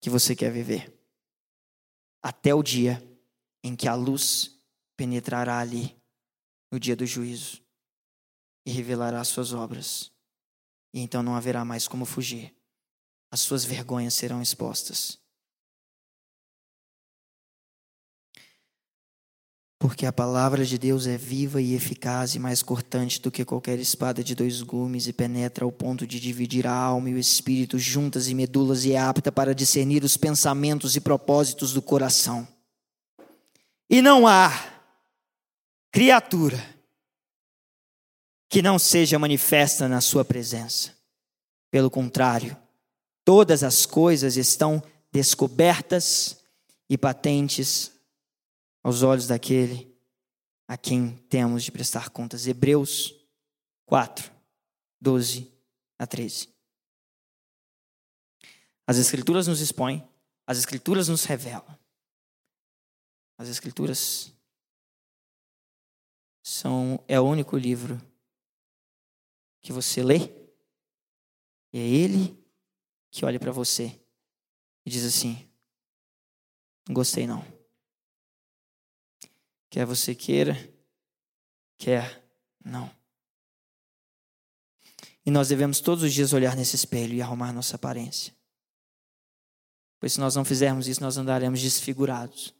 que 0.00 0.08
você 0.08 0.34
quer 0.34 0.50
viver, 0.50 0.98
até 2.22 2.54
o 2.54 2.62
dia 2.62 3.02
em 3.62 3.76
que 3.76 3.86
a 3.86 3.94
luz 3.94 4.58
penetrará 4.96 5.58
ali, 5.58 6.00
no 6.72 6.80
dia 6.80 6.96
do 6.96 7.04
juízo, 7.04 7.67
e 8.68 8.70
revelará 8.70 9.18
as 9.18 9.28
suas 9.28 9.54
obras, 9.54 10.12
e 10.92 11.00
então 11.00 11.22
não 11.22 11.34
haverá 11.34 11.64
mais 11.64 11.88
como 11.88 12.04
fugir, 12.04 12.54
as 13.30 13.40
suas 13.40 13.64
vergonhas 13.64 14.12
serão 14.12 14.42
expostas. 14.42 15.18
Porque 19.78 20.04
a 20.04 20.12
palavra 20.12 20.66
de 20.66 20.76
Deus 20.76 21.06
é 21.06 21.16
viva 21.16 21.62
e 21.62 21.72
eficaz 21.72 22.34
e 22.34 22.38
mais 22.38 22.62
cortante 22.62 23.22
do 23.22 23.30
que 23.30 23.42
qualquer 23.42 23.78
espada 23.78 24.22
de 24.22 24.34
dois 24.34 24.60
gumes 24.60 25.06
e 25.06 25.14
penetra 25.14 25.64
ao 25.64 25.72
ponto 25.72 26.06
de 26.06 26.20
dividir 26.20 26.66
a 26.66 26.74
alma 26.74 27.08
e 27.08 27.14
o 27.14 27.18
espírito 27.18 27.78
juntas 27.78 28.28
e 28.28 28.34
medulas 28.34 28.84
e 28.84 28.92
é 28.92 28.98
apta 28.98 29.32
para 29.32 29.54
discernir 29.54 30.04
os 30.04 30.18
pensamentos 30.18 30.94
e 30.94 31.00
propósitos 31.00 31.72
do 31.72 31.80
coração. 31.80 32.46
E 33.88 34.02
não 34.02 34.26
há 34.26 34.50
criatura 35.90 36.77
que 38.48 38.62
não 38.62 38.78
seja 38.78 39.18
manifesta 39.18 39.88
na 39.88 40.00
sua 40.00 40.24
presença. 40.24 40.96
Pelo 41.70 41.90
contrário, 41.90 42.56
todas 43.24 43.62
as 43.62 43.84
coisas 43.84 44.36
estão 44.36 44.82
descobertas 45.12 46.42
e 46.88 46.96
patentes 46.96 47.92
aos 48.82 49.02
olhos 49.02 49.26
daquele 49.26 49.94
a 50.66 50.76
quem 50.76 51.16
temos 51.28 51.62
de 51.62 51.72
prestar 51.72 52.10
contas. 52.10 52.46
Hebreus 52.46 53.14
4, 53.86 54.30
12 55.00 55.52
a 55.98 56.06
13. 56.06 56.48
As 58.86 58.96
Escrituras 58.96 59.46
nos 59.46 59.60
expõem, 59.60 60.06
as 60.46 60.58
Escrituras 60.58 61.08
nos 61.08 61.24
revelam. 61.24 61.78
As 63.36 63.48
Escrituras 63.48 64.32
são 66.42 67.02
é 67.06 67.20
o 67.20 67.24
único 67.24 67.56
livro 67.56 68.00
que 69.60 69.72
você 69.72 70.02
lê 70.02 70.38
e 71.72 71.78
é 71.78 71.86
ele 71.86 72.38
que 73.10 73.24
olha 73.24 73.38
para 73.38 73.52
você 73.52 74.00
e 74.84 74.90
diz 74.90 75.04
assim: 75.04 75.48
não 76.88 76.94
gostei 76.94 77.26
não. 77.26 77.44
Quer 79.70 79.84
você 79.84 80.14
queira, 80.14 80.56
quer 81.76 82.26
não. 82.64 82.90
E 85.26 85.30
nós 85.30 85.48
devemos 85.48 85.80
todos 85.80 86.02
os 86.02 86.14
dias 86.14 86.32
olhar 86.32 86.56
nesse 86.56 86.74
espelho 86.74 87.14
e 87.14 87.20
arrumar 87.20 87.52
nossa 87.52 87.76
aparência. 87.76 88.34
Pois 90.00 90.14
se 90.14 90.20
nós 90.20 90.34
não 90.34 90.44
fizermos 90.44 90.88
isso, 90.88 91.02
nós 91.02 91.18
andaremos 91.18 91.60
desfigurados. 91.60 92.54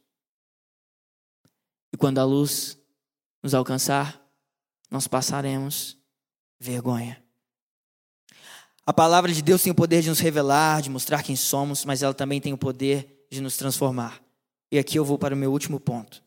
E 1.91 1.97
quando 1.97 2.19
a 2.19 2.23
luz 2.23 2.77
nos 3.41 3.55
alcançar, 3.55 4.23
nós 4.91 5.07
passaremos 5.07 5.98
vergonha. 6.59 7.23
A 8.85 8.93
palavra 8.93 9.31
de 9.31 9.41
Deus 9.41 9.61
tem 9.61 9.71
o 9.71 9.75
poder 9.75 10.01
de 10.01 10.09
nos 10.09 10.19
revelar, 10.19 10.81
de 10.81 10.89
mostrar 10.89 11.23
quem 11.23 11.35
somos, 11.35 11.85
mas 11.85 12.01
ela 12.01 12.13
também 12.13 12.41
tem 12.41 12.53
o 12.53 12.57
poder 12.57 13.27
de 13.29 13.39
nos 13.39 13.55
transformar. 13.55 14.21
E 14.71 14.77
aqui 14.77 14.97
eu 14.97 15.05
vou 15.05 15.17
para 15.17 15.33
o 15.33 15.37
meu 15.37 15.51
último 15.51 15.79
ponto 15.79 16.23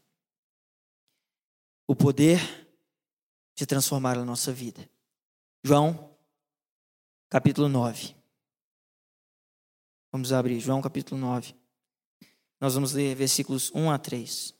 o 1.86 1.96
poder 1.96 2.40
de 3.54 3.66
transformar 3.66 4.16
a 4.16 4.24
nossa 4.24 4.52
vida. 4.52 4.88
João, 5.62 6.16
capítulo 7.28 7.68
9. 7.68 8.14
Vamos 10.10 10.32
abrir, 10.32 10.60
João, 10.60 10.80
capítulo 10.80 11.20
9. 11.20 11.54
Nós 12.60 12.74
vamos 12.74 12.92
ler 12.92 13.14
versículos 13.14 13.70
1 13.74 13.90
a 13.90 13.98
3. 13.98 14.54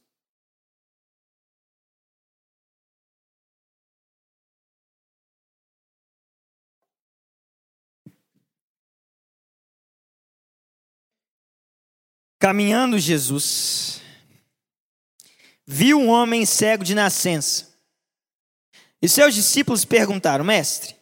Caminhando 12.43 12.99
Jesus 12.99 14.01
viu 15.65 15.97
um 15.97 16.09
homem 16.09 16.45
cego 16.45 16.83
de 16.83 16.93
nascença. 16.93 17.73
E 19.01 19.09
seus 19.09 19.33
discípulos 19.33 19.85
perguntaram: 19.85 20.45
Mestre, 20.45 20.97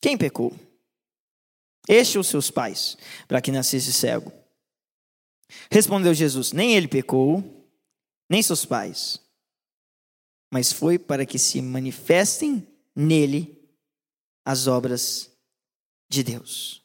quem 0.00 0.16
pecou? 0.16 0.54
Este 1.88 2.16
ou 2.16 2.22
seus 2.22 2.52
pais, 2.52 2.96
para 3.26 3.42
que 3.42 3.50
nascesse 3.50 3.92
cego? 3.92 4.32
Respondeu 5.68 6.14
Jesus: 6.14 6.52
Nem 6.52 6.76
ele 6.76 6.86
pecou, 6.86 7.42
nem 8.30 8.40
seus 8.44 8.64
pais, 8.64 9.20
mas 10.52 10.72
foi 10.72 11.00
para 11.00 11.26
que 11.26 11.36
se 11.36 11.60
manifestem 11.60 12.64
nele 12.94 13.60
as 14.46 14.68
obras 14.68 15.32
de 16.08 16.22
Deus. 16.22 16.79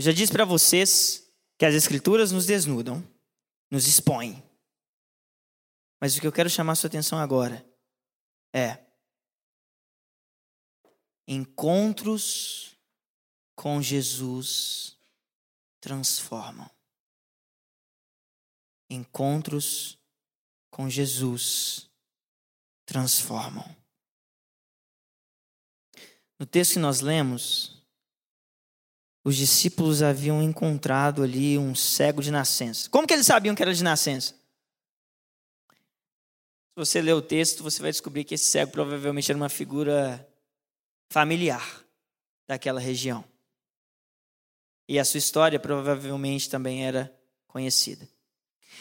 Eu 0.00 0.04
já 0.04 0.12
disse 0.12 0.32
para 0.32 0.46
vocês 0.46 1.30
que 1.58 1.66
as 1.66 1.74
Escrituras 1.74 2.32
nos 2.32 2.46
desnudam 2.46 3.06
nos 3.70 3.86
expõe. 3.86 4.42
Mas 6.00 6.16
o 6.16 6.22
que 6.22 6.26
eu 6.26 6.32
quero 6.32 6.48
chamar 6.48 6.74
sua 6.74 6.88
atenção 6.88 7.18
agora 7.18 7.62
é 8.50 8.78
encontros 11.28 12.74
com 13.54 13.82
Jesus 13.82 14.96
transformam. 15.82 16.70
Encontros 18.88 19.98
com 20.70 20.88
Jesus 20.88 21.90
transformam. 22.86 23.76
No 26.38 26.46
texto 26.46 26.72
que 26.72 26.78
nós 26.78 27.02
lemos, 27.02 27.79
os 29.22 29.36
discípulos 29.36 30.02
haviam 30.02 30.42
encontrado 30.42 31.22
ali 31.22 31.58
um 31.58 31.74
cego 31.74 32.22
de 32.22 32.30
nascença. 32.30 32.88
Como 32.88 33.06
que 33.06 33.12
eles 33.12 33.26
sabiam 33.26 33.54
que 33.54 33.62
era 33.62 33.74
de 33.74 33.84
nascença? 33.84 34.34
Se 36.70 36.76
você 36.76 37.02
ler 37.02 37.12
o 37.12 37.20
texto, 37.20 37.62
você 37.62 37.82
vai 37.82 37.90
descobrir 37.90 38.24
que 38.24 38.34
esse 38.34 38.46
cego 38.46 38.72
provavelmente 38.72 39.30
era 39.30 39.36
uma 39.36 39.48
figura 39.48 40.26
familiar 41.10 41.84
daquela 42.48 42.80
região. 42.80 43.24
E 44.88 44.98
a 44.98 45.04
sua 45.04 45.18
história 45.18 45.60
provavelmente 45.60 46.48
também 46.48 46.86
era 46.86 47.14
conhecida. 47.46 48.08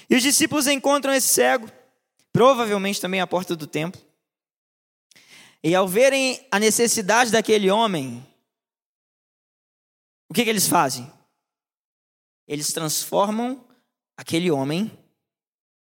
E 0.09 0.15
os 0.15 0.23
discípulos 0.23 0.67
encontram 0.67 1.13
esse 1.13 1.27
cego, 1.27 1.69
provavelmente 2.31 3.01
também 3.01 3.19
à 3.19 3.27
porta 3.27 3.55
do 3.55 3.67
templo. 3.67 4.01
E 5.61 5.75
ao 5.75 5.87
verem 5.87 6.47
a 6.49 6.57
necessidade 6.57 7.31
daquele 7.31 7.69
homem, 7.69 8.25
o 10.29 10.33
que, 10.33 10.43
que 10.43 10.49
eles 10.49 10.67
fazem? 10.67 11.11
Eles 12.47 12.71
transformam 12.71 13.67
aquele 14.15 14.51
homem 14.51 14.91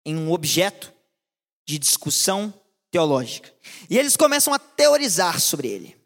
em 0.06 0.16
um 0.16 0.32
objeto 0.32 0.94
de 1.68 1.78
discussão 1.78 2.54
teológica. 2.92 3.54
E 3.90 3.98
eles 3.98 4.16
começam 4.16 4.54
a 4.54 4.60
teorizar 4.60 5.40
sobre 5.40 5.68
ele. 5.68 5.98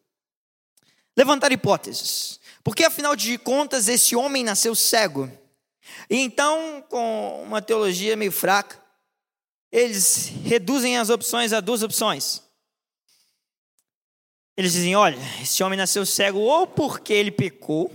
Levantar 1.15 1.51
hipóteses. 1.51 2.39
Porque, 2.63 2.83
afinal 2.83 3.15
de 3.15 3.37
contas, 3.37 3.87
esse 3.87 4.15
homem 4.15 4.43
nasceu 4.43 4.73
cego. 4.73 5.31
E 6.09 6.17
então, 6.17 6.83
com 6.89 7.43
uma 7.43 7.61
teologia 7.61 8.15
meio 8.15 8.31
fraca, 8.31 8.81
eles 9.71 10.27
reduzem 10.45 10.97
as 10.97 11.09
opções 11.09 11.53
a 11.53 11.59
duas 11.59 11.83
opções. 11.83 12.41
Eles 14.55 14.73
dizem: 14.73 14.95
olha, 14.95 15.17
esse 15.41 15.63
homem 15.63 15.77
nasceu 15.77 16.05
cego 16.05 16.39
ou 16.39 16.67
porque 16.67 17.13
ele 17.13 17.31
pecou, 17.31 17.91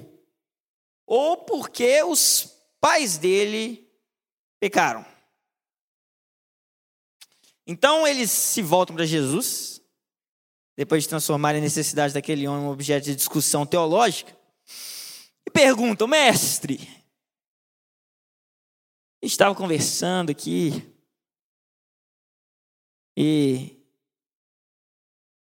ou 1.09 1.39
porque 1.39 2.03
os 2.03 2.55
pais 2.79 3.17
dele 3.17 3.91
pecaram. 4.61 5.07
Então 7.67 8.07
eles 8.07 8.31
se 8.31 8.61
voltam 8.61 8.95
para 8.95 9.07
Jesus, 9.07 9.81
depois 10.77 11.05
de 11.05 11.09
transformarem 11.09 11.61
a 11.61 11.65
necessidade 11.65 12.13
daquele 12.13 12.47
homem 12.47 12.67
em 12.67 12.71
objeto 12.71 13.05
de 13.05 13.17
discussão 13.17 13.65
teológica, 13.65 14.37
e 15.47 15.51
perguntam: 15.51 16.07
mestre, 16.07 16.79
estava 19.23 19.55
conversando 19.55 20.31
aqui 20.31 20.95
e 23.17 23.83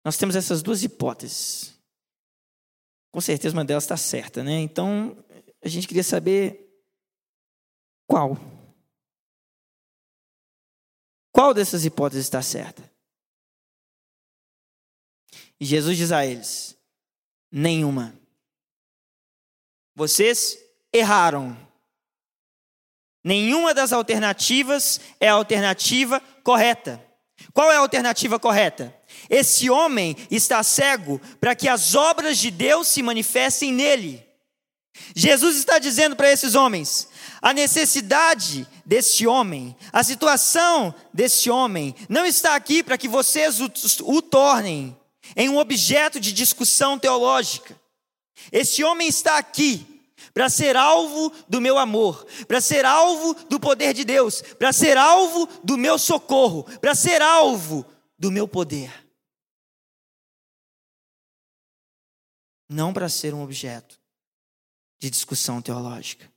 nós 0.05 0.17
temos 0.17 0.37
essas 0.37 0.63
duas 0.63 0.85
hipóteses. 0.85 1.77
Com 3.13 3.21
certeza 3.21 3.57
uma 3.57 3.65
delas 3.65 3.83
está 3.83 3.97
certa, 3.97 4.45
né? 4.45 4.61
Então 4.61 5.17
a 5.63 5.69
gente 5.69 5.87
queria 5.87 6.05
saber 6.05 6.69
qual. 8.07 8.37
Qual 11.33 11.55
dessas 11.55 11.85
hipóteses 11.85 12.27
está 12.27 12.43
certa? 12.43 12.91
E 15.59 15.65
Jesus 15.65 15.97
diz 15.97 16.11
a 16.11 16.25
eles: 16.25 16.77
nenhuma. 17.51 18.19
Vocês 19.95 20.59
erraram. 20.93 21.57
Nenhuma 23.23 23.75
das 23.75 23.93
alternativas 23.93 24.99
é 25.21 25.29
a 25.29 25.35
alternativa 25.35 26.21
correta. 26.43 27.05
Qual 27.53 27.71
é 27.71 27.77
a 27.77 27.81
alternativa 27.81 28.39
correta? 28.39 28.99
Esse 29.29 29.69
homem 29.69 30.17
está 30.31 30.63
cego 30.63 31.21
para 31.39 31.55
que 31.55 31.69
as 31.69 31.95
obras 31.95 32.39
de 32.39 32.51
Deus 32.51 32.89
se 32.89 33.03
manifestem 33.03 33.73
nele. 33.73 34.30
Jesus 35.15 35.57
está 35.57 35.79
dizendo 35.79 36.17
para 36.17 36.31
esses 36.31 36.55
homens: 36.55 37.09
a 37.41 37.53
necessidade 37.53 38.67
desse 38.85 39.27
homem, 39.27 39.77
a 39.93 40.05
situação 40.05 40.95
desse 41.13 41.51
homem, 41.51 41.95
não 42.09 42.27
está 42.27 42.55
aqui 42.55 42.83
para 42.83 42.99
que 42.99 43.09
vocês 43.09 43.61
o, 43.61 43.71
o 44.05 44.23
tornem 44.23 44.97
em 45.37 45.49
um 45.49 45.59
objeto 45.59 46.21
de 46.21 46.33
discussão 46.33 46.99
teológica. 46.99 47.79
Esse 48.51 48.83
homem 48.83 49.09
está 49.09 49.39
aqui 49.39 49.87
para 50.33 50.49
ser 50.49 50.77
alvo 50.77 51.33
do 51.49 51.61
meu 51.61 51.79
amor, 51.79 52.27
para 52.47 52.61
ser 52.61 52.85
alvo 52.85 53.35
do 53.49 53.59
poder 53.59 53.93
de 53.95 54.05
Deus, 54.05 54.43
para 54.59 54.73
ser 54.73 54.97
alvo 54.97 55.49
do 55.65 55.77
meu 55.77 55.99
socorro, 55.99 56.65
para 56.81 56.95
ser 56.95 57.21
alvo 57.23 57.85
do 58.19 58.31
meu 58.31 58.47
poder. 58.47 58.93
Não 62.69 62.93
para 62.93 63.09
ser 63.09 63.35
um 63.35 63.43
objeto 63.43 64.00
de 65.01 65.11
discussão 65.11 65.63
teológica. 65.63 66.31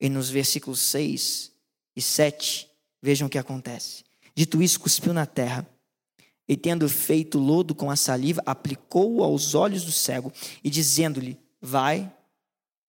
E 0.00 0.08
nos 0.08 0.30
versículos 0.30 0.80
6 0.80 1.52
e 1.96 2.00
7, 2.00 2.70
vejam 3.02 3.26
o 3.26 3.30
que 3.30 3.38
acontece. 3.38 4.04
Dito 4.34 4.62
isso, 4.62 4.78
cuspiu 4.78 5.12
na 5.12 5.26
terra 5.26 5.68
e, 6.46 6.56
tendo 6.56 6.88
feito 6.88 7.38
lodo 7.38 7.74
com 7.74 7.90
a 7.90 7.96
saliva, 7.96 8.40
aplicou-o 8.46 9.24
aos 9.24 9.54
olhos 9.54 9.84
do 9.84 9.90
cego 9.90 10.32
e, 10.62 10.70
dizendo-lhe: 10.70 11.36
Vai, 11.60 12.10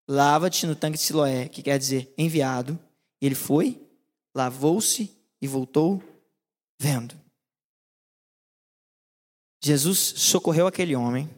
lava-te 0.07 0.67
no 0.67 0.75
tanque 0.75 0.97
de 0.97 1.03
Siloé, 1.03 1.49
que 1.49 1.63
quer 1.63 1.79
dizer 1.79 2.13
enviado. 2.15 2.79
E 3.19 3.25
ele 3.25 3.35
foi, 3.35 3.81
lavou-se 4.35 5.11
e 5.41 5.47
voltou 5.47 6.01
vendo. 6.79 7.19
Jesus 9.61 9.97
socorreu 9.99 10.67
aquele 10.67 10.95
homem. 10.95 11.29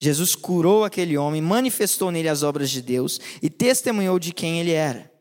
Jesus 0.00 0.34
curou 0.34 0.84
aquele 0.84 1.18
homem, 1.18 1.42
manifestou 1.42 2.10
nele 2.10 2.28
as 2.28 2.42
obras 2.42 2.70
de 2.70 2.80
Deus 2.80 3.20
e 3.42 3.50
testemunhou 3.50 4.18
de 4.18 4.32
quem 4.32 4.58
ele 4.58 4.72
era. 4.72 5.12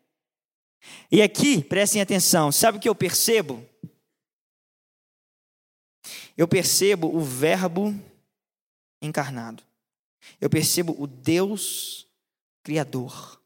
E 1.11 1.21
aqui, 1.21 1.61
prestem 1.61 2.01
atenção, 2.01 2.51
sabe 2.51 2.77
o 2.77 2.82
que 2.82 2.88
eu 2.88 2.95
percebo? 2.95 3.63
Eu 6.38 6.47
percebo 6.47 7.13
o 7.13 7.19
Verbo 7.19 7.93
encarnado. 9.01 9.61
Eu 10.39 10.49
percebo 10.49 10.95
o 10.97 11.05
Deus 11.05 12.07
Criador 12.63 13.39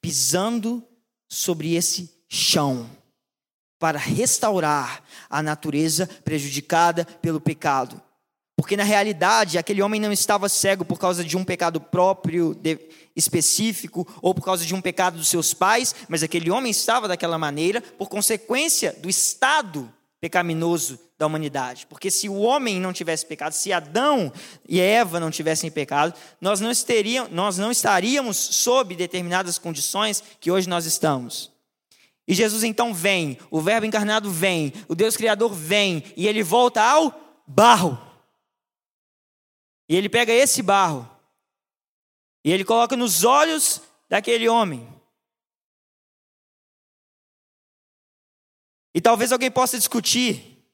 pisando 0.00 0.86
sobre 1.28 1.74
esse 1.74 2.22
chão 2.28 2.88
para 3.78 3.98
restaurar 3.98 5.02
a 5.28 5.42
natureza 5.42 6.06
prejudicada 6.06 7.04
pelo 7.04 7.40
pecado. 7.40 8.00
Porque 8.60 8.76
na 8.76 8.84
realidade 8.84 9.56
aquele 9.56 9.80
homem 9.80 9.98
não 9.98 10.12
estava 10.12 10.46
cego 10.46 10.84
por 10.84 10.98
causa 10.98 11.24
de 11.24 11.34
um 11.34 11.42
pecado 11.42 11.80
próprio, 11.80 12.54
de, 12.54 12.78
específico, 13.16 14.06
ou 14.20 14.34
por 14.34 14.44
causa 14.44 14.66
de 14.66 14.74
um 14.74 14.82
pecado 14.82 15.16
dos 15.16 15.28
seus 15.28 15.54
pais, 15.54 15.94
mas 16.10 16.22
aquele 16.22 16.50
homem 16.50 16.70
estava 16.70 17.08
daquela 17.08 17.38
maneira 17.38 17.80
por 17.80 18.10
consequência 18.10 18.94
do 19.00 19.08
estado 19.08 19.90
pecaminoso 20.20 21.00
da 21.18 21.26
humanidade. 21.26 21.86
Porque 21.86 22.10
se 22.10 22.28
o 22.28 22.36
homem 22.36 22.78
não 22.78 22.92
tivesse 22.92 23.24
pecado, 23.24 23.54
se 23.54 23.72
Adão 23.72 24.30
e 24.68 24.78
Eva 24.78 25.18
não 25.18 25.30
tivessem 25.30 25.70
pecado, 25.70 26.12
nós 26.38 26.60
não, 26.60 26.70
estaríamos, 26.70 27.32
nós 27.32 27.56
não 27.56 27.70
estaríamos 27.70 28.36
sob 28.36 28.94
determinadas 28.94 29.56
condições 29.56 30.22
que 30.38 30.50
hoje 30.50 30.68
nós 30.68 30.84
estamos. 30.84 31.50
E 32.28 32.34
Jesus 32.34 32.62
então 32.62 32.92
vem, 32.92 33.38
o 33.50 33.58
Verbo 33.58 33.86
encarnado 33.86 34.30
vem, 34.30 34.70
o 34.86 34.94
Deus 34.94 35.16
Criador 35.16 35.54
vem, 35.54 36.04
e 36.14 36.28
ele 36.28 36.42
volta 36.42 36.82
ao 36.82 37.42
barro. 37.46 38.09
E 39.90 39.96
ele 39.96 40.08
pega 40.08 40.32
esse 40.32 40.62
barro, 40.62 41.10
e 42.44 42.52
ele 42.52 42.64
coloca 42.64 42.96
nos 42.96 43.24
olhos 43.24 43.82
daquele 44.08 44.48
homem. 44.48 44.88
E 48.94 49.00
talvez 49.00 49.32
alguém 49.32 49.50
possa 49.50 49.76
discutir 49.76 50.64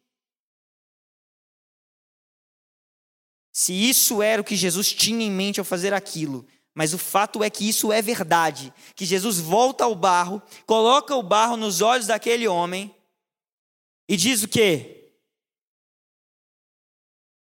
se 3.50 3.72
isso 3.72 4.20
era 4.20 4.42
o 4.42 4.44
que 4.44 4.54
Jesus 4.54 4.92
tinha 4.92 5.24
em 5.24 5.30
mente 5.30 5.58
ao 5.58 5.64
fazer 5.64 5.94
aquilo. 5.94 6.46
Mas 6.74 6.92
o 6.92 6.98
fato 6.98 7.42
é 7.42 7.48
que 7.48 7.66
isso 7.66 7.90
é 7.90 8.02
verdade. 8.02 8.70
Que 8.94 9.06
Jesus 9.06 9.40
volta 9.40 9.84
ao 9.84 9.94
barro, 9.94 10.42
coloca 10.66 11.16
o 11.16 11.22
barro 11.22 11.56
nos 11.56 11.80
olhos 11.80 12.06
daquele 12.06 12.46
homem 12.46 12.94
e 14.06 14.14
diz 14.14 14.42
o 14.42 14.48
quê? 14.48 15.14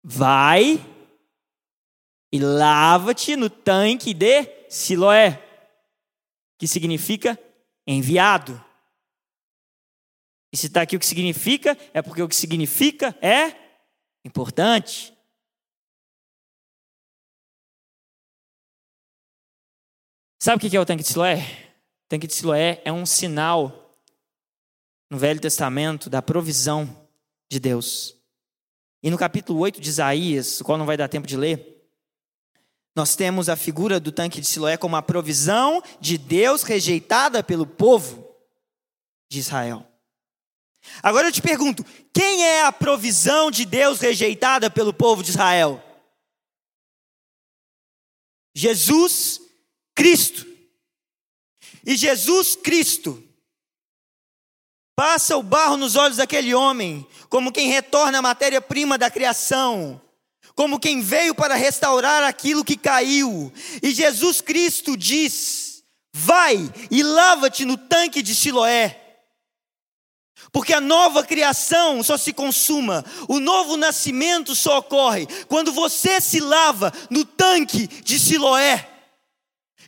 Vai 0.04 0.93
e 2.34 2.40
lava-te 2.40 3.36
no 3.36 3.48
tanque 3.48 4.12
de 4.12 4.68
Siloé, 4.68 5.40
que 6.58 6.68
significa 6.68 7.40
enviado. 7.86 8.60
E 10.52 10.58
se 10.58 10.66
está 10.66 10.82
aqui 10.82 10.96
o 10.96 11.00
que 11.00 11.06
significa, 11.06 11.78
é 11.94 12.02
porque 12.02 12.24
o 12.24 12.28
que 12.28 12.36
significa 12.36 13.16
é 13.22 13.56
importante. 14.26 15.16
Sabe 20.42 20.58
o 20.58 20.70
que 20.70 20.76
é 20.76 20.80
o 20.80 20.86
tanque 20.88 21.04
de 21.04 21.10
Siloé? 21.10 21.38
O 21.38 22.10
tanque 22.10 22.26
de 22.26 22.34
Siloé 22.34 22.82
é 22.84 22.92
um 22.92 23.06
sinal 23.06 23.96
no 25.08 25.20
Velho 25.20 25.40
Testamento 25.40 26.10
da 26.10 26.20
provisão 26.20 27.08
de 27.48 27.60
Deus. 27.60 28.18
E 29.04 29.12
no 29.12 29.20
capítulo 29.20 29.60
8 29.60 29.80
de 29.80 29.88
Isaías, 29.88 30.60
o 30.60 30.64
qual 30.64 30.80
não 30.80 30.88
vai 30.88 30.98
dar 30.98 31.08
tempo 31.08 31.28
de 31.28 31.38
ler, 31.38 31.73
nós 32.96 33.16
temos 33.16 33.50
a 33.50 33.56
figura 33.56 34.00
do 34.00 34.12
tanque 34.12 34.40
de 34.40 34.48
Siloé 34.48 34.78
como 34.78 34.96
a 34.96 35.02
provisão 35.02 35.82
de 36.00 36.18
Deus 36.18 36.64
rejeitada 36.64 37.44
pelo 37.44 37.66
povo 37.66 38.24
de 39.30 39.40
Israel. 39.40 39.88
Agora 41.02 41.28
eu 41.28 41.32
te 41.32 41.42
pergunto: 41.42 41.84
quem 42.14 42.44
é 42.44 42.64
a 42.64 42.72
provisão 42.72 43.50
de 43.50 43.66
Deus 43.66 44.00
rejeitada 44.00 44.70
pelo 44.70 44.94
povo 44.94 45.24
de 45.24 45.32
Israel? 45.32 45.82
Jesus 48.56 49.42
Cristo. 49.96 50.46
E 51.86 51.98
Jesus 51.98 52.56
Cristo 52.56 53.22
passa 54.96 55.36
o 55.36 55.44
barro 55.44 55.76
nos 55.76 55.96
olhos 55.96 56.18
daquele 56.18 56.54
homem, 56.54 57.06
como 57.28 57.52
quem 57.52 57.70
retorna 57.70 58.20
a 58.20 58.22
matéria-prima 58.22 58.98
da 58.98 59.10
criação, 59.10 60.00
como 60.56 60.80
quem 60.80 61.02
veio 61.02 61.34
para 61.34 61.56
restaurar 61.56 62.24
aquilo 62.24 62.64
que 62.64 62.78
caiu. 62.78 63.52
E 63.82 63.92
Jesus 63.92 64.42
Cristo 64.42 64.96
diz: 64.96 65.84
Vai 66.14 66.72
e 66.92 67.02
lava-te 67.02 67.66
no 67.66 67.78
tanque 67.78 68.22
de 68.22 68.36
Siloé. 68.36 69.00
Porque 70.52 70.72
a 70.72 70.80
nova 70.80 71.24
criação 71.24 72.04
só 72.04 72.16
se 72.16 72.32
consuma, 72.32 73.04
o 73.28 73.40
novo 73.40 73.76
nascimento 73.76 74.54
só 74.54 74.78
ocorre 74.78 75.26
quando 75.48 75.74
você 75.74 76.22
se 76.22 76.40
lava 76.40 76.94
no 77.10 77.26
tanque 77.26 77.88
de 77.88 78.20
Siloé. 78.20 78.88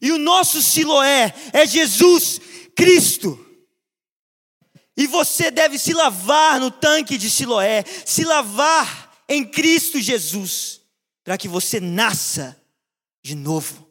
E 0.02 0.12
o 0.12 0.18
nosso 0.18 0.62
Siloé 0.62 1.34
é 1.54 1.68
Jesus 1.68 2.42
Cristo. 2.76 3.40
E 4.98 5.06
você 5.06 5.52
deve 5.52 5.78
se 5.78 5.94
lavar 5.94 6.60
no 6.60 6.72
tanque 6.72 7.18
de 7.18 7.30
Siloé, 7.30 7.84
se 8.06 8.24
lavar 8.24 9.05
em 9.28 9.44
Cristo 9.46 10.00
Jesus, 10.00 10.82
para 11.24 11.38
que 11.38 11.48
você 11.48 11.80
nasça 11.80 12.62
de 13.24 13.36
novo. 13.36 13.86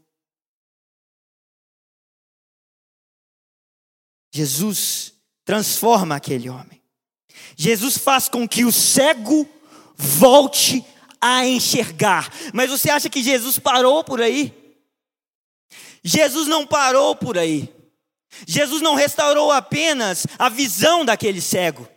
Jesus 4.33 5.15
transforma 5.45 6.17
aquele 6.17 6.49
homem. 6.49 6.83
Jesus 7.57 7.99
faz 7.99 8.29
com 8.29 8.49
que 8.49 8.65
o 8.65 8.73
cego 8.73 9.49
volte 9.97 10.85
a 11.21 11.47
enxergar. 11.47 12.33
Mas 12.53 12.71
você 12.71 12.91
acha 12.91 13.09
que 13.09 13.23
Jesus 13.23 13.59
parou 13.59 14.03
por 14.03 14.21
aí? 14.21 14.53
Jesus 16.03 16.47
não 16.47 16.67
parou 16.67 17.17
por 17.17 17.39
aí. 17.39 17.73
Jesus 18.47 18.83
não 18.83 18.95
restaurou 18.95 19.51
apenas 19.53 20.27
a 20.39 20.49
visão 20.49 21.05
daquele 21.05 21.41
cego. 21.41 21.89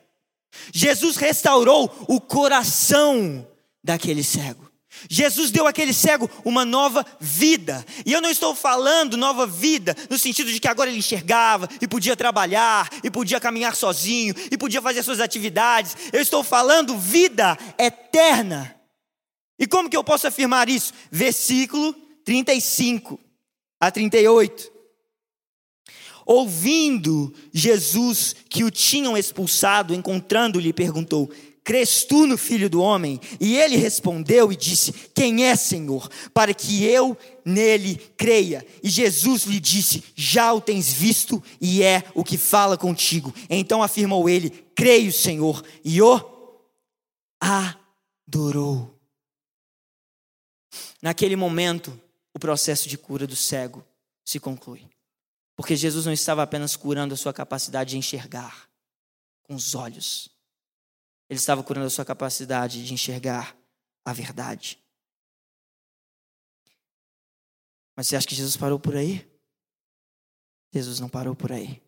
Jesus 0.74 1.18
restaurou 1.18 1.93
o 2.08 2.20
coração 2.20 3.48
daquele 3.84 4.24
cego. 4.24 4.68
Jesus 5.10 5.52
deu 5.52 5.68
àquele 5.68 5.93
cego 5.93 6.30
uma 6.43 6.66
nova 6.66 7.06
vida. 7.20 7.86
E 8.06 8.14
eu 8.14 8.22
não 8.22 8.30
estou 8.30 8.56
falando 8.56 9.16
nova 9.16 9.45
vida 9.45 9.95
no 10.10 10.18
sentido 10.18 10.52
de 10.52 10.60
que 10.60 10.68
agora 10.68 10.89
ele 10.89 11.00
enxergava 11.00 11.70
e 11.82 11.88
podia 11.88 12.16
trabalhar, 12.16 12.89
e 13.04 13.12
podia 13.12 13.39
caminhar 13.39 13.76
sozinho, 13.76 14.34
e 14.52 14.58
podia 14.58 14.82
fazer 14.82 15.04
suas 15.04 15.20
atividades. 15.20 15.95
Eu 16.12 16.22
estou 16.22 16.43
falando 16.43 16.98
vida 16.98 17.58
eterna. 17.78 18.76
E 19.60 19.68
como 19.68 19.89
que 19.89 19.98
eu 19.98 20.04
posso 20.04 20.28
afirmar 20.28 20.70
isso? 20.70 20.93
Versículo 21.12 21.93
35 22.26 23.20
a 23.80 23.91
38. 23.91 24.76
Ouvindo 26.30 27.34
Jesus 27.53 28.36
que 28.49 28.65
o 28.65 28.69
tinham 28.69 29.17
expulsado, 29.17 29.93
encontrando-lhe, 29.93 30.73
perguntou: 30.73 31.32
Crês 31.63 32.03
tu 32.03 32.28
no 32.28 32.38
filho 32.38 32.69
do 32.69 32.82
homem? 32.82 33.17
E 33.39 33.55
ele 33.55 33.78
respondeu 33.78 34.51
e 34.51 34.55
disse: 34.57 34.91
Quem 35.15 35.45
é, 35.45 35.55
Senhor, 35.55 36.09
para 36.34 36.53
que 36.53 36.84
eu 36.84 37.17
nele 37.45 37.95
creia? 38.17 38.65
E 38.84 38.89
Jesus 38.89 39.43
lhe 39.43 39.57
disse: 39.57 40.03
Já 40.15 40.53
o 40.53 40.59
tens 40.59 40.91
visto 40.91 41.41
e 41.61 41.82
é 41.82 42.03
o 42.13 42.25
que 42.25 42.38
fala 42.38 42.78
contigo. 42.78 43.34
Então 43.49 43.82
afirmou 43.82 44.30
ele: 44.30 44.49
Creio, 44.75 45.13
Senhor, 45.13 45.63
e 45.84 46.01
o 46.01 46.21
adorou. 47.39 48.97
Naquele 51.01 51.38
momento, 51.38 51.97
o 52.34 52.39
processo 52.39 52.89
de 52.89 52.97
cura 52.97 53.25
do 53.25 53.36
cego 53.36 53.82
se 54.25 54.41
conclui. 54.41 54.87
Porque 55.58 55.76
Jesus 55.76 56.05
não 56.05 56.14
estava 56.14 56.41
apenas 56.41 56.78
curando 56.78 57.14
a 57.14 57.18
sua 57.18 57.34
capacidade 57.34 57.89
de 57.89 57.97
enxergar 57.97 58.70
com 59.43 59.55
os 59.55 59.76
olhos 59.76 60.38
ele 61.30 61.39
estava 61.39 61.64
curando 61.64 61.88
a 61.88 61.89
sua 61.89 62.05
capacidade 62.05 62.86
de 62.86 62.93
enxergar 62.93 63.55
a 64.05 64.14
verdade. 64.14 64.82
Mas 67.95 68.08
você 68.08 68.16
acha 68.16 68.28
que 68.28 68.36
Jesus 68.36 68.55
parou 68.55 68.80
por 68.80 68.95
aí? 68.95 69.28
Jesus 70.72 70.99
não 70.99 71.10
parou 71.10 71.36
por 71.36 71.51
aí. 71.51 71.82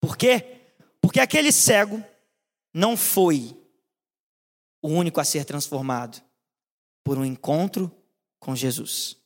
Por 0.00 0.16
quê? 0.16 0.60
Porque 1.00 1.20
aquele 1.20 1.52
cego 1.52 2.02
não 2.72 2.96
foi 2.96 3.56
o 4.82 4.88
único 4.88 5.20
a 5.20 5.24
ser 5.24 5.44
transformado 5.44 6.22
por 7.04 7.18
um 7.18 7.24
encontro 7.24 7.94
com 8.40 8.56
Jesus. 8.56 9.16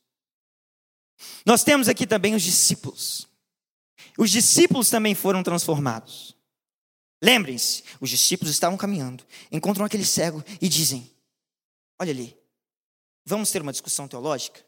Nós 1.46 1.64
temos 1.64 1.88
aqui 1.88 2.06
também 2.06 2.34
os 2.34 2.42
discípulos. 2.42 3.29
Os 4.18 4.30
discípulos 4.30 4.90
também 4.90 5.14
foram 5.14 5.42
transformados. 5.42 6.36
Lembrem-se, 7.22 7.84
os 8.00 8.08
discípulos 8.08 8.50
estavam 8.50 8.78
caminhando, 8.78 9.24
encontram 9.52 9.84
aquele 9.84 10.04
cego 10.04 10.42
e 10.60 10.68
dizem: 10.68 11.10
Olha 11.98 12.10
ali, 12.10 12.36
vamos 13.24 13.50
ter 13.50 13.60
uma 13.60 13.72
discussão 13.72 14.08
teológica? 14.08 14.64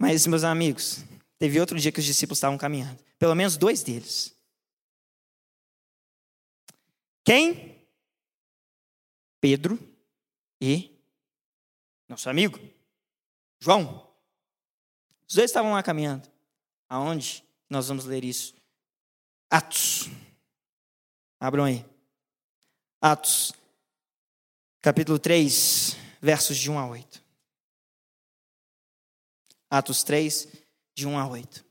Mas, 0.00 0.26
meus 0.26 0.44
amigos, 0.44 1.04
teve 1.38 1.58
outro 1.58 1.78
dia 1.78 1.90
que 1.90 1.98
os 1.98 2.04
discípulos 2.04 2.38
estavam 2.38 2.56
caminhando, 2.56 3.02
pelo 3.18 3.34
menos 3.34 3.56
dois 3.56 3.82
deles. 3.82 4.32
Quem? 7.24 7.76
Pedro 9.40 9.78
e 10.60 10.98
nosso 12.08 12.28
amigo 12.30 12.58
João. 13.60 14.07
Os 15.28 15.34
dois 15.34 15.50
estavam 15.50 15.72
lá 15.72 15.82
caminhando. 15.82 16.28
Aonde 16.88 17.44
nós 17.68 17.88
vamos 17.88 18.06
ler 18.06 18.24
isso? 18.24 18.54
Atos. 19.50 20.08
Abram 21.38 21.64
aí. 21.64 21.84
Atos, 23.00 23.52
capítulo 24.80 25.20
3, 25.20 25.96
versos 26.20 26.56
de 26.56 26.68
1 26.68 26.78
a 26.78 26.86
8. 26.88 27.22
Atos 29.70 30.02
3, 30.02 30.48
de 30.96 31.06
1 31.06 31.16
a 31.16 31.28
8. 31.28 31.64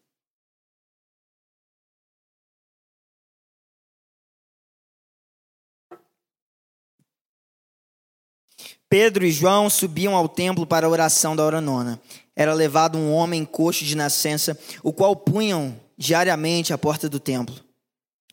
Pedro 8.89 9.25
e 9.25 9.31
João 9.31 9.69
subiam 9.69 10.15
ao 10.15 10.29
templo 10.29 10.65
para 10.65 10.85
a 10.85 10.89
oração 10.89 11.35
da 11.35 11.43
hora 11.43 11.59
nona. 11.59 12.01
Era 12.39 12.53
levado 12.53 12.99
um 12.99 13.11
homem 13.11 13.43
coxo 13.43 13.83
de 13.83 13.97
nascença, 13.97 14.55
o 14.83 14.93
qual 14.93 15.15
punham 15.15 15.75
diariamente 15.97 16.71
à 16.71 16.77
porta 16.77 17.09
do 17.09 17.19
templo 17.19 17.65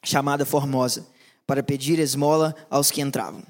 chamada 0.05 0.45
Formosa, 0.45 1.07
para 1.47 1.63
pedir 1.63 1.99
esmola 1.99 2.55
aos 2.71 2.91
que 2.91 3.01
entravam. 3.01 3.43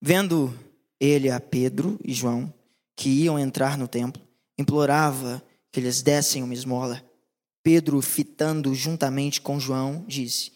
Vendo 0.00 0.56
ele 1.00 1.28
a 1.28 1.40
Pedro 1.40 1.98
e 2.04 2.12
João, 2.14 2.52
que 2.94 3.08
iam 3.08 3.36
entrar 3.38 3.76
no 3.76 3.88
templo, 3.88 4.22
implorava 4.56 5.42
que 5.70 5.80
lhes 5.80 6.02
dessem 6.02 6.42
uma 6.42 6.54
esmola. 6.54 7.02
Pedro, 7.62 8.00
fitando 8.00 8.74
juntamente 8.74 9.40
com 9.40 9.58
João, 9.58 10.04
disse: 10.06 10.52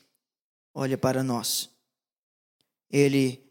Olha 0.73 0.97
para 0.97 1.23
nós. 1.23 1.69
Ele 2.89 3.43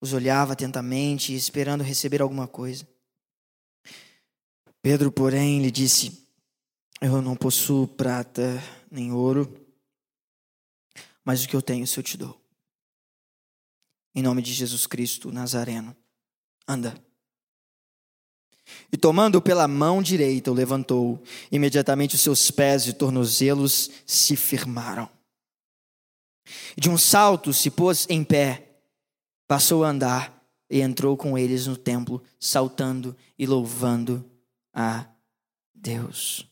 os 0.00 0.12
olhava 0.12 0.52
atentamente, 0.52 1.34
esperando 1.34 1.82
receber 1.82 2.20
alguma 2.20 2.46
coisa. 2.46 2.86
Pedro, 4.86 5.10
porém, 5.10 5.60
lhe 5.60 5.70
disse: 5.72 6.24
Eu 7.00 7.20
não 7.20 7.34
possuo 7.34 7.88
prata 7.88 8.62
nem 8.88 9.10
ouro 9.10 9.52
mas 11.24 11.42
o 11.42 11.48
que 11.48 11.56
eu 11.56 11.60
tenho, 11.60 11.82
isso 11.82 11.98
eu 11.98 12.04
te 12.04 12.16
dou. 12.16 12.40
Em 14.14 14.22
nome 14.22 14.40
de 14.40 14.52
Jesus 14.52 14.86
Cristo 14.86 15.32
Nazareno, 15.32 15.96
anda. 16.68 16.96
E 18.92 18.96
tomando-o 18.96 19.42
pela 19.42 19.66
mão 19.66 20.00
direita, 20.00 20.52
o 20.52 20.54
levantou. 20.54 21.20
Imediatamente 21.50 22.14
os 22.14 22.20
seus 22.20 22.48
pés 22.52 22.86
e 22.86 22.92
tornozelos 22.92 23.90
se 24.06 24.36
firmaram. 24.36 25.10
De 26.78 26.88
um 26.88 26.96
salto 26.96 27.52
se 27.52 27.72
pôs 27.72 28.06
em 28.08 28.22
pé, 28.22 28.78
passou 29.48 29.82
a 29.82 29.88
andar 29.88 30.46
e 30.70 30.80
entrou 30.80 31.16
com 31.16 31.36
eles 31.36 31.66
no 31.66 31.76
templo, 31.76 32.22
saltando 32.38 33.16
e 33.36 33.48
louvando 33.48 34.24
a 34.76 35.06
Deus. 35.74 36.46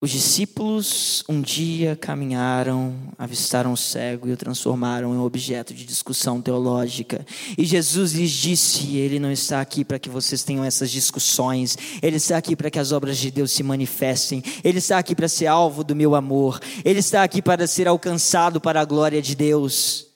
Os 0.00 0.12
discípulos 0.12 1.24
um 1.28 1.40
dia 1.40 1.96
caminharam, 1.96 2.94
avistaram 3.18 3.72
o 3.72 3.76
cego 3.76 4.28
e 4.28 4.32
o 4.32 4.36
transformaram 4.36 5.12
em 5.12 5.18
objeto 5.18 5.74
de 5.74 5.84
discussão 5.84 6.40
teológica. 6.40 7.26
E 7.56 7.64
Jesus 7.64 8.12
lhes 8.12 8.30
disse: 8.30 8.96
Ele 8.96 9.18
não 9.18 9.32
está 9.32 9.60
aqui 9.60 9.84
para 9.84 9.98
que 9.98 10.08
vocês 10.08 10.44
tenham 10.44 10.64
essas 10.64 10.92
discussões, 10.92 11.76
Ele 12.00 12.16
está 12.16 12.36
aqui 12.36 12.54
para 12.54 12.70
que 12.70 12.78
as 12.78 12.92
obras 12.92 13.18
de 13.18 13.28
Deus 13.28 13.50
se 13.50 13.64
manifestem, 13.64 14.40
Ele 14.62 14.78
está 14.78 14.98
aqui 14.98 15.16
para 15.16 15.28
ser 15.28 15.46
alvo 15.46 15.82
do 15.82 15.96
meu 15.96 16.14
amor, 16.14 16.60
Ele 16.84 17.00
está 17.00 17.24
aqui 17.24 17.42
para 17.42 17.66
ser 17.66 17.88
alcançado 17.88 18.60
para 18.60 18.80
a 18.80 18.84
glória 18.84 19.20
de 19.20 19.34
Deus. 19.34 20.06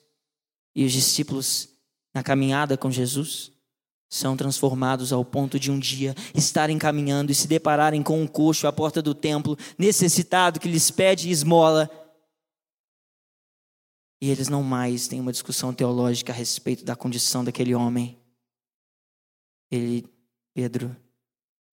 E 0.73 0.85
os 0.85 0.93
discípulos, 0.93 1.72
na 2.13 2.23
caminhada 2.23 2.77
com 2.77 2.91
Jesus, 2.91 3.51
são 4.09 4.37
transformados 4.37 5.11
ao 5.11 5.25
ponto 5.25 5.59
de 5.59 5.71
um 5.71 5.79
dia 5.79 6.13
estarem 6.35 6.77
caminhando 6.77 7.31
e 7.31 7.35
se 7.35 7.47
depararem 7.47 8.03
com 8.03 8.21
um 8.21 8.27
coxo 8.27 8.67
à 8.67 8.71
porta 8.71 9.01
do 9.01 9.15
templo, 9.15 9.57
necessitado, 9.77 10.59
que 10.59 10.69
lhes 10.69 10.91
pede 10.91 11.31
esmola. 11.31 11.89
E 14.21 14.29
eles 14.29 14.47
não 14.47 14.61
mais 14.61 15.07
têm 15.07 15.19
uma 15.19 15.31
discussão 15.31 15.73
teológica 15.73 16.31
a 16.31 16.35
respeito 16.35 16.85
da 16.85 16.95
condição 16.95 17.43
daquele 17.43 17.73
homem. 17.73 18.21
Ele, 19.71 20.07
Pedro, 20.53 20.95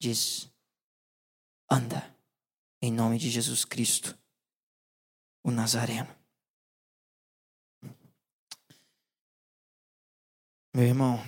diz: 0.01 0.51
anda, 1.71 2.17
em 2.81 2.91
nome 2.91 3.19
de 3.19 3.29
Jesus 3.29 3.67
Cristo, 3.67 4.19
o 5.45 5.51
Nazareno. 5.51 6.20
Meu 10.73 10.85
irmão, 10.85 11.19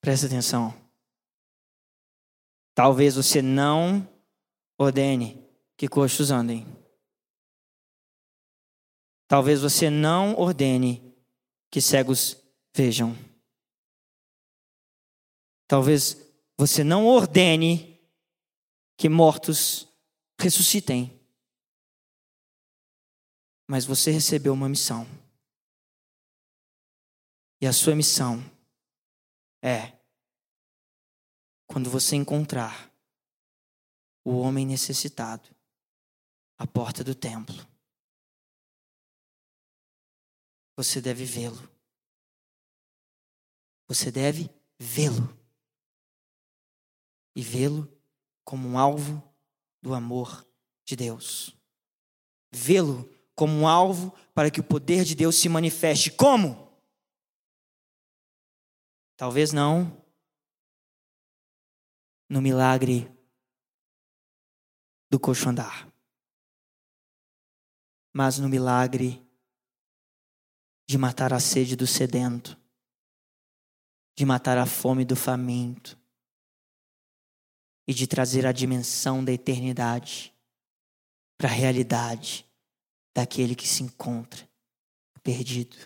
Presta 0.00 0.26
atenção. 0.26 0.74
Talvez 2.74 3.16
você 3.16 3.42
não 3.42 4.08
ordene 4.78 5.44
que 5.76 5.88
coxos 5.88 6.30
andem. 6.30 6.66
Talvez 9.26 9.60
você 9.60 9.90
não 9.90 10.34
ordene 10.34 11.14
que 11.70 11.80
cegos 11.80 12.42
vejam. 12.74 13.14
Talvez 15.66 16.16
você 16.56 16.82
não 16.82 17.04
ordene 17.04 18.00
que 18.96 19.08
mortos 19.08 19.86
ressuscitem. 20.40 21.20
Mas 23.66 23.84
você 23.84 24.10
recebeu 24.10 24.54
uma 24.54 24.68
missão. 24.68 25.06
E 27.60 27.66
a 27.66 27.72
sua 27.72 27.94
missão 27.94 28.38
é 29.62 29.98
quando 31.66 31.90
você 31.90 32.14
encontrar 32.14 32.90
o 34.24 34.38
homem 34.38 34.64
necessitado 34.64 35.48
à 36.56 36.66
porta 36.66 37.02
do 37.02 37.14
templo, 37.14 37.56
você 40.76 41.00
deve 41.00 41.24
vê-lo. 41.24 41.68
Você 43.88 44.12
deve 44.12 44.50
vê-lo. 44.78 45.36
E 47.34 47.42
vê-lo 47.42 47.90
como 48.44 48.68
um 48.68 48.78
alvo 48.78 49.22
do 49.82 49.94
amor 49.94 50.46
de 50.84 50.94
Deus. 50.94 51.56
Vê-lo 52.52 53.08
como 53.34 53.52
um 53.52 53.66
alvo 53.66 54.12
para 54.34 54.50
que 54.50 54.60
o 54.60 54.64
poder 54.64 55.04
de 55.04 55.14
Deus 55.14 55.36
se 55.36 55.48
manifeste. 55.48 56.10
Como? 56.10 56.67
Talvez 59.18 59.52
não 59.52 60.00
no 62.30 62.40
milagre 62.40 63.10
do 65.10 65.18
coxo 65.18 65.48
andar, 65.48 65.92
mas 68.14 68.38
no 68.38 68.48
milagre 68.48 69.20
de 70.88 70.96
matar 70.96 71.32
a 71.32 71.40
sede 71.40 71.74
do 71.74 71.84
sedento, 71.84 72.56
de 74.16 74.24
matar 74.24 74.56
a 74.56 74.66
fome 74.66 75.04
do 75.04 75.16
faminto 75.16 75.98
e 77.88 77.92
de 77.92 78.06
trazer 78.06 78.46
a 78.46 78.52
dimensão 78.52 79.24
da 79.24 79.32
eternidade 79.32 80.32
para 81.36 81.48
a 81.48 81.52
realidade 81.52 82.48
daquele 83.12 83.56
que 83.56 83.66
se 83.66 83.82
encontra 83.82 84.48
perdido. 85.24 85.76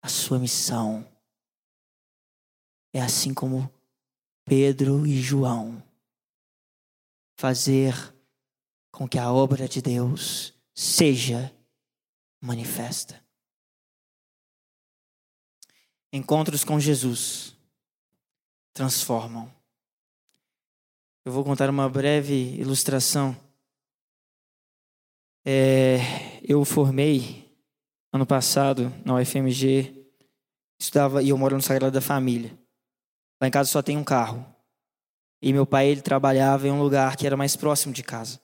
A 0.00 0.08
sua 0.08 0.38
missão 0.38 1.06
é 2.96 3.02
assim 3.02 3.34
como 3.34 3.70
Pedro 4.46 5.06
e 5.06 5.20
João 5.20 5.82
fazer 7.36 7.94
com 8.90 9.06
que 9.06 9.18
a 9.18 9.30
obra 9.30 9.68
de 9.68 9.82
Deus 9.82 10.54
seja 10.74 11.54
manifesta. 12.40 13.22
Encontros 16.10 16.64
com 16.64 16.80
Jesus 16.80 17.54
transformam. 18.72 19.52
Eu 21.22 21.32
vou 21.32 21.44
contar 21.44 21.68
uma 21.68 21.90
breve 21.90 22.58
ilustração. 22.58 23.36
É, 25.44 25.98
eu 26.42 26.64
formei 26.64 27.46
ano 28.10 28.24
passado 28.24 28.90
na 29.04 29.16
UFMG, 29.16 30.08
estudava 30.80 31.22
e 31.22 31.28
eu 31.28 31.36
moro 31.36 31.56
no 31.56 31.62
Sagrado 31.62 31.92
da 31.92 32.00
Família. 32.00 32.56
Lá 33.40 33.48
em 33.48 33.50
casa 33.50 33.70
só 33.70 33.82
tem 33.82 33.96
um 33.96 34.04
carro. 34.04 34.44
E 35.42 35.52
meu 35.52 35.66
pai 35.66 35.88
ele 35.88 36.00
trabalhava 36.00 36.66
em 36.66 36.70
um 36.70 36.82
lugar 36.82 37.16
que 37.16 37.26
era 37.26 37.36
mais 37.36 37.56
próximo 37.56 37.92
de 37.92 38.02
casa. 38.02 38.40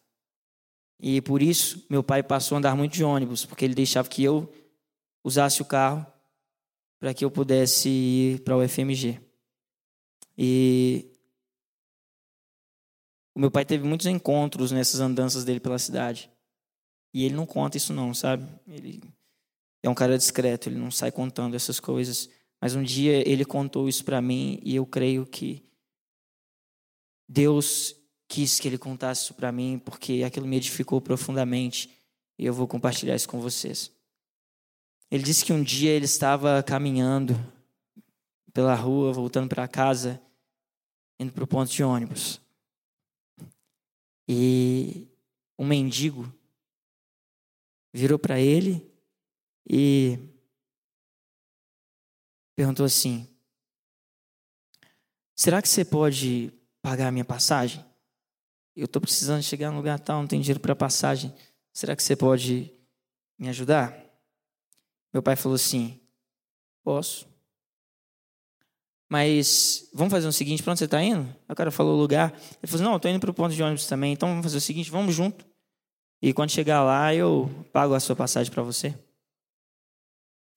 E 1.00 1.20
por 1.20 1.42
isso 1.42 1.84
meu 1.90 2.02
pai 2.02 2.22
passou 2.22 2.56
a 2.56 2.58
andar 2.58 2.76
muito 2.76 2.92
de 2.92 3.02
ônibus, 3.02 3.44
porque 3.44 3.64
ele 3.64 3.74
deixava 3.74 4.08
que 4.08 4.22
eu 4.22 4.52
usasse 5.24 5.62
o 5.62 5.64
carro 5.64 6.06
para 7.00 7.12
que 7.12 7.24
eu 7.24 7.30
pudesse 7.30 7.88
ir 7.88 8.40
para 8.40 8.56
o 8.56 8.68
FMG. 8.68 9.20
E 10.38 11.10
o 13.34 13.40
meu 13.40 13.50
pai 13.50 13.64
teve 13.64 13.84
muitos 13.84 14.06
encontros 14.06 14.70
nessas 14.70 15.00
andanças 15.00 15.44
dele 15.44 15.58
pela 15.58 15.78
cidade. 15.78 16.30
E 17.14 17.24
ele 17.24 17.34
não 17.34 17.46
conta 17.46 17.76
isso 17.76 17.92
não, 17.92 18.14
sabe? 18.14 18.48
Ele 18.66 19.02
é 19.82 19.88
um 19.88 19.94
cara 19.94 20.16
discreto, 20.16 20.68
ele 20.68 20.78
não 20.78 20.90
sai 20.90 21.10
contando 21.10 21.56
essas 21.56 21.80
coisas. 21.80 22.28
Mas 22.62 22.76
um 22.76 22.82
dia 22.84 23.28
ele 23.28 23.44
contou 23.44 23.88
isso 23.88 24.04
para 24.04 24.22
mim 24.22 24.60
e 24.62 24.76
eu 24.76 24.86
creio 24.86 25.26
que 25.26 25.64
Deus 27.28 27.96
quis 28.28 28.60
que 28.60 28.68
ele 28.68 28.78
contasse 28.78 29.24
isso 29.24 29.34
para 29.34 29.50
mim 29.50 29.82
porque 29.84 30.22
aquilo 30.24 30.46
me 30.46 30.58
edificou 30.58 31.00
profundamente 31.00 31.90
e 32.38 32.46
eu 32.46 32.54
vou 32.54 32.68
compartilhar 32.68 33.16
isso 33.16 33.28
com 33.28 33.40
vocês. 33.40 33.90
Ele 35.10 35.24
disse 35.24 35.44
que 35.44 35.52
um 35.52 35.60
dia 35.60 35.90
ele 35.90 36.04
estava 36.04 36.62
caminhando 36.62 37.34
pela 38.52 38.76
rua, 38.76 39.12
voltando 39.12 39.48
para 39.48 39.66
casa, 39.66 40.22
indo 41.18 41.32
para 41.32 41.42
o 41.42 41.48
ponto 41.48 41.68
de 41.68 41.82
ônibus. 41.82 42.40
E 44.28 45.08
um 45.58 45.66
mendigo 45.66 46.32
virou 47.92 48.20
para 48.20 48.38
ele 48.38 48.88
e 49.68 50.16
perguntou 52.54 52.86
assim: 52.86 53.28
Será 55.34 55.60
que 55.60 55.68
você 55.68 55.84
pode 55.84 56.52
pagar 56.80 57.08
a 57.08 57.12
minha 57.12 57.24
passagem? 57.24 57.84
Eu 58.74 58.86
estou 58.86 59.02
precisando 59.02 59.42
chegar 59.42 59.70
no 59.70 59.76
lugar 59.76 59.98
tal, 59.98 60.20
não 60.20 60.28
tenho 60.28 60.42
dinheiro 60.42 60.60
para 60.60 60.74
passagem. 60.74 61.34
Será 61.72 61.94
que 61.94 62.02
você 62.02 62.16
pode 62.16 62.72
me 63.38 63.48
ajudar? 63.48 63.94
Meu 65.12 65.22
pai 65.22 65.36
falou 65.36 65.56
assim: 65.56 66.00
Posso. 66.82 67.26
Mas 69.10 69.90
vamos 69.92 70.10
fazer 70.10 70.26
o 70.26 70.32
seguinte: 70.32 70.62
para 70.62 70.72
onde 70.72 70.78
você 70.78 70.84
está 70.86 71.02
indo? 71.02 71.28
O 71.48 71.54
cara 71.54 71.70
falou 71.70 71.96
o 71.96 72.00
lugar. 72.00 72.32
Ele 72.32 72.66
falou 72.66 72.74
assim: 72.76 72.84
Não, 72.84 72.96
estou 72.96 73.10
indo 73.10 73.20
para 73.20 73.30
o 73.30 73.34
ponto 73.34 73.54
de 73.54 73.62
ônibus 73.62 73.86
também. 73.86 74.12
Então 74.12 74.28
vamos 74.28 74.44
fazer 74.44 74.56
o 74.56 74.60
seguinte: 74.60 74.90
vamos 74.90 75.14
junto. 75.14 75.44
E 76.22 76.32
quando 76.32 76.50
chegar 76.50 76.82
lá, 76.82 77.14
eu 77.14 77.50
pago 77.72 77.94
a 77.94 78.00
sua 78.00 78.14
passagem 78.14 78.52
para 78.52 78.62
você. 78.62 78.94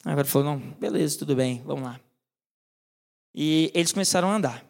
Agora 0.06 0.28
falou: 0.28 0.52
não, 0.52 0.60
beleza, 0.74 1.18
tudo 1.18 1.36
bem, 1.36 1.64
vamos 1.64 1.84
lá. 1.84 2.00
E 3.34 3.72
eles 3.74 3.92
começaram 3.92 4.30
a 4.30 4.36
andar. 4.36 4.64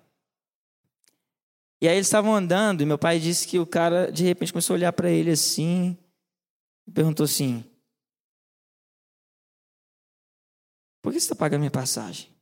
E 1.81 1.89
aí 1.89 1.95
eles 1.97 2.07
estavam 2.07 2.33
andando 2.33 2.81
e 2.81 2.85
meu 2.85 2.97
pai 2.97 3.19
disse 3.19 3.45
que 3.45 3.59
o 3.59 3.67
cara 3.67 4.09
de 4.09 4.23
repente 4.23 4.53
começou 4.53 4.73
a 4.73 4.77
olhar 4.77 4.93
para 4.93 5.11
ele 5.11 5.29
assim 5.29 5.97
e 6.87 6.91
perguntou 6.91 7.25
assim: 7.25 7.63
Por 11.01 11.11
que 11.11 11.19
você 11.19 11.25
está 11.25 11.35
pagando 11.35 11.59
minha 11.59 11.69
passagem? 11.69 12.33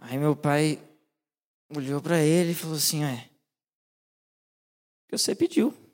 Aí 0.00 0.18
meu 0.18 0.34
pai 0.34 0.82
olhou 1.74 2.02
para 2.02 2.20
ele 2.20 2.50
e 2.50 2.54
falou 2.54 2.76
assim: 2.76 3.04
É, 3.04 3.30
que 5.08 5.16
você 5.16 5.36
pediu. 5.36 5.87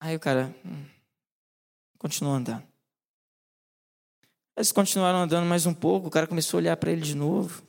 Aí 0.00 0.16
o 0.16 0.20
cara 0.20 0.46
hum, 0.64 0.88
continuou 1.98 2.34
andando. 2.34 2.66
Eles 4.56 4.72
continuaram 4.72 5.18
andando 5.18 5.46
mais 5.46 5.66
um 5.66 5.74
pouco, 5.74 6.08
o 6.08 6.10
cara 6.10 6.26
começou 6.26 6.56
a 6.56 6.60
olhar 6.60 6.76
para 6.78 6.90
ele 6.90 7.02
de 7.02 7.14
novo. 7.14 7.62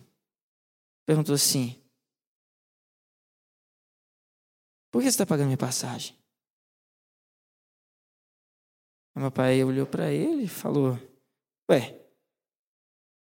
Perguntou 1.06 1.36
assim: 1.36 1.76
Por 4.90 5.00
que 5.00 5.04
você 5.04 5.10
está 5.10 5.26
pagando 5.26 5.48
minha 5.48 5.58
passagem? 5.58 6.18
Aí 9.14 9.22
meu 9.22 9.32
pai 9.32 9.62
olhou 9.62 9.86
para 9.86 10.10
ele 10.10 10.44
e 10.44 10.50
falou: 10.50 10.98
Ué, 11.70 12.02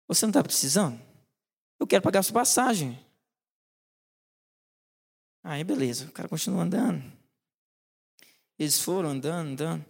você 0.07 0.25
não 0.25 0.31
está 0.31 0.43
precisando? 0.43 1.01
Eu 1.81 1.87
quero 1.87 2.03
pagar 2.03 2.21
a 2.21 2.23
sua 2.23 2.35
passagem. 2.35 2.97
Aí 5.43 5.65
beleza, 5.65 6.07
o 6.07 6.13
cara 6.13 6.29
continuou 6.29 6.63
andando. 6.63 7.20
Eles 8.61 8.79
foram 8.79 9.09
andando, 9.09 9.53
andando. 9.53 9.87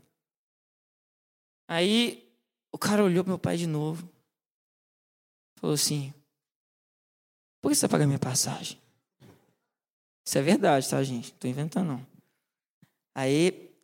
Aí 1.66 2.32
o 2.70 2.78
cara 2.78 3.02
olhou 3.02 3.24
para 3.24 3.32
meu 3.32 3.38
pai 3.38 3.56
de 3.56 3.66
novo. 3.66 4.08
Falou 5.56 5.74
assim: 5.74 6.14
Por 7.60 7.68
que 7.68 7.74
você 7.74 7.84
está 7.84 7.88
pagando 7.88 8.10
minha 8.10 8.20
passagem? 8.20 8.80
Isso 10.24 10.38
é 10.38 10.42
verdade, 10.42 10.88
tá, 10.88 11.02
gente? 11.02 11.30
Não 11.30 11.34
estou 11.34 11.50
inventando, 11.50 11.88
não. 11.88 12.06
Aí 13.12 13.74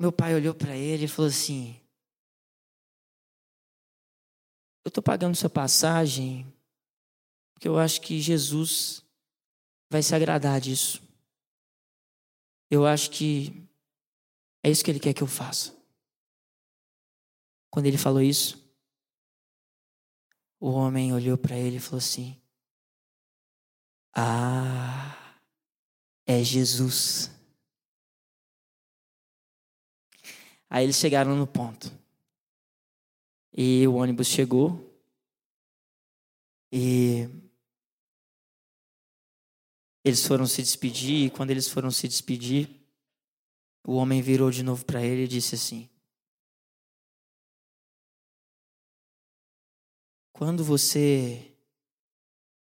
meu 0.00 0.10
pai 0.10 0.34
olhou 0.34 0.54
para 0.54 0.74
ele 0.74 1.04
e 1.04 1.08
falou 1.08 1.28
assim: 1.28 1.78
Eu 4.86 4.88
estou 4.88 5.02
pagando 5.02 5.36
sua 5.36 5.50
passagem 5.50 6.50
porque 7.52 7.68
eu 7.68 7.78
acho 7.78 8.00
que 8.00 8.22
Jesus 8.22 9.04
vai 9.90 10.02
se 10.02 10.14
agradar 10.14 10.62
disso. 10.62 11.02
Eu 12.70 12.86
acho 12.86 13.10
que 13.10 13.70
é 14.62 14.70
isso 14.70 14.84
que 14.84 14.90
ele 14.90 15.00
quer 15.00 15.12
que 15.12 15.22
eu 15.22 15.26
faça. 15.26 15.74
Quando 17.70 17.86
ele 17.86 17.98
falou 17.98 18.20
isso, 18.20 18.62
o 20.60 20.70
homem 20.70 21.12
olhou 21.12 21.36
para 21.36 21.56
ele 21.56 21.76
e 21.76 21.80
falou 21.80 21.98
assim: 21.98 22.40
Ah, 24.14 25.36
é 26.26 26.44
Jesus. 26.44 27.30
Aí 30.68 30.84
eles 30.84 30.96
chegaram 30.96 31.34
no 31.34 31.46
ponto. 31.46 31.90
E 33.52 33.86
o 33.86 33.94
ônibus 33.94 34.26
chegou. 34.26 34.90
E 36.70 37.28
eles 40.04 40.26
foram 40.26 40.46
se 40.46 40.62
despedir. 40.62 41.26
E 41.26 41.30
quando 41.30 41.50
eles 41.50 41.68
foram 41.68 41.90
se 41.90 42.06
despedir, 42.06 42.81
o 43.84 43.94
homem 43.94 44.22
virou 44.22 44.50
de 44.50 44.62
novo 44.62 44.84
para 44.84 45.02
ele 45.02 45.24
e 45.24 45.28
disse 45.28 45.54
assim: 45.54 45.88
Quando 50.32 50.64
você 50.64 51.54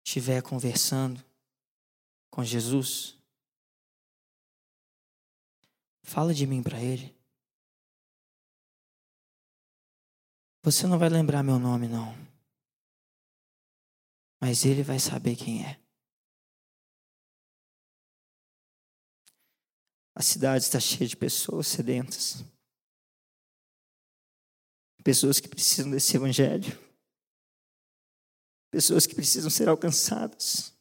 estiver 0.03 0.41
conversando 0.41 1.23
com 2.29 2.43
Jesus, 2.43 3.17
fala 6.03 6.33
de 6.33 6.45
mim 6.45 6.61
para 6.61 6.81
ele. 6.81 7.15
Você 10.61 10.87
não 10.87 10.97
vai 10.97 11.09
lembrar 11.09 11.43
meu 11.43 11.59
nome, 11.59 11.87
não. 11.87 12.15
Mas 14.41 14.65
ele 14.65 14.83
vai 14.83 14.99
saber 14.99 15.35
quem 15.35 15.65
é. 15.65 15.84
A 20.15 20.23
cidade 20.23 20.63
está 20.63 20.79
cheia 20.79 21.07
de 21.07 21.15
pessoas 21.15 21.67
sedentas. 21.67 22.43
Pessoas 25.03 25.39
que 25.39 25.47
precisam 25.47 25.91
desse 25.91 26.15
evangelho 26.15 26.85
pessoas 28.75 29.05
que 29.05 29.15
precisam 29.15 29.49
ser 29.49 29.69
alcançadas. 29.69 30.73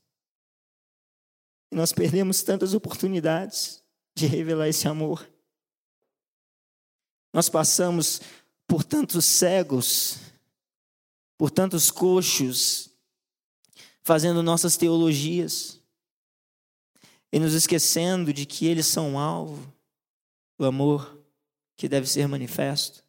E 1.71 1.77
nós 1.77 1.93
perdemos 1.93 2.43
tantas 2.43 2.75
oportunidades 2.75 3.85
de 4.17 4.27
revelar 4.27 4.69
esse 4.69 4.89
amor. 4.89 5.25
Nós 7.33 7.49
passamos 7.49 8.21
por 8.67 8.83
tantos 8.83 9.25
cegos, 9.25 10.19
por 11.39 11.53
tantos 11.53 11.89
coxos, 11.89 12.91
fazendo 14.03 14.43
nossas 14.43 14.77
teologias 14.77 15.81
e 17.35 17.41
nos 17.41 17.53
esquecendo 17.53 18.33
de 18.33 18.47
que 18.47 18.67
eles 18.67 18.87
são 18.87 19.19
alvo 19.19 19.75
do 20.57 20.65
amor 20.65 21.21
que 21.77 21.89
deve 21.89 22.07
ser 22.07 22.29
manifesto, 22.29 23.05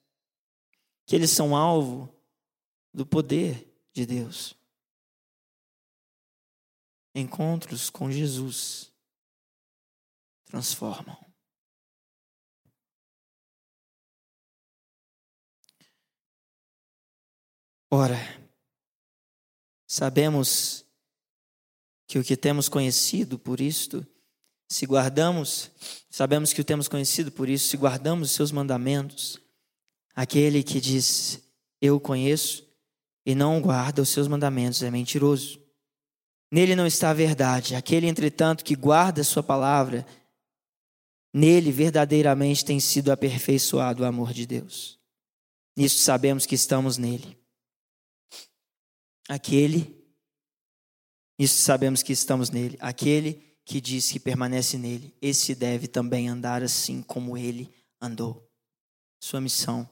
que 1.06 1.16
eles 1.16 1.30
são 1.30 1.56
alvo 1.56 2.10
do 2.92 3.06
poder 3.06 3.72
de 3.94 4.06
Deus 4.06 4.58
encontros 7.16 7.90
com 7.90 8.12
Jesus 8.12 8.92
transformam. 10.44 11.18
Ora, 17.90 18.18
sabemos 19.88 20.86
que 22.06 22.20
o 22.20 22.24
que 22.24 22.36
temos 22.36 22.68
conhecido 22.68 23.40
por 23.40 23.62
isto, 23.62 24.06
se 24.68 24.86
guardamos, 24.86 25.72
sabemos 26.10 26.54
que 26.54 26.62
o 26.62 26.66
temos 26.66 26.88
conhecido 26.88 27.32
por 27.32 27.50
isso, 27.50 27.68
se 27.68 27.78
guardamos 27.78 28.30
os 28.30 28.36
seus 28.36 28.52
mandamentos, 28.52 29.40
aquele 30.16 30.64
que 30.64 30.82
diz, 30.82 31.42
eu 31.82 32.00
conheço, 32.00 32.66
e 33.26 33.34
não 33.34 33.60
guarda 33.60 34.02
os 34.02 34.10
seus 34.10 34.28
mandamentos 34.28 34.84
é 34.84 34.92
mentiroso 34.92 35.66
Nele 36.52 36.76
não 36.76 36.86
está 36.86 37.10
a 37.10 37.14
verdade. 37.14 37.76
Aquele, 37.76 38.08
entretanto, 38.08 38.64
que 38.64 38.76
guarda 38.76 39.22
a 39.22 39.26
sua 39.26 39.44
palavra, 39.44 40.06
nele 41.34 41.72
verdadeiramente 41.72 42.64
tem 42.64 42.80
sido 42.80 43.12
aperfeiçoado 43.12 44.04
o 44.04 44.06
amor 44.06 44.34
de 44.34 44.46
Deus. 44.46 45.00
Nisso 45.76 45.98
sabemos 45.98 46.46
que 46.46 46.56
estamos 46.56 46.98
nele. 46.98 47.38
Aquele, 49.28 50.02
nisso 51.38 51.62
sabemos 51.62 52.02
que 52.02 52.14
estamos 52.14 52.50
nele. 52.50 52.78
Aquele 52.80 53.55
que 53.66 53.82
diz 53.82 54.12
que 54.12 54.20
permanece 54.20 54.78
nele, 54.78 55.14
esse 55.20 55.56
deve 55.56 55.88
também 55.88 56.30
andar 56.30 56.62
assim 56.62 57.02
como 57.02 57.36
ele 57.36 57.74
andou. 58.00 58.48
Sua 59.20 59.42
missão 59.42 59.90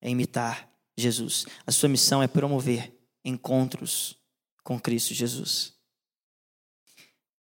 é 0.00 0.10
imitar 0.10 0.70
Jesus. 0.96 1.46
A 1.66 1.72
sua 1.72 1.88
missão 1.88 2.22
é 2.22 2.28
promover 2.28 2.94
encontros 3.24 4.18
com 4.62 4.78
Cristo 4.78 5.14
Jesus. 5.14 5.74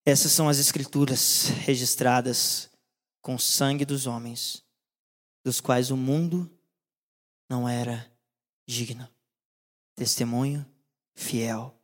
Essas 0.05 0.33
são 0.33 0.49
as 0.49 0.59
escrituras 0.59 1.47
registradas 1.65 2.71
com 3.23 3.39
sangue 3.39 3.85
dos 3.85 4.07
homens, 4.07 4.63
dos 5.45 5.61
quais 5.61 5.91
o 5.91 5.97
mundo 5.97 6.51
não 7.49 7.69
era 7.69 8.11
digno. 8.69 9.09
Testemunho 9.97 10.65
fiel. 11.15 11.75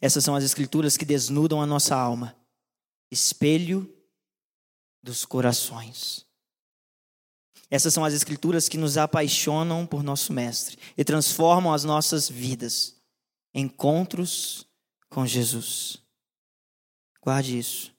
Essas 0.00 0.24
são 0.24 0.34
as 0.34 0.44
escrituras 0.44 0.96
que 0.96 1.04
desnudam 1.04 1.60
a 1.60 1.66
nossa 1.66 1.96
alma, 1.96 2.36
espelho 3.14 3.88
dos 5.02 5.24
corações. 5.24 6.26
Essas 7.70 7.94
são 7.94 8.04
as 8.04 8.12
escrituras 8.12 8.68
que 8.68 8.76
nos 8.76 8.98
apaixonam 8.98 9.86
por 9.86 10.02
nosso 10.02 10.32
Mestre 10.32 10.78
e 10.96 11.04
transformam 11.04 11.72
as 11.72 11.84
nossas 11.84 12.28
vidas. 12.28 13.00
Encontros 13.54 14.66
com 15.08 15.26
Jesus. 15.26 16.02
Guarde 17.22 17.58
isso. 17.58 17.94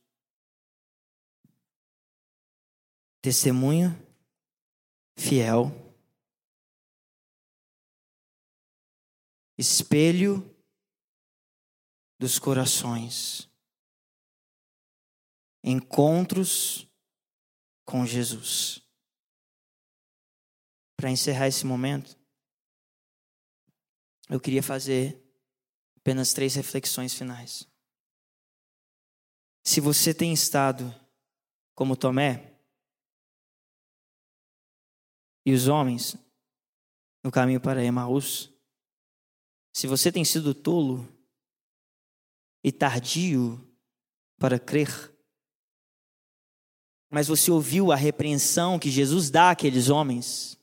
Testemunho 3.22 3.98
fiel, 5.18 5.72
espelho 9.58 10.56
dos 12.20 12.38
corações, 12.38 13.50
encontros 15.68 16.88
com 17.84 18.06
Jesus. 18.06 18.88
Para 20.96 21.10
encerrar 21.10 21.48
esse 21.48 21.66
momento, 21.66 22.16
eu 24.30 24.40
queria 24.40 24.62
fazer 24.62 25.20
apenas 25.98 26.34
três 26.34 26.54
reflexões 26.54 27.16
finais. 27.16 27.68
Se 29.66 29.82
você 29.82 30.14
tem 30.14 30.32
estado 30.32 30.94
como 31.74 31.98
Tomé 31.98 32.56
e 35.44 35.52
os 35.52 35.68
homens 35.68 36.16
no 37.24 37.32
caminho 37.32 37.60
para 37.60 37.84
Emaús, 37.84 38.54
se 39.74 39.88
você 39.88 40.12
tem 40.12 40.24
sido 40.24 40.54
tolo 40.54 41.12
e 42.64 42.72
tardio 42.72 43.60
para 44.38 44.60
crer, 44.60 45.15
mas 47.10 47.28
você 47.28 47.52
ouviu 47.52 47.92
a 47.92 47.96
repreensão 47.96 48.80
que 48.80 48.90
Jesus 48.90 49.30
dá 49.30 49.52
àqueles 49.52 49.90
homens, 49.90 50.58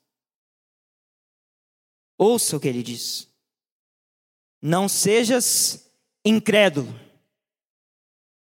ouça 2.18 2.56
o 2.56 2.60
que 2.60 2.68
ele 2.68 2.82
diz. 2.82 3.28
Não 4.60 4.88
sejas 4.88 5.90
incrédulo 6.24 7.02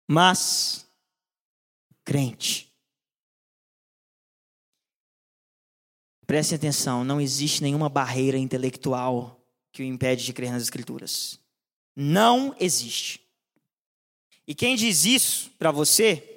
mas 0.06 0.86
crente. 2.04 2.72
Preste 6.26 6.54
atenção, 6.54 7.04
não 7.04 7.20
existe 7.20 7.62
nenhuma 7.62 7.88
barreira 7.88 8.38
intelectual 8.38 9.40
que 9.72 9.82
o 9.82 9.84
impede 9.84 10.24
de 10.24 10.32
crer 10.32 10.50
nas 10.50 10.62
Escrituras. 10.62 11.38
Não 11.94 12.54
existe. 12.58 13.20
E 14.46 14.54
quem 14.54 14.76
diz 14.76 15.04
isso 15.04 15.50
para 15.58 15.70
você 15.70 16.33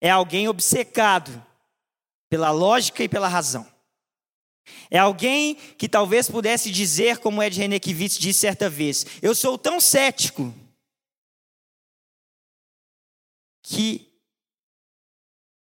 é 0.00 0.10
alguém 0.10 0.48
obcecado 0.48 1.44
pela 2.28 2.50
lógica 2.50 3.02
e 3.02 3.08
pela 3.08 3.28
razão. 3.28 3.66
É 4.90 4.98
alguém 4.98 5.54
que 5.54 5.88
talvez 5.88 6.30
pudesse 6.30 6.70
dizer, 6.70 7.18
como 7.18 7.42
Ed 7.42 7.58
Renekiewicz 7.58 8.18
disse 8.18 8.40
certa 8.40 8.68
vez: 8.68 9.06
Eu 9.22 9.34
sou 9.34 9.56
tão 9.56 9.80
cético 9.80 10.54
que 13.62 14.08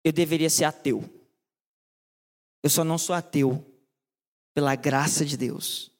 eu 0.03 0.11
deveria 0.11 0.49
ser 0.49 0.65
ateu. 0.65 1.03
Eu 2.63 2.69
só 2.69 2.83
não 2.83 2.97
sou 2.97 3.15
ateu 3.15 3.65
pela 4.53 4.75
graça 4.75 5.23
de 5.23 5.37
Deus. 5.37 5.91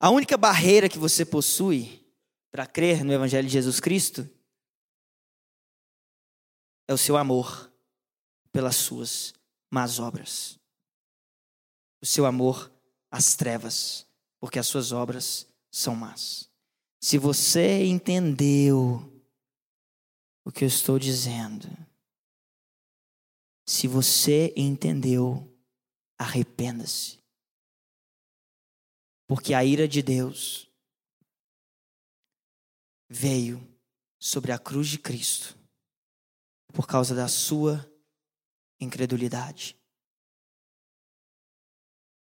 A 0.00 0.10
única 0.10 0.36
barreira 0.36 0.88
que 0.88 0.98
você 0.98 1.24
possui 1.24 2.04
para 2.50 2.66
crer 2.66 3.04
no 3.04 3.12
Evangelho 3.12 3.46
de 3.46 3.52
Jesus 3.52 3.80
Cristo 3.80 4.28
é 6.88 6.94
o 6.94 6.98
seu 6.98 7.18
amor 7.18 7.70
pelas 8.50 8.74
suas 8.74 9.34
más 9.70 10.00
obras. 10.00 10.58
O 12.00 12.06
seu 12.06 12.24
amor 12.24 12.72
às 13.10 13.36
trevas, 13.36 14.06
porque 14.40 14.58
as 14.58 14.66
suas 14.66 14.90
obras 14.90 15.46
são 15.70 15.94
más. 15.94 16.50
Se 16.98 17.18
você 17.18 17.84
entendeu 17.84 19.12
o 20.44 20.50
que 20.50 20.64
eu 20.64 20.68
estou 20.68 20.98
dizendo. 20.98 21.68
Se 23.66 23.86
você 23.86 24.54
entendeu, 24.56 25.46
arrependa-se. 26.16 27.18
Porque 29.26 29.52
a 29.52 29.62
ira 29.62 29.86
de 29.86 30.00
Deus 30.00 30.66
veio 33.10 33.62
sobre 34.18 34.52
a 34.52 34.58
cruz 34.58 34.88
de 34.88 34.98
Cristo 34.98 35.57
por 36.78 36.86
causa 36.86 37.12
da 37.12 37.26
sua 37.26 37.92
incredulidade. 38.78 39.76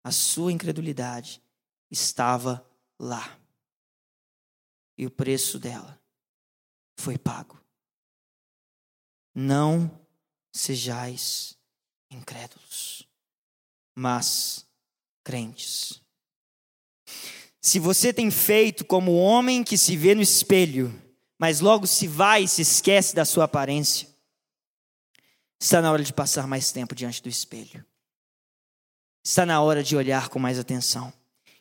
A 0.02 0.14
sua 0.14 0.50
incredulidade 0.50 1.44
estava 1.92 2.66
lá. 2.98 3.38
E 4.98 5.06
o 5.06 5.12
preço 5.12 5.60
dela 5.60 6.02
foi 6.98 7.18
pago. 7.18 7.62
Não 9.34 9.92
sejais 10.54 11.60
incrédulos, 12.10 13.06
mas 13.94 14.66
crentes. 15.22 16.02
Se 17.62 17.78
você 17.78 18.14
tem 18.14 18.32
feito 18.32 18.86
como 18.86 19.12
o 19.12 19.20
homem 19.20 19.66
que 19.66 19.78
se 19.78 19.98
vê 19.98 20.16
no 20.16 20.22
espelho, 20.22 20.98
mas 21.38 21.60
logo 21.60 21.86
se 21.86 22.08
vai 22.08 22.44
e 22.46 22.48
se 22.48 22.62
esquece 22.62 23.14
da 23.14 23.26
sua 23.26 23.44
aparência, 23.44 24.15
está 25.60 25.82
na 25.82 25.92
hora 25.92 26.04
de 26.04 26.14
passar 26.14 26.48
mais 26.48 26.72
tempo 26.72 26.96
diante 26.96 27.22
do 27.22 27.30
espelho. 27.30 27.86
Está 29.24 29.46
na 29.46 29.62
hora 29.62 29.84
de 29.84 29.96
olhar 29.96 30.30
com 30.30 30.38
mais 30.38 30.60
atenção. 30.60 31.12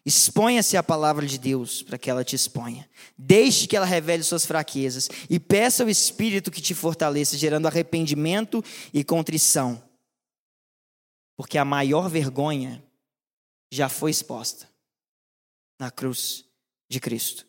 Exponha-se 0.07 0.77
à 0.77 0.83
palavra 0.83 1.27
de 1.27 1.39
Deus 1.39 1.83
para 1.83 1.97
que 1.97 2.11
ela 2.11 2.23
te 2.23 2.37
exponha. 2.37 2.89
Deixe 3.17 3.67
que 3.67 3.75
ela 3.75 3.87
revele 3.87 4.23
suas 4.23 4.45
fraquezas 4.45 5.09
e 5.31 5.41
peça 5.41 5.83
ao 5.83 5.89
Espírito 5.89 6.51
que 6.51 6.61
te 6.61 6.75
fortaleça, 6.75 7.39
gerando 7.39 7.67
arrependimento 7.67 8.63
e 8.93 9.03
contrição. 9.03 9.83
Porque 11.37 11.57
a 11.57 11.65
maior 11.65 12.11
vergonha 12.11 12.85
já 13.73 13.89
foi 13.89 14.11
exposta 14.11 14.69
na 15.81 15.91
cruz 15.91 16.45
de 16.91 17.01
Cristo. 17.01 17.47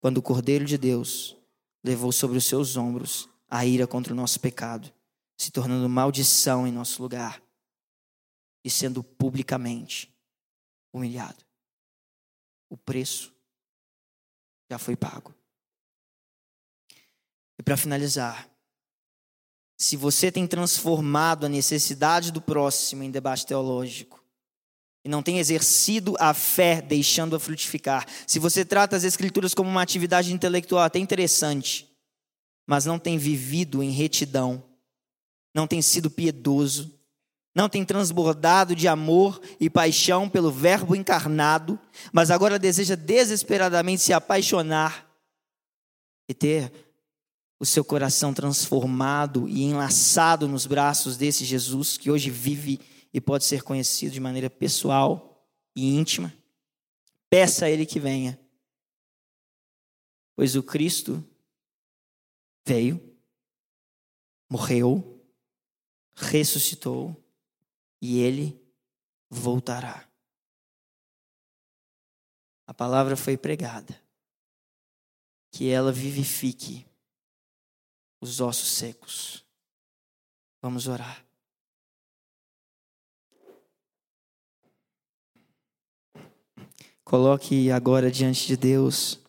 Quando 0.00 0.18
o 0.18 0.22
Cordeiro 0.22 0.66
de 0.66 0.76
Deus 0.76 1.34
levou 1.82 2.12
sobre 2.12 2.36
os 2.36 2.44
seus 2.44 2.76
ombros 2.76 3.26
a 3.48 3.64
ira 3.64 3.86
contra 3.86 4.12
o 4.12 4.16
nosso 4.16 4.38
pecado, 4.38 4.92
se 5.36 5.50
tornando 5.50 5.88
maldição 5.88 6.66
em 6.66 6.72
nosso 6.72 7.02
lugar 7.02 7.42
e 8.64 8.70
sendo 8.70 9.02
publicamente 9.02 10.14
humilhado 10.92 11.44
o 12.74 12.76
preço 12.76 13.32
já 14.70 14.78
foi 14.78 14.96
pago. 14.96 15.32
E 17.56 17.62
para 17.62 17.76
finalizar, 17.76 18.50
se 19.78 19.96
você 19.96 20.32
tem 20.32 20.46
transformado 20.46 21.46
a 21.46 21.48
necessidade 21.48 22.32
do 22.32 22.40
próximo 22.40 23.04
em 23.04 23.10
debate 23.10 23.46
teológico, 23.46 24.22
e 25.04 25.08
não 25.08 25.22
tem 25.22 25.38
exercido 25.38 26.16
a 26.18 26.32
fé 26.32 26.80
deixando-a 26.80 27.38
frutificar, 27.38 28.08
se 28.26 28.38
você 28.38 28.64
trata 28.64 28.96
as 28.96 29.04
Escrituras 29.04 29.54
como 29.54 29.70
uma 29.70 29.82
atividade 29.82 30.32
intelectual 30.32 30.82
até 30.82 30.98
interessante, 30.98 31.88
mas 32.66 32.86
não 32.86 32.98
tem 32.98 33.18
vivido 33.18 33.82
em 33.82 33.90
retidão, 33.90 34.64
não 35.54 35.66
tem 35.66 35.80
sido 35.80 36.10
piedoso, 36.10 36.92
não 37.54 37.68
tem 37.68 37.84
transbordado 37.84 38.74
de 38.74 38.88
amor 38.88 39.40
e 39.60 39.70
paixão 39.70 40.28
pelo 40.28 40.50
Verbo 40.50 40.96
encarnado, 40.96 41.78
mas 42.12 42.30
agora 42.30 42.58
deseja 42.58 42.96
desesperadamente 42.96 44.02
se 44.02 44.12
apaixonar 44.12 45.08
e 46.28 46.34
ter 46.34 46.72
o 47.60 47.64
seu 47.64 47.84
coração 47.84 48.34
transformado 48.34 49.48
e 49.48 49.62
enlaçado 49.62 50.48
nos 50.48 50.66
braços 50.66 51.16
desse 51.16 51.44
Jesus 51.44 51.96
que 51.96 52.10
hoje 52.10 52.28
vive 52.28 52.80
e 53.12 53.20
pode 53.20 53.44
ser 53.44 53.62
conhecido 53.62 54.12
de 54.12 54.20
maneira 54.20 54.50
pessoal 54.50 55.48
e 55.76 55.94
íntima. 55.94 56.34
Peça 57.30 57.66
a 57.66 57.70
Ele 57.70 57.86
que 57.86 58.00
venha, 58.00 58.38
pois 60.34 60.56
o 60.56 60.62
Cristo 60.62 61.24
veio, 62.66 63.00
morreu, 64.50 65.13
ressuscitou 66.14 67.16
e 68.00 68.18
ele 68.18 68.60
voltará. 69.28 70.08
A 72.66 72.72
palavra 72.72 73.16
foi 73.16 73.36
pregada. 73.36 74.00
Que 75.50 75.70
ela 75.70 75.92
vivifique 75.92 76.86
os 78.20 78.40
ossos 78.40 78.72
secos. 78.72 79.44
Vamos 80.60 80.88
orar. 80.88 81.24
Coloque 87.04 87.70
agora 87.70 88.10
diante 88.10 88.46
de 88.46 88.56
Deus 88.56 89.20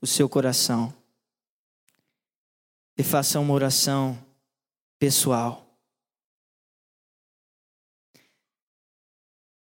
o 0.00 0.06
seu 0.06 0.28
coração 0.28 0.92
e 2.96 3.02
faça 3.02 3.40
uma 3.40 3.54
oração 3.54 4.18
pessoal. 4.98 5.62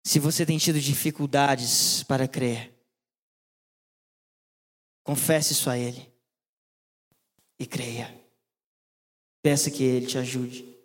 Se 0.04 0.18
você 0.18 0.44
tem 0.44 0.58
tido 0.58 0.80
dificuldades 0.80 2.02
para 2.02 2.26
crer, 2.26 2.74
confesse 5.04 5.52
isso 5.52 5.70
a 5.70 5.78
Ele 5.78 6.12
e 7.58 7.66
creia. 7.66 8.12
Peça 9.42 9.70
que 9.70 9.82
Ele 9.82 10.06
te 10.06 10.18
ajude. 10.18 10.76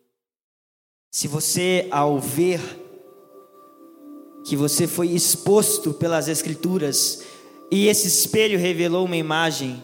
Se 1.11 1.27
você, 1.27 1.87
ao 1.91 2.19
ver 2.19 2.59
que 4.45 4.55
você 4.55 4.87
foi 4.87 5.09
exposto 5.09 5.93
pelas 5.93 6.27
Escrituras 6.27 7.23
e 7.71 7.87
esse 7.87 8.07
espelho 8.07 8.59
revelou 8.59 9.05
uma 9.05 9.17
imagem 9.17 9.83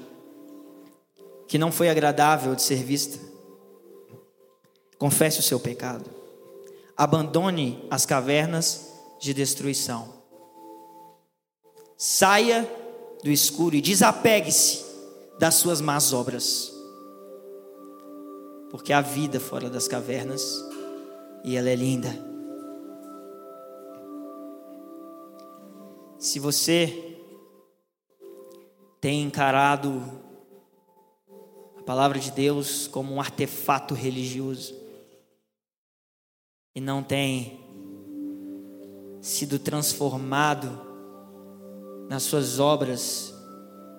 que 1.54 1.60
não 1.60 1.72
foi 1.72 1.88
agradável 1.88 2.56
de 2.56 2.64
ser 2.64 2.84
vista, 2.84 3.20
Confesse 4.98 5.40
o 5.40 5.44
seu 5.44 5.60
pecado. 5.60 6.10
Abandone 6.98 7.86
as 7.92 8.08
cavernas 8.08 8.92
de 9.20 9.36
destruição. 9.36 10.12
Saia 11.96 12.68
do 13.24 13.30
escuro 13.30 13.76
e 13.76 13.82
desapegue-se 13.82 14.84
das 15.38 15.54
suas 15.54 15.80
más 15.80 16.12
obras. 16.12 16.74
Porque 18.72 18.92
há 18.92 19.02
vida 19.02 19.40
fora 19.40 19.70
das 19.70 19.88
cavernas 19.88 20.60
e 21.44 21.56
ela 21.56 21.70
é 21.70 21.76
linda. 21.76 22.10
Se 26.18 26.40
você 26.40 27.16
tem 29.00 29.22
encarado 29.22 30.32
palavra 31.85 32.19
de 32.19 32.31
Deus 32.31 32.88
como 32.88 33.14
um 33.14 33.19
artefato 33.19 33.93
religioso, 33.93 34.73
e 36.76 36.81
não 36.81 37.03
tem 37.03 37.60
sido 39.22 39.60
transformado 39.60 40.81
nas 42.10 42.23
suas 42.23 42.60
obras, 42.60 43.34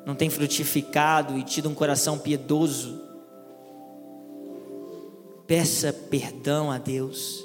não 0.04 0.14
tem 0.14 0.28
frutificado 0.28 1.38
e 1.38 1.42
tido 1.42 1.68
um 1.68 1.74
coração 1.74 2.18
piedoso, 2.18 3.00
peça 5.46 5.92
perdão 5.92 6.70
a 6.70 6.78
Deus 6.78 7.44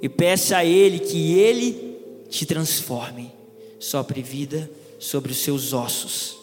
e 0.00 0.08
peça 0.08 0.56
a 0.56 0.64
Ele 0.64 0.98
que 0.98 1.34
Ele 1.34 2.24
te 2.28 2.46
transforme, 2.46 3.32
sopre 3.78 4.22
vida 4.22 4.70
sobre 4.98 5.32
os 5.32 5.38
seus 5.38 5.72
ossos. 5.72 6.39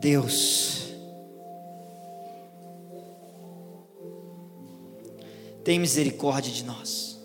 Deus, 0.00 0.88
tem 5.62 5.78
misericórdia 5.78 6.50
de 6.50 6.64
nós. 6.64 7.20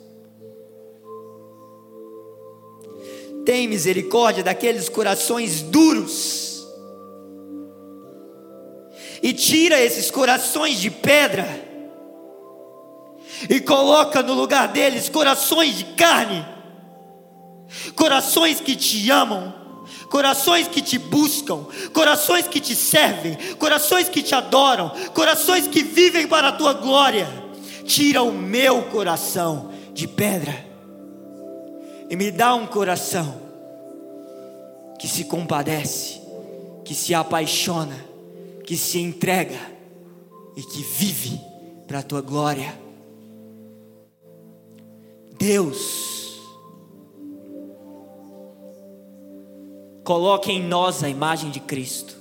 Tem 3.45 3.65
misericórdia 3.65 4.43
daqueles 4.43 4.89
corações 4.89 5.61
duros. 5.61 6.67
E 9.23 9.31
tira 9.31 9.79
esses 9.79 10.11
corações 10.11 10.77
de 10.77 10.91
pedra 10.91 11.47
e 13.49 13.61
coloca 13.61 14.21
no 14.21 14.33
lugar 14.33 14.67
deles 14.67 15.07
corações 15.07 15.77
de 15.77 15.85
carne, 15.95 16.45
corações 17.95 18.59
que 18.59 18.75
te 18.75 19.09
amam, 19.09 19.64
corações 20.09 20.67
que 20.67 20.81
te 20.81 20.97
buscam, 20.97 21.65
corações 21.93 22.47
que 22.47 22.59
te 22.59 22.75
servem, 22.75 23.37
corações 23.57 24.09
que 24.09 24.21
te 24.21 24.33
adoram, 24.33 24.91
corações 25.13 25.67
que 25.67 25.83
vivem 25.83 26.27
para 26.27 26.49
a 26.49 26.51
tua 26.51 26.73
glória. 26.73 27.27
Tira 27.85 28.23
o 28.23 28.31
meu 28.31 28.83
coração 28.83 29.71
de 29.93 30.07
pedra 30.07 30.65
e 32.09 32.15
me 32.15 32.31
dá 32.31 32.55
um 32.55 32.65
coração 32.65 33.41
que 34.99 35.07
se 35.07 35.25
compadece, 35.25 36.21
que 36.83 36.95
se 36.95 37.13
apaixona, 37.13 37.95
que 38.65 38.75
se 38.75 38.99
entrega 38.99 39.59
e 40.55 40.61
que 40.61 40.81
vive 40.81 41.39
para 41.87 41.99
a 41.99 42.03
tua 42.03 42.21
glória. 42.21 42.79
Deus, 45.37 46.24
coloque 50.05 50.51
em 50.51 50.61
nós 50.61 51.03
a 51.03 51.09
imagem 51.09 51.49
de 51.49 51.59
Cristo. 51.59 52.15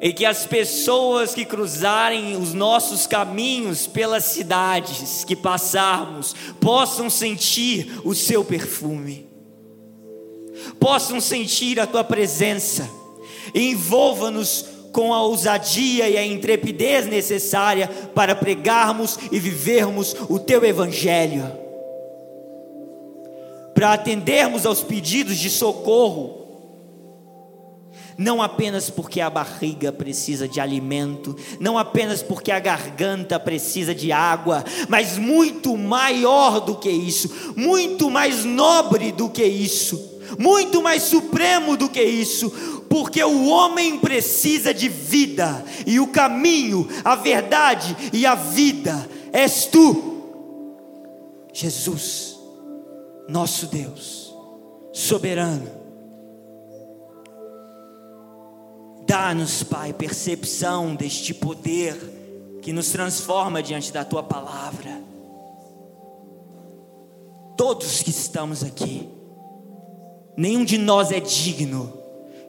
E 0.00 0.14
que 0.14 0.24
as 0.24 0.46
pessoas 0.46 1.34
que 1.34 1.44
cruzarem 1.44 2.34
os 2.34 2.54
nossos 2.54 3.06
caminhos 3.06 3.86
pelas 3.86 4.24
cidades 4.24 5.22
que 5.24 5.36
passarmos 5.36 6.34
possam 6.58 7.10
sentir 7.10 8.00
o 8.02 8.14
seu 8.14 8.42
perfume, 8.42 9.28
possam 10.80 11.20
sentir 11.20 11.78
a 11.78 11.86
tua 11.86 12.02
presença, 12.02 12.88
envolva-nos 13.54 14.64
com 14.90 15.12
a 15.12 15.22
ousadia 15.22 16.08
e 16.08 16.16
a 16.16 16.24
intrepidez 16.24 17.06
necessária 17.06 17.86
para 18.14 18.34
pregarmos 18.34 19.18
e 19.30 19.38
vivermos 19.38 20.16
o 20.30 20.38
teu 20.38 20.64
evangelho, 20.64 21.69
para 23.74 23.94
atendermos 23.94 24.66
aos 24.66 24.82
pedidos 24.82 25.38
de 25.38 25.48
socorro, 25.48 26.40
não 28.20 28.42
apenas 28.42 28.90
porque 28.90 29.18
a 29.18 29.30
barriga 29.30 29.90
precisa 29.90 30.46
de 30.46 30.60
alimento, 30.60 31.34
não 31.58 31.78
apenas 31.78 32.22
porque 32.22 32.52
a 32.52 32.58
garganta 32.58 33.40
precisa 33.40 33.94
de 33.94 34.12
água, 34.12 34.62
mas 34.90 35.16
muito 35.16 35.74
maior 35.74 36.60
do 36.60 36.76
que 36.76 36.90
isso, 36.90 37.54
muito 37.56 38.10
mais 38.10 38.44
nobre 38.44 39.10
do 39.10 39.30
que 39.30 39.42
isso, 39.42 40.20
muito 40.38 40.82
mais 40.82 41.04
supremo 41.04 41.78
do 41.78 41.88
que 41.88 42.02
isso, 42.02 42.50
porque 42.90 43.24
o 43.24 43.46
homem 43.46 43.98
precisa 43.98 44.74
de 44.74 44.88
vida, 44.88 45.64
e 45.86 45.98
o 45.98 46.08
caminho, 46.08 46.86
a 47.02 47.16
verdade 47.16 47.96
e 48.12 48.26
a 48.26 48.34
vida 48.34 49.08
és 49.32 49.64
tu, 49.64 50.08
Jesus, 51.54 52.29
nosso 53.28 53.66
Deus, 53.66 54.34
soberano. 54.92 55.80
Dá-nos, 59.06 59.62
Pai, 59.62 59.92
percepção 59.92 60.94
deste 60.94 61.34
poder 61.34 61.96
que 62.62 62.72
nos 62.72 62.90
transforma 62.90 63.62
diante 63.62 63.92
da 63.92 64.04
tua 64.04 64.22
palavra. 64.22 65.00
Todos 67.56 68.02
que 68.02 68.10
estamos 68.10 68.62
aqui, 68.62 69.08
nenhum 70.36 70.64
de 70.64 70.78
nós 70.78 71.10
é 71.10 71.20
digno 71.20 72.00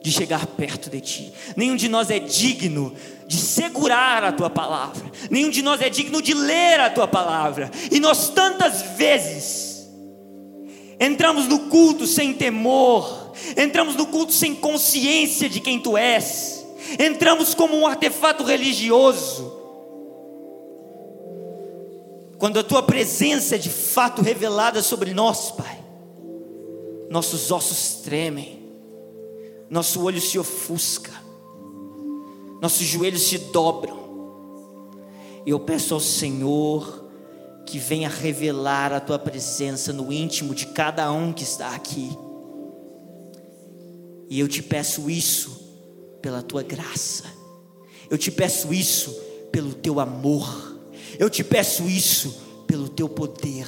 de 0.02 0.10
chegar 0.10 0.46
perto 0.46 0.90
de 0.90 1.00
ti. 1.00 1.32
Nenhum 1.56 1.76
de 1.76 1.88
nós 1.88 2.10
é 2.10 2.18
digno 2.18 2.94
de 3.26 3.36
segurar 3.36 4.24
a 4.24 4.32
tua 4.32 4.50
palavra. 4.50 5.10
Nenhum 5.30 5.48
de 5.48 5.62
nós 5.62 5.80
é 5.80 5.88
digno 5.88 6.20
de 6.20 6.34
ler 6.34 6.80
a 6.80 6.90
tua 6.90 7.06
palavra. 7.06 7.70
E 7.90 8.00
nós 8.00 8.28
tantas 8.28 8.82
vezes 8.96 9.71
entramos 10.98 11.46
no 11.46 11.68
culto 11.68 12.06
sem 12.06 12.32
temor, 12.32 13.32
entramos 13.56 13.96
no 13.96 14.06
culto 14.06 14.32
sem 14.32 14.54
consciência 14.54 15.48
de 15.48 15.60
quem 15.60 15.78
tu 15.78 15.96
és. 15.96 16.66
Entramos 16.98 17.54
como 17.54 17.76
um 17.76 17.86
artefato 17.86 18.44
religioso. 18.44 19.60
Quando 22.38 22.58
a 22.58 22.64
tua 22.64 22.82
presença 22.82 23.54
é 23.54 23.58
de 23.58 23.70
fato 23.70 24.20
revelada 24.20 24.82
sobre 24.82 25.14
nós, 25.14 25.52
Pai, 25.52 25.78
nossos 27.08 27.50
ossos 27.52 28.02
tremem 28.02 28.62
nosso 29.72 30.02
olho 30.02 30.20
se 30.20 30.38
ofusca, 30.38 31.10
nossos 32.60 32.86
joelhos 32.86 33.22
se 33.22 33.38
dobram. 33.38 34.02
E 35.46 35.50
eu 35.50 35.58
peço 35.58 35.94
ao 35.94 35.98
Senhor 35.98 37.01
que 37.66 37.78
venha 37.78 38.08
revelar 38.08 38.92
a 38.92 39.00
tua 39.00 39.18
presença 39.18 39.92
no 39.92 40.12
íntimo 40.12 40.54
de 40.54 40.66
cada 40.66 41.10
um 41.12 41.32
que 41.32 41.42
está 41.42 41.74
aqui. 41.74 42.10
E 44.28 44.38
eu 44.40 44.48
te 44.48 44.62
peço 44.62 45.08
isso 45.10 45.60
pela 46.20 46.42
tua 46.42 46.62
graça. 46.62 47.24
Eu 48.10 48.18
te 48.18 48.30
peço 48.30 48.72
isso 48.72 49.10
pelo 49.50 49.74
teu 49.74 50.00
amor. 50.00 50.78
Eu 51.18 51.28
te 51.28 51.44
peço 51.44 51.84
isso 51.84 52.64
pelo 52.66 52.88
teu 52.88 53.08
poder. 53.08 53.66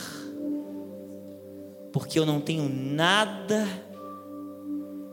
Porque 1.93 2.19
eu 2.19 2.27
não 2.27 2.41
tenho 2.41 2.69
nada 2.69 3.66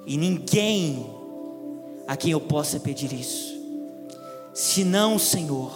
e 0.06 0.18
ninguém 0.18 1.06
a 2.08 2.18
quem 2.18 2.32
eu 2.32 2.41
possa 2.41 2.80
pedir 2.80 3.14
isso, 3.14 3.56
senão 4.53 5.16
o 5.16 5.20
Senhor, 5.20 5.72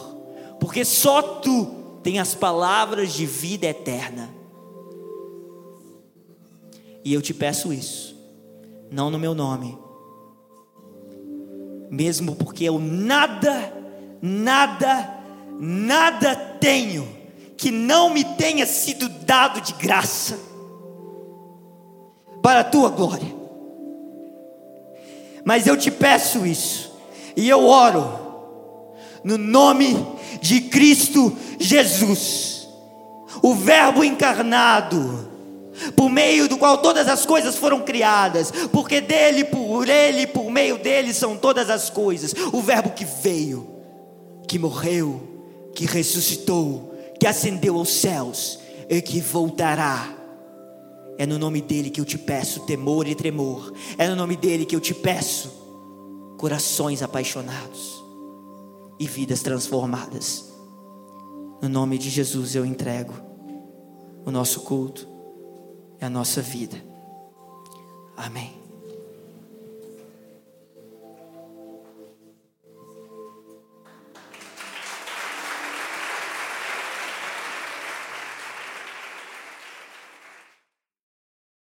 porque 0.59 0.83
só 0.83 1.21
tu 1.21 1.84
tem 2.05 2.19
as 2.19 2.35
palavras 2.35 3.13
de 3.13 3.25
vida 3.25 3.65
eterna. 3.65 4.29
E 7.03 7.11
eu 7.11 7.19
te 7.19 7.33
peço 7.33 7.73
isso, 7.73 8.15
não 8.91 9.09
no 9.09 9.17
meu 9.17 9.33
nome, 9.33 9.75
mesmo 11.89 12.35
porque 12.35 12.63
eu 12.63 12.77
nada, 12.77 13.73
nada, 14.21 15.17
nada 15.59 16.35
tenho 16.35 17.07
que 17.57 17.71
não 17.71 18.13
me 18.13 18.23
tenha 18.23 18.67
sido 18.67 19.09
dado 19.09 19.59
de 19.59 19.73
graça 19.73 20.37
para 22.43 22.59
a 22.59 22.63
tua 22.63 22.89
glória. 22.89 23.33
Mas 25.43 25.65
eu 25.65 25.75
te 25.75 25.89
peço 25.89 26.45
isso, 26.45 26.95
e 27.35 27.49
eu 27.49 27.65
oro, 27.65 28.24
no 29.25 29.39
nome 29.39 29.97
de 30.39 30.61
Cristo 30.61 31.35
Jesus, 31.59 32.69
o 33.41 33.55
Verbo 33.55 34.03
encarnado, 34.03 35.27
por 35.95 36.11
meio 36.11 36.47
do 36.47 36.57
qual 36.59 36.77
todas 36.77 37.07
as 37.07 37.25
coisas 37.25 37.55
foram 37.55 37.81
criadas, 37.81 38.53
porque 38.71 39.01
dele, 39.01 39.43
por 39.43 39.89
ele, 39.89 40.27
por 40.27 40.51
meio 40.51 40.77
dele 40.77 41.11
são 41.11 41.35
todas 41.35 41.71
as 41.71 41.89
coisas. 41.89 42.35
O 42.53 42.61
Verbo 42.61 42.91
que 42.91 43.03
veio, 43.03 43.67
que 44.47 44.59
morreu, 44.59 45.71
que 45.73 45.85
ressuscitou, 45.85 46.95
que 47.19 47.25
ascendeu 47.25 47.77
aos 47.77 47.89
céus 47.89 48.59
e 48.87 49.01
que 49.01 49.19
voltará 49.19 50.13
é 51.17 51.25
no 51.25 51.39
nome 51.39 51.61
dele 51.61 51.89
que 51.89 51.99
eu 51.99 52.05
te 52.05 52.17
peço 52.17 52.59
temor 52.65 53.07
e 53.07 53.15
tremor. 53.15 53.73
É 53.97 54.07
no 54.07 54.15
nome 54.15 54.35
dele 54.35 54.65
que 54.65 54.75
eu 54.75 54.81
te 54.81 54.93
peço 54.93 55.49
corações 56.37 57.01
apaixonados 57.01 58.04
e 58.99 59.07
vidas 59.07 59.41
transformadas. 59.41 60.53
No 61.61 61.69
nome 61.69 61.97
de 61.97 62.09
Jesus 62.09 62.55
eu 62.55 62.65
entrego 62.65 63.13
o 64.25 64.31
nosso 64.31 64.61
culto 64.61 65.07
e 66.01 66.05
a 66.05 66.09
nossa 66.09 66.41
vida. 66.41 66.77
Amém. 68.17 68.64